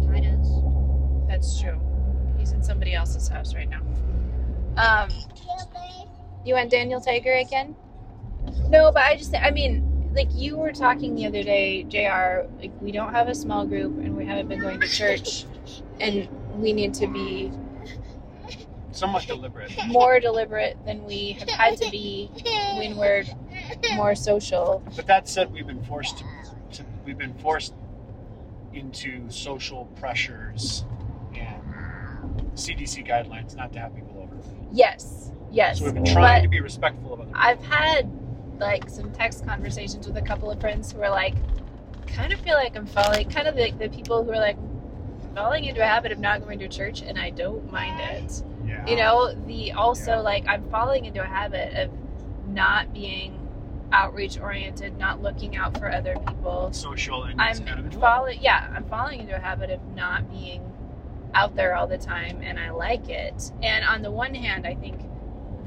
Ty 0.07 0.19
does. 0.21 0.61
That's 1.27 1.61
true. 1.61 1.79
He's 2.37 2.51
in 2.51 2.63
somebody 2.63 2.93
else's 2.93 3.27
house 3.27 3.53
right 3.55 3.69
now. 3.69 3.81
Um, 4.77 5.09
you 6.43 6.53
want 6.55 6.69
Daniel 6.69 6.99
Tiger 6.99 7.33
again? 7.33 7.75
No, 8.69 8.91
but 8.91 9.03
I 9.03 9.15
just, 9.15 9.33
I 9.35 9.51
mean, 9.51 10.11
like 10.13 10.27
you 10.33 10.57
were 10.57 10.71
talking 10.71 11.15
the 11.15 11.25
other 11.25 11.43
day, 11.43 11.83
Jr. 11.83 12.47
Like 12.59 12.71
we 12.81 12.91
don't 12.91 13.13
have 13.13 13.27
a 13.27 13.35
small 13.35 13.65
group, 13.65 13.97
and 13.99 14.15
we 14.15 14.25
haven't 14.25 14.47
been 14.47 14.59
going 14.61 14.79
to 14.81 14.87
church, 14.87 15.45
and 15.99 16.27
we 16.55 16.73
need 16.73 16.93
to 16.95 17.07
be 17.07 17.51
Somewhat 18.91 19.27
deliberate. 19.27 19.71
more 19.87 20.19
deliberate 20.19 20.77
than 20.85 21.03
we 21.05 21.33
have 21.33 21.49
had 21.49 21.77
to 21.81 21.89
be 21.91 22.29
when 22.77 22.95
we're 22.95 23.25
more 23.95 24.15
social. 24.15 24.83
But 24.95 25.07
that 25.07 25.27
said, 25.27 25.51
we've 25.51 25.67
been 25.67 25.83
forced 25.83 26.17
to, 26.19 26.23
to 26.73 26.85
we've 27.05 27.17
been 27.17 27.33
forced 27.35 27.73
into 28.73 29.29
social 29.29 29.85
pressures 29.99 30.83
and 31.35 31.61
CDC 32.55 33.07
guidelines 33.07 33.55
not 33.55 33.71
to 33.73 33.79
have 33.79 33.95
people 33.95 34.19
over. 34.21 34.35
Yes, 34.71 35.31
yes. 35.51 35.79
So 35.79 35.85
we've 35.85 35.93
been 35.93 36.05
trying 36.05 36.37
But 36.39 36.41
to 36.43 36.47
be 36.49 36.59
respectful 36.61 37.13
of 37.13 37.19
other 37.21 37.27
people. 37.31 37.41
I've 37.41 37.63
had 37.63 38.11
like 38.59 38.89
some 38.89 39.11
text 39.11 39.45
conversations 39.45 40.07
with 40.07 40.17
a 40.17 40.21
couple 40.21 40.49
of 40.51 40.59
friends 40.59 40.91
who 40.91 41.01
are 41.01 41.09
like, 41.09 41.35
kind 42.07 42.31
of 42.33 42.39
feel 42.41 42.55
like 42.55 42.75
I'm 42.75 42.85
falling, 42.85 43.29
kind 43.29 43.47
of 43.47 43.55
like 43.55 43.77
the 43.79 43.89
people 43.89 44.23
who 44.23 44.31
are 44.31 44.37
like 44.39 44.57
falling 45.33 45.65
into 45.65 45.81
a 45.81 45.85
habit 45.85 46.11
of 46.13 46.19
not 46.19 46.41
going 46.43 46.59
to 46.59 46.67
church, 46.67 47.01
and 47.01 47.17
I 47.19 47.29
don't 47.29 47.69
mind 47.71 47.99
it. 47.99 48.43
yeah. 48.65 48.85
You 48.87 48.95
know, 48.95 49.33
the 49.47 49.73
also 49.73 50.11
Yeah. 50.11 50.19
like 50.19 50.45
I'm 50.47 50.69
falling 50.69 51.05
into 51.05 51.21
a 51.21 51.25
habit 51.25 51.73
of 51.75 51.89
not 52.49 52.93
being 52.93 53.44
outreach 53.91 54.39
oriented, 54.39 54.97
not 54.97 55.21
looking 55.21 55.55
out 55.55 55.77
for 55.77 55.91
other 55.91 56.15
people. 56.27 56.71
social 56.73 57.23
and 57.23 57.39
I'm 57.39 57.63
kind 57.65 57.93
falling, 57.93 58.39
yeah, 58.41 58.71
I'm 58.75 58.85
falling 58.85 59.21
into 59.21 59.35
a 59.35 59.39
habit 59.39 59.69
of 59.69 59.79
not 59.95 60.29
being 60.29 60.71
out 61.33 61.55
there 61.55 61.75
all 61.75 61.87
the 61.87 61.97
time, 61.97 62.41
and 62.41 62.59
I 62.59 62.71
like 62.71 63.09
it. 63.09 63.51
And 63.61 63.85
on 63.85 64.01
the 64.01 64.11
one 64.11 64.33
hand, 64.33 64.65
I 64.65 64.75
think 64.75 65.01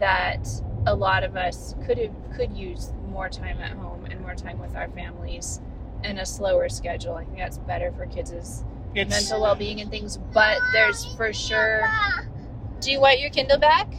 that 0.01 0.49
a 0.87 0.95
lot 0.95 1.25
of 1.25 1.37
us 1.37 1.75
could 1.85 1.99
have 1.99 2.15
could 2.35 2.53
use 2.57 2.93
more 3.11 3.29
time 3.29 3.59
at 3.61 3.73
home 3.73 4.07
and 4.07 4.21
more 4.21 4.35
time 4.35 4.59
with 4.59 4.77
our 4.77 4.89
families 4.89 5.61
and 6.05 6.19
a 6.19 6.27
slower 6.27 6.69
schedule. 6.69 7.15
I 7.15 7.25
think 7.25 7.39
that's 7.39 7.59
better 7.59 7.93
for 7.93 8.07
kids' 8.07 8.65
it's, 8.95 9.11
mental 9.11 9.43
well 9.43 9.55
being 9.55 9.81
and 9.81 9.91
things. 9.91 10.19
But 10.33 10.59
there's 10.73 11.05
for 11.17 11.33
sure. 11.33 11.83
Do 12.81 12.93
you 12.93 13.01
want 13.01 13.21
your 13.21 13.31
Kindle 13.31 13.59
back? 13.59 13.91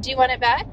Do 0.00 0.10
you 0.10 0.16
want 0.16 0.32
it 0.32 0.40
back? 0.40 0.66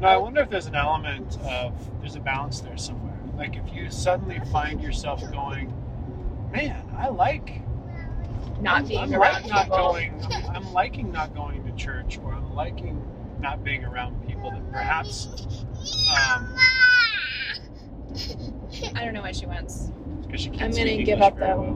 No, 0.00 0.06
I 0.08 0.16
wonder 0.16 0.40
if 0.40 0.50
there's 0.50 0.66
an 0.66 0.74
element 0.76 1.38
of 1.44 1.72
there's 2.00 2.14
a 2.16 2.20
balance 2.20 2.60
there 2.60 2.76
somewhere. 2.76 3.18
Like 3.36 3.56
if 3.56 3.72
you 3.74 3.90
suddenly 3.90 4.40
find 4.52 4.80
yourself 4.82 5.20
going, 5.32 5.72
man, 6.52 6.88
I 6.96 7.08
like 7.08 7.62
Not 8.60 8.78
I'm, 8.82 8.86
being 8.86 9.00
I'm 9.00 9.14
around 9.14 9.20
like 9.22 9.42
people. 9.44 9.56
not 9.56 9.68
going. 9.70 10.24
I'm, 10.32 10.56
I'm 10.56 10.72
liking 10.72 11.10
not 11.12 11.34
going 11.34 11.64
to 11.64 11.72
church, 11.72 12.18
or 12.18 12.32
I'm 12.32 12.54
liking 12.54 13.02
not 13.40 13.62
being 13.64 13.84
around 13.84 14.24
people 14.26 14.50
that 14.50 14.72
perhaps. 14.72 15.26
Um, 16.30 16.56
I 18.94 19.04
don't 19.04 19.14
know 19.14 19.22
why 19.22 19.32
she 19.32 19.46
wants, 19.46 19.90
because 20.22 20.40
she 20.40 20.50
can't 20.50 20.62
I'm 20.62 20.70
gonna 20.72 20.96
give 20.96 21.08
English 21.08 21.20
up, 21.22 21.38
though. 21.38 21.60
well. 21.60 21.72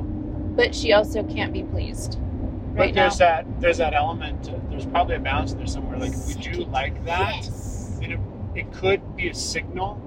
but 0.56 0.74
she 0.74 0.92
also 0.92 1.22
can't 1.22 1.52
be 1.52 1.62
pleased 1.62 2.18
But 2.74 2.80
right 2.80 2.94
now. 2.94 3.02
there's 3.02 3.18
that 3.18 3.46
there's 3.60 3.78
that 3.78 3.94
element. 3.94 4.48
uh, 4.48 4.54
There's 4.70 4.86
probably 4.86 5.16
a 5.16 5.20
balance 5.20 5.54
there 5.54 5.66
somewhere. 5.66 5.98
Like 5.98 6.12
if 6.12 6.26
we 6.26 6.34
do 6.34 6.64
like 6.66 7.04
that, 7.04 7.42
then 7.42 7.52
it, 8.54 8.72
could 8.72 9.16
be 9.16 9.28
a 9.28 9.34
signal 9.34 10.00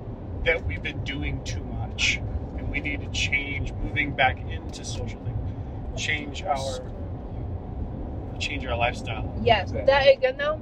that 0.46 0.66
we've 0.66 0.82
been 0.84 1.04
doing 1.04 1.44
too 1.44 1.64
much, 1.64 2.18
and 2.58 2.70
we 2.70 2.80
need 2.80 3.02
to 3.02 3.10
change, 3.10 3.72
moving 3.74 4.12
back 4.12 4.40
into 4.50 4.84
social 4.84 5.20
things, 5.22 6.02
change 6.02 6.44
our 6.44 6.80
change 8.40 8.66
our 8.66 8.78
lifestyle. 8.78 9.34
Yes, 9.42 9.72
that 9.72 10.08
again 10.08 10.38
though, 10.38 10.60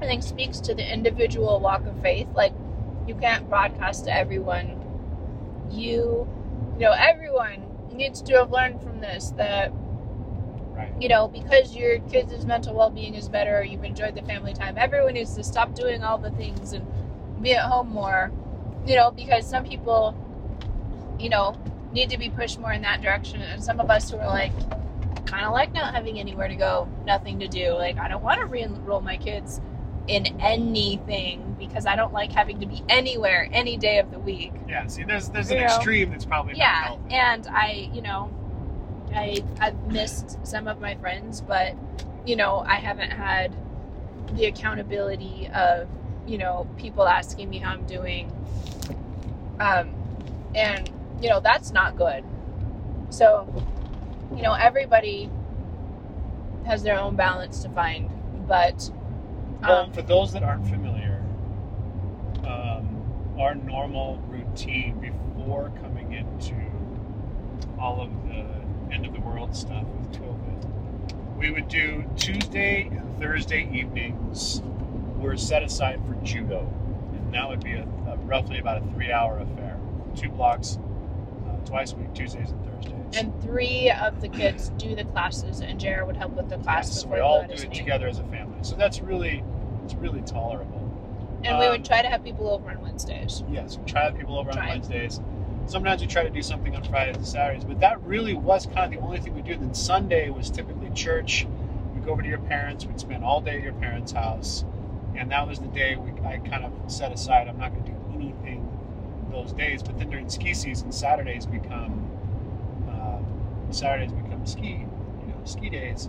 I 0.00 0.06
think 0.06 0.22
speaks 0.22 0.60
to 0.60 0.74
the 0.74 0.92
individual 0.92 1.60
walk 1.60 1.86
of 1.86 2.00
faith. 2.02 2.28
Like, 2.34 2.52
you 3.06 3.14
can't 3.14 3.48
broadcast 3.48 4.04
to 4.06 4.14
everyone. 4.16 4.78
You, 5.70 6.28
you 6.74 6.80
know, 6.80 6.92
everyone 6.92 7.66
needs 7.92 8.20
to 8.22 8.34
have 8.34 8.50
learned 8.50 8.82
from 8.82 9.00
this 9.00 9.30
that. 9.36 9.72
You 11.02 11.08
know 11.08 11.26
because 11.26 11.74
your 11.74 11.98
kids' 11.98 12.46
mental 12.46 12.74
well-being 12.76 13.16
is 13.16 13.28
better, 13.28 13.58
or 13.58 13.64
you've 13.64 13.82
enjoyed 13.82 14.14
the 14.14 14.22
family 14.22 14.54
time. 14.54 14.78
Everyone 14.78 15.14
needs 15.14 15.34
to 15.34 15.42
stop 15.42 15.74
doing 15.74 16.04
all 16.04 16.16
the 16.16 16.30
things 16.30 16.72
and 16.72 16.86
be 17.42 17.54
at 17.54 17.64
home 17.64 17.88
more. 17.88 18.30
You 18.86 18.94
know, 18.94 19.10
because 19.10 19.48
some 19.48 19.64
people, 19.64 20.14
you 21.18 21.28
know, 21.28 21.56
need 21.92 22.08
to 22.10 22.18
be 22.18 22.30
pushed 22.30 22.60
more 22.60 22.72
in 22.72 22.82
that 22.82 23.02
direction, 23.02 23.42
and 23.42 23.62
some 23.62 23.80
of 23.80 23.90
us 23.90 24.12
who 24.12 24.16
are 24.18 24.28
like 24.28 24.52
kind 25.26 25.44
of 25.44 25.52
like 25.52 25.72
not 25.72 25.92
having 25.92 26.20
anywhere 26.20 26.46
to 26.46 26.54
go, 26.54 26.88
nothing 27.04 27.40
to 27.40 27.48
do. 27.48 27.72
Like, 27.72 27.98
I 27.98 28.06
don't 28.06 28.22
want 28.22 28.38
to 28.38 28.46
re 28.46 28.62
enroll 28.62 29.00
my 29.00 29.16
kids 29.16 29.60
in 30.06 30.40
anything 30.40 31.56
because 31.58 31.84
I 31.84 31.96
don't 31.96 32.12
like 32.12 32.30
having 32.30 32.60
to 32.60 32.66
be 32.66 32.84
anywhere 32.88 33.48
any 33.52 33.76
day 33.76 33.98
of 33.98 34.12
the 34.12 34.20
week. 34.20 34.52
Yeah. 34.68 34.86
See, 34.86 35.02
there's 35.02 35.30
there's 35.30 35.50
an 35.50 35.56
You 35.56 35.64
know? 35.64 35.74
extreme 35.74 36.10
that's 36.12 36.26
probably 36.26 36.52
not 36.52 36.58
Yeah, 36.58 36.96
and 37.10 37.48
I, 37.48 37.90
you 37.92 38.02
know, 38.02 38.30
I 39.14 39.42
I've 39.60 39.92
missed 39.92 40.44
some 40.46 40.68
of 40.68 40.80
my 40.80 40.94
friends, 40.96 41.40
but 41.40 41.74
you 42.26 42.36
know, 42.36 42.64
I 42.66 42.76
haven't 42.76 43.10
had 43.10 43.54
the 44.32 44.46
accountability 44.46 45.48
of 45.54 45.88
you 46.26 46.38
know 46.38 46.68
people 46.76 47.06
asking 47.06 47.50
me 47.50 47.58
how 47.58 47.72
I'm 47.72 47.86
doing, 47.86 48.32
um, 49.60 49.94
and 50.54 50.90
you 51.20 51.28
know 51.28 51.40
that's 51.40 51.72
not 51.72 51.96
good. 51.96 52.24
So, 53.10 53.46
you 54.34 54.42
know, 54.42 54.54
everybody 54.54 55.30
has 56.64 56.82
their 56.82 56.98
own 56.98 57.16
balance 57.16 57.62
to 57.62 57.68
find, 57.70 58.10
but 58.48 58.90
Well, 59.62 59.84
um, 59.84 59.92
for 59.92 60.02
those 60.02 60.32
that 60.32 60.42
aren't 60.42 60.66
familiar, 60.66 61.22
um, 62.46 63.36
our 63.38 63.54
normal 63.54 64.18
routine 64.28 64.98
before 65.00 65.72
coming 65.80 66.12
into 66.12 66.54
all 67.78 68.00
of 68.00 68.10
the 68.28 68.44
end 68.92 69.06
of 69.06 69.12
the 69.12 69.20
world 69.20 69.56
stuff 69.56 69.84
with 69.84 70.12
COVID, 70.20 71.36
we 71.36 71.50
would 71.50 71.68
do 71.68 72.04
Tuesday 72.16 72.82
and 72.90 73.18
Thursday 73.18 73.68
evenings 73.72 74.62
were 75.16 75.36
set 75.36 75.62
aside 75.62 76.00
for 76.06 76.14
judo, 76.24 76.60
and 77.14 77.32
that 77.34 77.48
would 77.48 77.62
be 77.64 77.72
a, 77.72 77.82
a 78.08 78.16
roughly 78.24 78.58
about 78.58 78.82
a 78.82 78.86
three-hour 78.92 79.38
affair, 79.38 79.78
two 80.16 80.28
blocks, 80.30 80.78
uh, 81.48 81.56
twice 81.64 81.92
a 81.92 81.96
week, 81.96 82.12
Tuesdays 82.14 82.50
and 82.50 82.64
Thursdays. 82.64 83.16
and 83.16 83.42
three 83.42 83.90
of 83.90 84.20
the 84.20 84.28
kids 84.28 84.70
do 84.76 84.94
the 84.94 85.04
classes, 85.04 85.60
and 85.60 85.78
Jared 85.80 86.06
would 86.06 86.16
help 86.16 86.32
with 86.32 86.48
the 86.48 86.58
classes. 86.58 86.96
Yes, 86.96 87.02
so 87.02 87.08
we 87.08 87.20
all 87.20 87.44
do 87.46 87.52
it 87.54 87.62
name. 87.62 87.70
together 87.72 88.08
as 88.08 88.18
a 88.18 88.24
family. 88.24 88.58
So 88.62 88.76
that's 88.76 89.00
really, 89.00 89.42
it's 89.84 89.94
really 89.94 90.22
tolerable. 90.22 90.78
And 91.44 91.58
we 91.58 91.64
Um, 91.66 91.72
would 91.72 91.84
try 91.84 92.02
to 92.02 92.08
have 92.08 92.22
people 92.22 92.48
over 92.50 92.70
on 92.70 92.80
Wednesdays. 92.82 93.42
Yes, 93.50 93.76
we 93.78 93.84
try 93.84 94.02
to 94.02 94.10
have 94.10 94.18
people 94.18 94.38
over 94.38 94.50
on 94.50 94.66
Wednesdays. 94.68 95.20
Sometimes 95.66 96.00
we 96.02 96.06
try 96.06 96.22
to 96.22 96.30
do 96.30 96.42
something 96.42 96.74
on 96.76 96.82
Fridays 96.84 97.16
and 97.16 97.26
Saturdays, 97.26 97.64
but 97.64 97.80
that 97.80 98.02
really 98.02 98.34
was 98.34 98.66
kind 98.66 98.80
of 98.80 98.90
the 98.90 98.98
only 98.98 99.20
thing 99.20 99.34
we 99.34 99.42
do. 99.42 99.56
Then 99.56 99.74
Sunday 99.74 100.28
was 100.28 100.50
typically 100.50 100.90
church. 100.90 101.46
We'd 101.94 102.04
go 102.04 102.12
over 102.12 102.22
to 102.22 102.28
your 102.28 102.38
parents. 102.38 102.84
We'd 102.84 103.00
spend 103.00 103.24
all 103.24 103.40
day 103.40 103.58
at 103.58 103.62
your 103.62 103.72
parents' 103.74 104.12
house, 104.12 104.64
and 105.16 105.30
that 105.30 105.46
was 105.46 105.60
the 105.60 105.68
day 105.68 105.96
we 105.96 106.12
I 106.26 106.38
kind 106.38 106.64
of 106.64 106.72
set 106.90 107.12
aside. 107.12 107.48
I'm 107.48 107.58
not 107.58 107.72
going 107.72 107.84
to 107.84 107.90
do 107.90 107.96
anything 108.14 108.68
those 109.30 109.52
days. 109.52 109.82
But 109.82 109.98
then 109.98 110.10
during 110.10 110.28
ski 110.28 110.54
season, 110.54 110.92
Saturdays 110.92 111.46
become 111.46 112.10
uh, 112.88 113.72
Saturdays 113.72 114.12
become 114.12 114.46
ski, 114.46 114.86
you 115.22 115.28
know, 115.28 115.40
ski 115.44 115.70
days. 115.70 116.08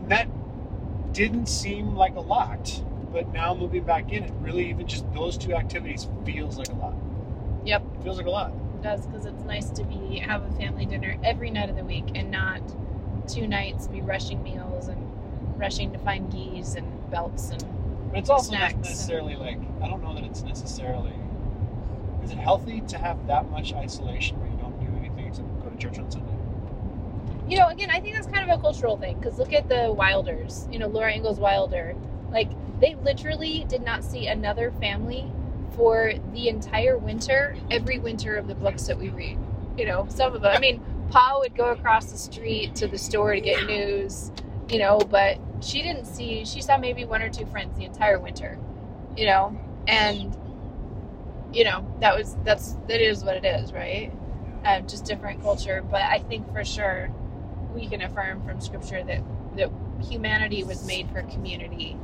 And 0.00 0.10
that 0.10 0.28
didn't 1.12 1.46
seem 1.46 1.94
like 1.94 2.16
a 2.16 2.20
lot, 2.20 2.82
but 3.12 3.32
now 3.32 3.54
moving 3.54 3.84
back 3.84 4.12
in, 4.12 4.24
it 4.24 4.32
really 4.40 4.68
even 4.68 4.86
just 4.86 5.10
those 5.12 5.38
two 5.38 5.54
activities 5.54 6.08
feels 6.24 6.58
like 6.58 6.68
a 6.68 6.74
lot. 6.74 6.94
Yep. 7.64 7.82
It 7.98 8.02
feels 8.02 8.16
like 8.18 8.26
a 8.26 8.30
lot. 8.30 8.50
It 8.50 8.82
does 8.82 9.06
because 9.06 9.26
it's 9.26 9.42
nice 9.44 9.70
to 9.70 9.84
be 9.84 10.18
have 10.18 10.42
a 10.42 10.52
family 10.56 10.84
dinner 10.86 11.16
every 11.24 11.50
night 11.50 11.70
of 11.70 11.76
the 11.76 11.84
week 11.84 12.04
and 12.14 12.30
not 12.30 12.60
two 13.26 13.46
nights 13.46 13.86
be 13.86 14.00
rushing 14.02 14.42
meals 14.42 14.88
and 14.88 15.00
rushing 15.56 15.92
to 15.92 15.98
find 16.00 16.30
gis 16.30 16.74
and 16.74 17.10
belts 17.10 17.50
and 17.50 17.64
But 18.10 18.18
it's 18.18 18.30
also 18.30 18.52
not 18.52 18.72
and- 18.72 18.82
necessarily 18.82 19.36
like 19.36 19.58
I 19.82 19.88
don't 19.88 20.02
know 20.02 20.14
that 20.14 20.24
it's 20.24 20.42
necessarily. 20.42 21.12
Is 22.22 22.30
it 22.32 22.38
healthy 22.38 22.80
to 22.88 22.98
have 22.98 23.26
that 23.26 23.50
much 23.50 23.74
isolation 23.74 24.38
where 24.40 24.48
you 24.50 24.56
don't 24.56 24.78
do 24.80 24.86
anything 24.98 25.26
except 25.26 25.62
go 25.62 25.68
to 25.68 25.76
church 25.76 25.98
on 25.98 26.10
Sunday? 26.10 26.30
you 27.46 27.58
know 27.58 27.68
again 27.68 27.90
I 27.90 28.00
think 28.00 28.14
that's 28.14 28.26
kind 28.26 28.48
of 28.50 28.58
a 28.58 28.60
cultural 28.62 28.96
thing 28.96 29.18
because 29.18 29.38
look 29.38 29.52
at 29.52 29.68
the 29.68 29.92
Wilders 29.92 30.66
you 30.70 30.78
know 30.78 30.86
Laura 30.88 31.12
Ingalls 31.12 31.38
Wilder 31.38 31.94
like 32.30 32.48
they 32.80 32.94
literally 32.96 33.66
did 33.68 33.82
not 33.82 34.02
see 34.02 34.26
another 34.28 34.70
family 34.80 35.30
for 35.76 36.12
the 36.32 36.48
entire 36.48 36.96
winter 36.96 37.56
every 37.70 37.98
winter 37.98 38.36
of 38.36 38.48
the 38.48 38.54
books 38.54 38.84
that 38.86 38.98
we 38.98 39.08
read 39.10 39.38
you 39.76 39.84
know 39.84 40.06
some 40.08 40.34
of 40.34 40.42
them 40.42 40.54
I 40.54 40.60
mean 40.60 40.82
Pa 41.10 41.36
would 41.38 41.54
go 41.54 41.70
across 41.70 42.06
the 42.06 42.18
street 42.18 42.74
to 42.76 42.88
the 42.88 42.98
store 42.98 43.34
to 43.34 43.40
get 43.40 43.66
news 43.66 44.30
you 44.68 44.78
know 44.78 44.98
but 44.98 45.38
she 45.60 45.82
didn't 45.82 46.06
see 46.06 46.44
she 46.44 46.60
saw 46.60 46.78
maybe 46.78 47.04
one 47.04 47.22
or 47.22 47.28
two 47.28 47.46
friends 47.46 47.76
the 47.78 47.84
entire 47.84 48.18
winter 48.18 48.58
you 49.16 49.26
know 49.26 49.58
and 49.86 50.36
you 51.52 51.64
know 51.64 51.86
that 52.00 52.16
was 52.16 52.36
that's 52.44 52.72
that 52.88 53.00
is 53.00 53.24
what 53.24 53.36
it 53.36 53.44
is 53.44 53.72
right? 53.72 54.12
Um, 54.64 54.86
just 54.88 55.04
different 55.04 55.42
culture 55.42 55.84
but 55.90 56.00
i 56.00 56.18
think 56.18 56.50
for 56.52 56.64
sure 56.64 57.10
we 57.74 57.86
can 57.86 58.00
affirm 58.00 58.42
from 58.46 58.62
scripture 58.62 59.04
that 59.04 59.20
that 59.56 59.70
humanity 60.08 60.64
was 60.64 60.86
made 60.86 61.08
for 61.10 61.22
community 61.24 61.98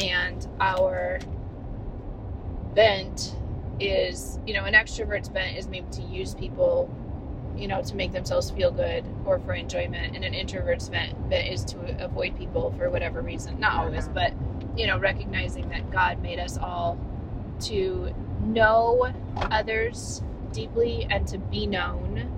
and 0.00 0.46
our 0.60 1.20
bent 2.74 3.36
is 3.80 4.38
you 4.46 4.54
know 4.54 4.64
an 4.64 4.74
extrovert's 4.74 5.28
bent 5.28 5.56
is 5.56 5.66
maybe 5.68 5.86
to 5.90 6.02
use 6.02 6.34
people 6.34 6.94
you 7.56 7.66
know 7.68 7.82
to 7.82 7.94
make 7.96 8.12
themselves 8.12 8.50
feel 8.50 8.70
good 8.70 9.04
or 9.24 9.38
for 9.40 9.52
enjoyment 9.52 10.14
and 10.14 10.24
an 10.24 10.32
introvert's 10.32 10.88
bent, 10.88 11.28
bent 11.28 11.48
is 11.48 11.64
to 11.64 12.04
avoid 12.04 12.36
people 12.36 12.72
for 12.78 12.90
whatever 12.90 13.20
reason 13.20 13.58
not 13.58 13.74
always 13.74 14.08
but 14.08 14.32
you 14.76 14.86
know 14.86 14.98
recognizing 14.98 15.68
that 15.68 15.90
god 15.90 16.20
made 16.22 16.38
us 16.38 16.56
all 16.58 16.98
to 17.60 18.14
know 18.40 19.12
others 19.36 20.22
deeply 20.52 21.06
and 21.10 21.26
to 21.26 21.38
be 21.38 21.66
known 21.66 22.30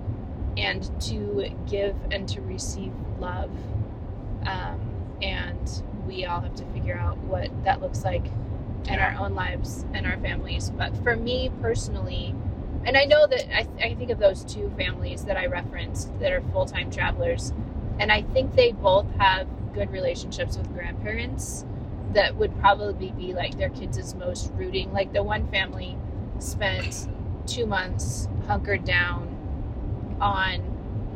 and 0.57 0.89
to 1.01 1.49
give 1.67 1.95
and 2.11 2.27
to 2.29 2.41
receive 2.41 2.93
love. 3.19 3.51
Um, 4.45 5.17
and 5.21 5.83
we 6.07 6.25
all 6.25 6.41
have 6.41 6.55
to 6.55 6.65
figure 6.67 6.97
out 6.97 7.17
what 7.19 7.49
that 7.63 7.81
looks 7.81 8.03
like 8.03 8.25
in 8.87 8.99
our 8.99 9.15
own 9.19 9.33
lives 9.33 9.85
and 9.93 10.05
our 10.05 10.17
families. 10.17 10.69
But 10.69 10.95
for 11.03 11.15
me 11.15 11.51
personally, 11.61 12.35
and 12.85 12.95
I 12.95 13.05
know 13.05 13.25
that 13.27 13.55
I, 13.55 13.63
th- 13.63 13.91
I 13.91 13.95
think 13.95 14.11
of 14.11 14.19
those 14.19 14.43
two 14.43 14.71
families 14.77 15.25
that 15.25 15.37
I 15.37 15.47
referenced 15.47 16.17
that 16.19 16.31
are 16.31 16.41
full 16.51 16.65
time 16.65 16.91
travelers, 16.91 17.51
and 17.99 18.11
I 18.11 18.21
think 18.21 18.55
they 18.55 18.73
both 18.73 19.09
have 19.17 19.47
good 19.73 19.91
relationships 19.91 20.57
with 20.57 20.71
grandparents 20.73 21.65
that 22.13 22.35
would 22.35 22.57
probably 22.59 23.11
be 23.11 23.33
like 23.33 23.57
their 23.57 23.69
kids' 23.69 24.13
most 24.15 24.51
rooting. 24.53 24.93
Like 24.93 25.13
the 25.13 25.23
one 25.23 25.47
family 25.47 25.97
spent 26.39 27.07
two 27.47 27.65
months 27.65 28.27
hunkered 28.47 28.85
down 28.85 29.31
on 30.21 30.71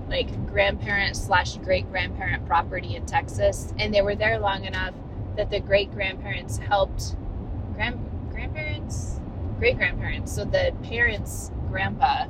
like 0.09 0.47
grandparent 0.47 1.15
slash 1.15 1.57
great 1.57 1.89
grandparent 1.91 2.45
property 2.47 2.95
in 2.95 3.05
Texas, 3.05 3.73
and 3.77 3.93
they 3.93 4.01
were 4.01 4.15
there 4.15 4.39
long 4.39 4.65
enough 4.65 4.95
that 5.37 5.51
the 5.51 5.59
great 5.59 5.91
grandparents 5.93 6.57
helped 6.57 7.15
grand 7.79 8.29
grandparents 8.31 9.19
great 9.59 9.77
grandparents. 9.77 10.33
So 10.33 10.45
the 10.45 10.73
parents' 10.83 11.51
grandpa 11.69 12.25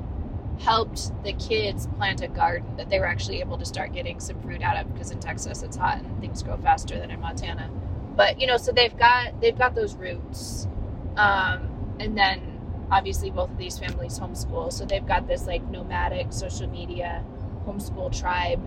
helped 0.60 1.12
the 1.24 1.32
kids 1.34 1.88
plant 1.95 2.22
a 2.22 2.28
garden 2.28 2.76
that 2.76 2.89
they 2.89 3.00
were 3.00 3.06
actually 3.06 3.39
able 3.39 3.58
to 3.58 3.66
start 3.66 3.93
getting 3.93 4.20
some 4.20 4.41
fruit 4.41 4.62
out 4.62 4.76
of 4.76 4.91
because 4.91 5.12
in 5.12 5.20
Texas 5.20 5.64
it's 5.64 5.78
hot 5.78 6.00
and 6.00 6.20
things 6.20 6.43
grow 6.43 6.58
faster 6.58 7.00
than 7.00 7.12
in 7.12 7.20
Montana. 7.22 7.70
But 8.16 8.41
you 8.41 8.47
know, 8.47 8.58
so 8.58 8.74
they've 8.74 8.97
got 8.97 9.39
they've 9.39 9.58
got 9.58 9.76
those 9.76 9.95
roots, 9.95 10.68
um, 11.16 11.95
and 12.00 12.18
then 12.18 12.88
obviously 12.91 13.30
both 13.30 13.52
of 13.52 13.58
these 13.58 13.80
families 13.80 14.20
homeschool, 14.20 14.74
so 14.74 14.84
they've 14.84 15.06
got 15.06 15.28
this 15.28 15.45
like 15.47 15.64
nomadic 15.70 16.34
social 16.34 16.68
media 16.68 17.24
homeschool 17.66 18.18
tribe 18.18 18.60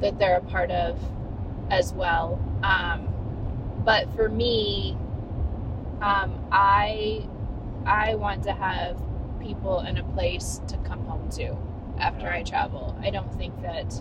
that 0.00 0.18
they're 0.18 0.38
a 0.38 0.42
part 0.42 0.70
of 0.72 0.98
as 1.70 1.92
well. 1.92 2.40
Um, 2.64 3.06
but 3.84 4.12
for 4.16 4.28
me, 4.28 4.96
um, 6.00 6.48
I 6.50 7.28
I 7.86 8.14
want 8.14 8.42
to 8.44 8.52
have 8.52 9.00
people 9.40 9.80
in 9.80 9.98
a 9.98 10.04
place 10.04 10.60
to 10.68 10.76
come 10.78 11.04
home 11.06 11.28
to 11.30 11.56
after 11.98 12.28
I 12.28 12.42
travel. 12.42 12.96
I 13.02 13.10
don't 13.10 13.34
think 13.36 13.60
that 13.62 14.00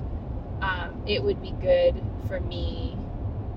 um, 0.61 1.01
it 1.05 1.23
would 1.23 1.41
be 1.41 1.51
good 1.51 2.01
for 2.27 2.39
me. 2.39 2.97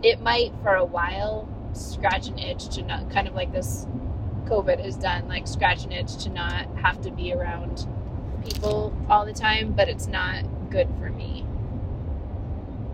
It 0.02 0.20
might 0.20 0.52
for 0.62 0.74
a 0.74 0.84
while 0.84 1.48
scratch 1.72 2.28
an 2.28 2.38
itch 2.38 2.68
to 2.76 2.82
not 2.82 3.10
kind 3.10 3.26
of 3.26 3.34
like 3.34 3.52
this 3.52 3.86
COVID 4.44 4.84
has 4.84 4.96
done, 4.96 5.28
like 5.28 5.46
scratch 5.46 5.84
an 5.84 5.92
itch 5.92 6.16
to 6.24 6.28
not 6.30 6.66
have 6.78 7.00
to 7.02 7.10
be 7.10 7.32
around 7.32 7.86
people 8.44 8.92
all 9.08 9.24
the 9.24 9.32
time, 9.32 9.72
but 9.72 9.88
it's 9.88 10.06
not 10.06 10.44
good 10.70 10.88
for 10.98 11.10
me. 11.10 11.46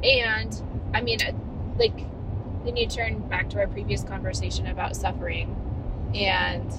And 0.03 0.62
I 0.94 1.01
mean, 1.01 1.20
uh, 1.22 1.32
like, 1.78 1.99
then 2.65 2.77
you 2.77 2.87
turn 2.87 3.21
back 3.29 3.49
to 3.51 3.59
our 3.59 3.67
previous 3.67 4.03
conversation 4.03 4.67
about 4.67 4.97
suffering, 4.97 5.55
and 6.15 6.71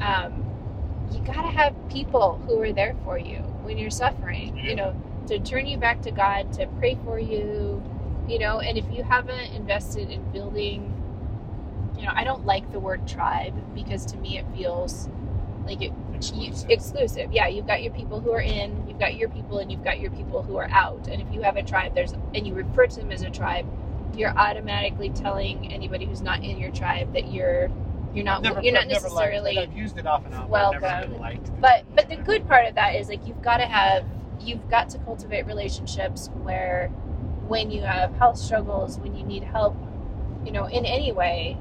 um, 0.00 0.44
you 1.12 1.20
gotta 1.20 1.48
have 1.48 1.74
people 1.88 2.40
who 2.46 2.60
are 2.60 2.72
there 2.72 2.96
for 3.04 3.18
you 3.18 3.38
when 3.62 3.78
you're 3.78 3.90
suffering, 3.90 4.56
you 4.58 4.74
know, 4.74 4.94
to 5.26 5.38
turn 5.38 5.66
you 5.66 5.78
back 5.78 6.02
to 6.02 6.10
God, 6.10 6.52
to 6.54 6.66
pray 6.78 6.98
for 7.04 7.18
you, 7.18 7.82
you 8.28 8.38
know, 8.38 8.60
and 8.60 8.76
if 8.76 8.84
you 8.92 9.02
haven't 9.02 9.52
invested 9.54 10.10
in 10.10 10.22
building, 10.32 10.90
you 11.96 12.02
know, 12.04 12.12
I 12.14 12.24
don't 12.24 12.44
like 12.44 12.70
the 12.72 12.80
word 12.80 13.06
tribe 13.06 13.54
because 13.74 14.04
to 14.06 14.16
me 14.18 14.38
it 14.38 14.46
feels 14.56 15.08
like 15.66 15.80
it 15.82 15.92
Exclusive. 16.14 16.70
exclusive. 16.70 17.32
Yeah, 17.32 17.48
you've 17.48 17.66
got 17.66 17.82
your 17.82 17.92
people 17.92 18.20
who 18.20 18.32
are 18.32 18.40
in, 18.40 18.86
you've 18.88 18.98
got 18.98 19.16
your 19.16 19.28
people, 19.28 19.58
and 19.58 19.70
you've 19.70 19.84
got 19.84 20.00
your 20.00 20.10
people 20.10 20.42
who 20.42 20.56
are 20.56 20.68
out. 20.70 21.08
And 21.08 21.20
if 21.20 21.30
you 21.32 21.42
have 21.42 21.56
a 21.56 21.62
tribe, 21.62 21.94
there's 21.94 22.12
and 22.34 22.46
you 22.46 22.54
refer 22.54 22.86
to 22.86 22.96
them 23.00 23.10
as 23.10 23.22
a 23.22 23.30
tribe, 23.30 23.66
you're 24.16 24.36
automatically 24.36 25.10
telling 25.10 25.72
anybody 25.72 26.06
who's 26.06 26.22
not 26.22 26.42
in 26.42 26.58
your 26.58 26.70
tribe 26.70 27.12
that 27.14 27.32
you're 27.32 27.70
you're 28.14 28.24
not 28.24 28.42
Never, 28.42 28.62
you're 28.62 28.72
not 28.72 28.86
necessarily. 28.86 29.58
I've 29.58 29.76
used 29.76 29.98
it 29.98 30.06
off 30.06 30.24
and 30.24 30.34
on. 30.34 30.42
but 30.42 30.50
welcome. 30.50 31.18
liked. 31.18 31.60
But 31.60 31.84
but 31.94 32.08
the 32.08 32.16
good 32.16 32.46
part 32.46 32.66
of 32.66 32.76
that 32.76 32.94
is 32.94 33.08
like 33.08 33.26
you've 33.26 33.42
got 33.42 33.56
to 33.56 33.66
have 33.66 34.04
you've 34.40 34.68
got 34.70 34.88
to 34.90 34.98
cultivate 34.98 35.46
relationships 35.46 36.30
where 36.42 36.88
when 37.48 37.70
you 37.70 37.82
have 37.82 38.14
health 38.16 38.38
struggles, 38.38 38.98
when 38.98 39.14
you 39.14 39.24
need 39.24 39.42
help, 39.42 39.76
you 40.44 40.52
know, 40.52 40.66
in 40.66 40.84
any 40.84 41.12
way, 41.12 41.58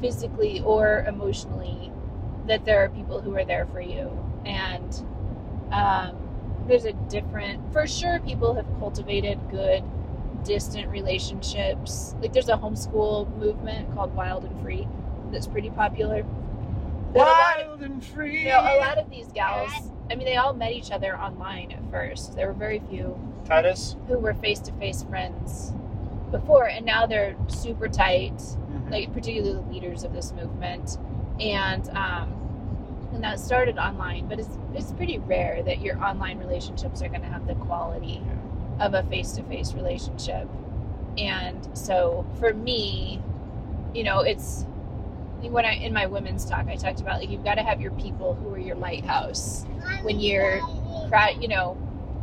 physically 0.00 0.60
or 0.64 1.04
emotionally, 1.08 1.92
that 2.46 2.64
there 2.64 2.82
are 2.84 2.88
people 2.88 3.20
who 3.20 3.34
are 3.36 3.44
there 3.44 3.66
for 3.66 3.80
you. 3.80 4.10
And 4.44 4.94
um, 5.72 6.16
there's 6.66 6.84
a 6.84 6.92
different, 6.92 7.72
for 7.72 7.86
sure, 7.86 8.20
people 8.20 8.54
have 8.54 8.66
cultivated 8.78 9.38
good, 9.50 9.82
distant 10.46 10.88
relationships. 10.88 12.14
Like 12.20 12.32
there's 12.32 12.48
a 12.48 12.56
homeschool 12.56 13.36
movement 13.38 13.94
called 13.94 14.14
Wild 14.14 14.44
and 14.44 14.60
Free 14.62 14.86
that's 15.32 15.46
pretty 15.46 15.70
popular. 15.70 16.24
Lot 17.14 17.60
of- 17.60 17.66
Wild 17.68 17.82
and 17.82 18.04
free. 18.04 18.42
you 18.44 18.48
know, 18.48 18.60
a 18.60 18.78
lot 18.78 18.98
of 18.98 19.08
these 19.10 19.26
gals, 19.32 19.70
I 20.10 20.14
mean, 20.14 20.24
they 20.26 20.36
all 20.36 20.52
met 20.54 20.72
each 20.72 20.90
other 20.90 21.18
online 21.18 21.72
at 21.72 21.90
first. 21.90 22.34
There 22.36 22.46
were 22.46 22.52
very 22.52 22.80
few 22.90 23.18
Titus. 23.44 23.96
who 24.08 24.18
were 24.18 24.34
face 24.34 24.60
to 24.60 24.72
face 24.72 25.02
friends 25.02 25.72
before, 26.30 26.66
and 26.68 26.84
now 26.84 27.06
they're 27.06 27.34
super 27.48 27.88
tight, 27.88 28.36
Mhm. 28.36 28.90
like 28.90 29.12
particularly 29.12 29.54
the 29.54 29.72
leaders 29.72 30.04
of 30.04 30.12
this 30.12 30.32
movement. 30.32 30.98
And 31.40 31.88
um, 31.90 32.32
and 33.12 33.22
that 33.24 33.38
started 33.40 33.78
online, 33.78 34.26
but 34.28 34.38
it's 34.38 34.58
it's 34.74 34.92
pretty 34.92 35.18
rare 35.18 35.62
that 35.62 35.80
your 35.80 36.02
online 36.04 36.38
relationships 36.38 37.00
are 37.02 37.08
going 37.08 37.22
to 37.22 37.28
have 37.28 37.46
the 37.46 37.54
quality 37.54 38.20
of 38.80 38.94
a 38.94 39.02
face 39.04 39.32
to 39.32 39.42
face 39.44 39.72
relationship. 39.72 40.48
And 41.18 41.66
so 41.76 42.26
for 42.38 42.52
me, 42.52 43.22
you 43.94 44.04
know, 44.04 44.20
it's 44.20 44.66
when 45.42 45.64
I 45.64 45.74
in 45.74 45.92
my 45.92 46.06
women's 46.06 46.44
talk, 46.44 46.66
I 46.66 46.76
talked 46.76 47.00
about 47.00 47.20
like 47.20 47.30
you've 47.30 47.44
got 47.44 47.54
to 47.54 47.62
have 47.62 47.80
your 47.80 47.92
people 47.92 48.34
who 48.34 48.52
are 48.54 48.58
your 48.58 48.76
lighthouse 48.76 49.64
when 50.02 50.20
you're 50.20 50.60
cry, 51.08 51.36
you 51.40 51.48
know, 51.48 51.76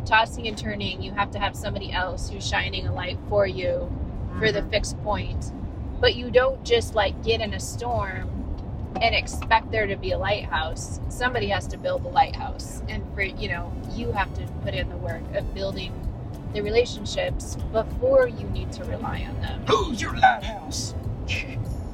tossing 0.05 0.47
and 0.47 0.57
turning, 0.57 1.01
you 1.01 1.11
have 1.11 1.31
to 1.31 1.39
have 1.39 1.55
somebody 1.55 1.91
else 1.91 2.29
who's 2.29 2.45
shining 2.45 2.85
a 2.87 2.93
light 2.93 3.17
for 3.29 3.47
you 3.47 3.89
for 4.39 4.51
the 4.51 4.61
Mhm. 4.61 4.69
fixed 4.71 5.01
point. 5.03 5.51
But 6.01 6.15
you 6.15 6.29
don't 6.29 6.63
just 6.63 6.95
like 6.95 7.23
get 7.23 7.39
in 7.39 7.53
a 7.53 7.59
storm 7.59 8.29
and 9.01 9.15
expect 9.15 9.71
there 9.71 9.87
to 9.87 9.95
be 9.95 10.11
a 10.11 10.17
lighthouse. 10.17 10.99
Somebody 11.09 11.47
has 11.47 11.67
to 11.67 11.77
build 11.77 12.03
the 12.03 12.09
lighthouse. 12.09 12.83
And 12.89 13.03
for, 13.13 13.21
you 13.21 13.49
know, 13.49 13.71
you 13.91 14.11
have 14.11 14.33
to 14.35 14.41
put 14.63 14.73
in 14.73 14.89
the 14.89 14.97
work 14.97 15.21
of 15.35 15.53
building 15.53 15.93
the 16.53 16.61
relationships 16.61 17.57
before 17.71 18.27
you 18.27 18.47
need 18.49 18.71
to 18.73 18.83
rely 18.85 19.27
on 19.27 19.41
them. 19.41 19.65
Who's 19.67 20.01
your 20.01 20.13
lighthouse? 20.13 20.93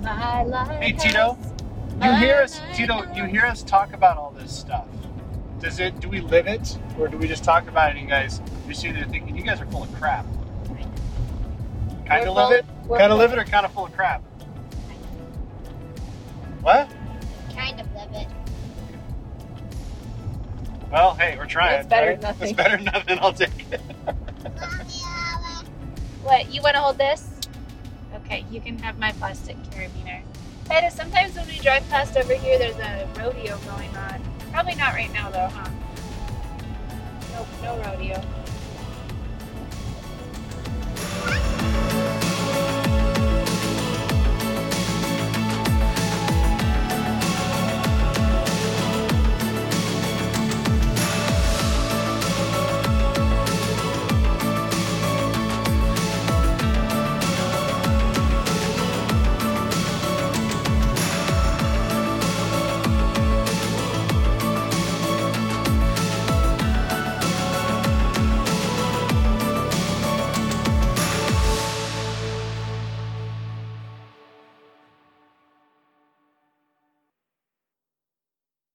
My 0.02 0.44
lighthouse. 0.44 0.84
Hey, 0.84 0.92
Tito. 0.92 1.38
You 2.02 2.16
hear 2.16 2.36
us, 2.36 2.62
Tito? 2.76 3.04
You 3.14 3.26
hear 3.26 3.46
us 3.46 3.64
talk 3.64 3.94
about 3.94 4.18
all 4.18 4.32
this 4.32 4.56
stuff? 4.56 4.88
Does 5.60 5.80
it? 5.80 6.00
Do 6.00 6.08
we 6.08 6.22
live 6.22 6.48
it, 6.48 6.78
or 6.98 7.10
do 7.10 7.18
we 7.18 7.28
just 7.28 7.44
talk 7.44 7.68
about 7.68 7.90
it? 7.90 7.98
And 7.98 8.02
you 8.02 8.08
guys, 8.08 8.42
you're 8.66 8.74
sitting 8.74 8.96
there 8.96 9.06
thinking 9.06 9.36
you 9.36 9.44
guys 9.44 9.60
are 9.60 9.66
full 9.66 9.84
of 9.84 9.94
crap. 9.96 10.26
Kind 12.06 12.28
of 12.28 12.36
live 12.36 12.52
it. 12.52 12.66
Kind 12.88 13.12
of 13.12 13.18
live 13.18 13.34
it, 13.34 13.40
or 13.40 13.44
kind 13.44 13.66
of 13.66 13.74
full 13.74 13.86
of 13.86 13.94
crap. 13.94 14.22
What? 16.62 16.90
Kind 17.54 17.80
of 17.82 17.94
live 17.94 18.14
it. 18.14 18.28
Well, 20.92 21.14
hey, 21.16 21.36
we're 21.38 21.46
trying. 21.46 21.82
It's 21.82 21.88
better 21.88 22.12
right? 22.12 22.22
than 22.22 22.30
nothing. 22.30 22.50
It's 22.50 22.58
better 22.58 22.78
than 22.78 22.86
nothing. 22.86 23.20
I'll 23.20 23.34
take 23.34 23.52
it. 23.72 23.82
What, 26.24 26.54
you 26.54 26.62
want 26.62 26.76
to 26.76 26.82
hold 26.82 26.98
this? 26.98 27.30
Okay, 28.16 28.46
you 28.52 28.62
can 28.62 28.78
have 28.80 29.00
my 29.00 29.12
plastic 29.14 29.58
carabiner. 29.72 30.22
Titus, 30.66 30.94
sometimes 30.94 31.36
when 31.36 31.48
we 31.48 31.60
drive 31.60 31.88
past 31.90 32.16
over 32.18 32.34
here, 32.34 32.60
there's 32.60 32.76
a 32.78 33.08
rodeo 33.18 33.58
going 33.60 33.96
on. 33.98 34.22
Probably 34.52 34.76
not 34.76 34.94
right 34.94 35.12
now, 35.14 35.30
though, 35.30 35.48
huh? 35.48 35.70
Nope, 37.34 37.48
no 37.64 37.78
rodeo. 37.90 38.22